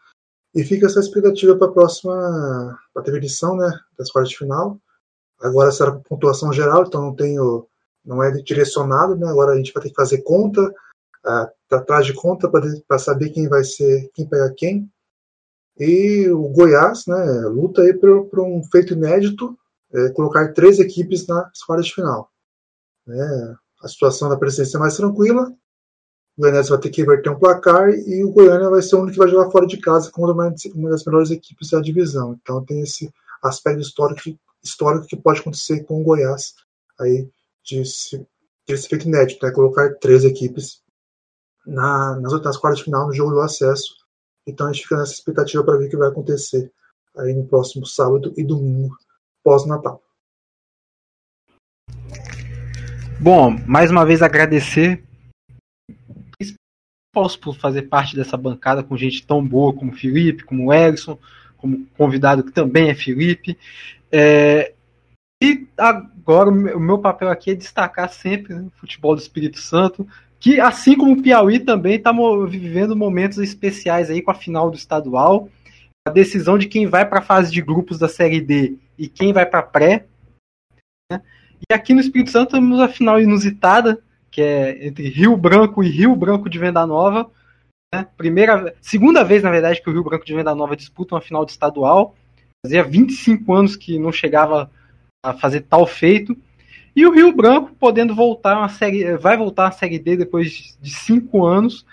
[0.56, 4.80] E fica essa expectativa para a próxima para a definição, né, das quartas de final.
[5.44, 7.68] Agora será com pontuação geral, então não tenho
[8.06, 9.28] não é direcionado, né?
[9.28, 13.48] Agora a gente vai ter que fazer conta, uh, atrás de conta para saber quem
[13.48, 14.90] vai ser, quem pega quem.
[15.78, 19.58] E o Goiás, né, luta aí por, um feito inédito,
[19.92, 22.30] é, colocar três equipes nas quartas de final.
[23.08, 25.52] É, a situação da presidência é mais tranquila,
[26.38, 29.14] o Goiás vai ter que inverter um placar e o Goiânia vai ser o único
[29.14, 32.38] que vai jogar fora de casa uma, uma das melhores equipes da divisão.
[32.42, 33.12] Então tem esse
[33.42, 34.22] aspecto histórico,
[34.64, 36.54] histórico que pode acontecer com o Goiás
[37.00, 37.30] aí
[37.64, 39.52] de, de esse feito inédito, né?
[39.52, 40.82] colocar três equipes
[41.66, 43.96] na, nas outras quartas de final no jogo do acesso.
[44.48, 46.72] Então a gente fica nessa expectativa para ver o que vai acontecer
[47.18, 48.96] aí no próximo sábado e domingo
[49.44, 50.02] pós-Natal.
[53.20, 55.04] Bom, mais uma vez agradecer
[57.14, 61.18] posso fazer parte dessa bancada com gente tão boa como Felipe, como Erickson,
[61.64, 63.58] como convidado que também é Felipe.
[64.12, 64.74] É,
[65.42, 70.06] e agora o meu papel aqui é destacar sempre né, o futebol do Espírito Santo,
[70.42, 72.12] que assim como o Piauí também está
[72.50, 75.48] vivendo momentos especiais aí com a final do estadual,
[76.06, 79.32] a decisão de quem vai para a fase de grupos da Série D e quem
[79.32, 80.06] vai para pré.
[81.10, 81.22] Né?
[81.70, 85.90] E aqui no Espírito Santo temos a final inusitada, que é entre Rio Branco e
[85.90, 87.32] Rio Branco de Venda Nova.
[87.94, 88.08] Né?
[88.18, 91.46] Primeira, segunda vez, na verdade, que o Rio Branco de Venda Nova disputa uma final
[91.46, 92.16] de estadual.
[92.66, 94.72] Fazia 25 anos que não chegava
[95.24, 96.36] a fazer tal feito.
[96.96, 100.90] E o Rio Branco podendo voltar uma série, vai voltar à série D depois de
[100.90, 101.86] cinco anos,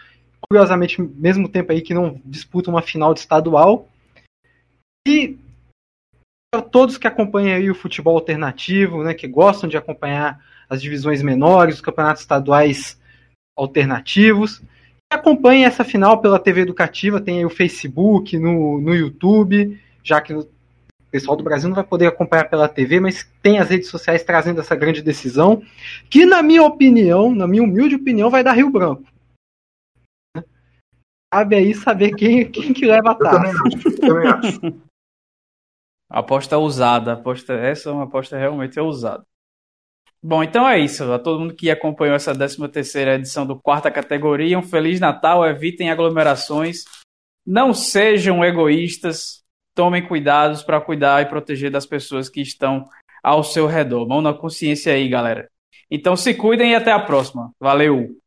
[0.49, 3.87] curiosamente mesmo tempo aí que não disputa uma final de estadual.
[5.07, 5.37] E
[6.51, 11.23] para todos que acompanham aí o futebol alternativo, né, que gostam de acompanhar as divisões
[11.23, 12.99] menores, os campeonatos estaduais
[13.57, 14.63] alternativos,
[15.11, 20.33] acompanhem essa final pela TV Educativa, tem aí o Facebook, no, no YouTube, já que
[20.33, 20.49] o
[21.11, 24.61] pessoal do Brasil não vai poder acompanhar pela TV, mas tem as redes sociais trazendo
[24.61, 25.63] essa grande decisão,
[26.09, 29.05] que na minha opinião, na minha humilde opinião, vai dar Rio Branco.
[31.33, 33.53] Cabe aí saber quem, quem que leva a taça.
[33.85, 34.61] Eu também acho.
[36.09, 39.25] Aposta ousada, aposta, essa é uma aposta realmente ousada.
[40.23, 41.11] Bom, então é isso.
[41.11, 45.47] A todo mundo que acompanhou essa 13 terceira edição do Quarta Categoria, um Feliz Natal,
[45.47, 46.85] evitem aglomerações,
[47.47, 49.43] não sejam egoístas,
[49.75, 52.87] tomem cuidados para cuidar e proteger das pessoas que estão
[53.23, 54.07] ao seu redor.
[54.07, 55.49] Mão na consciência aí, galera.
[55.91, 57.51] Então se cuidem e até a próxima.
[57.59, 58.21] Valeu!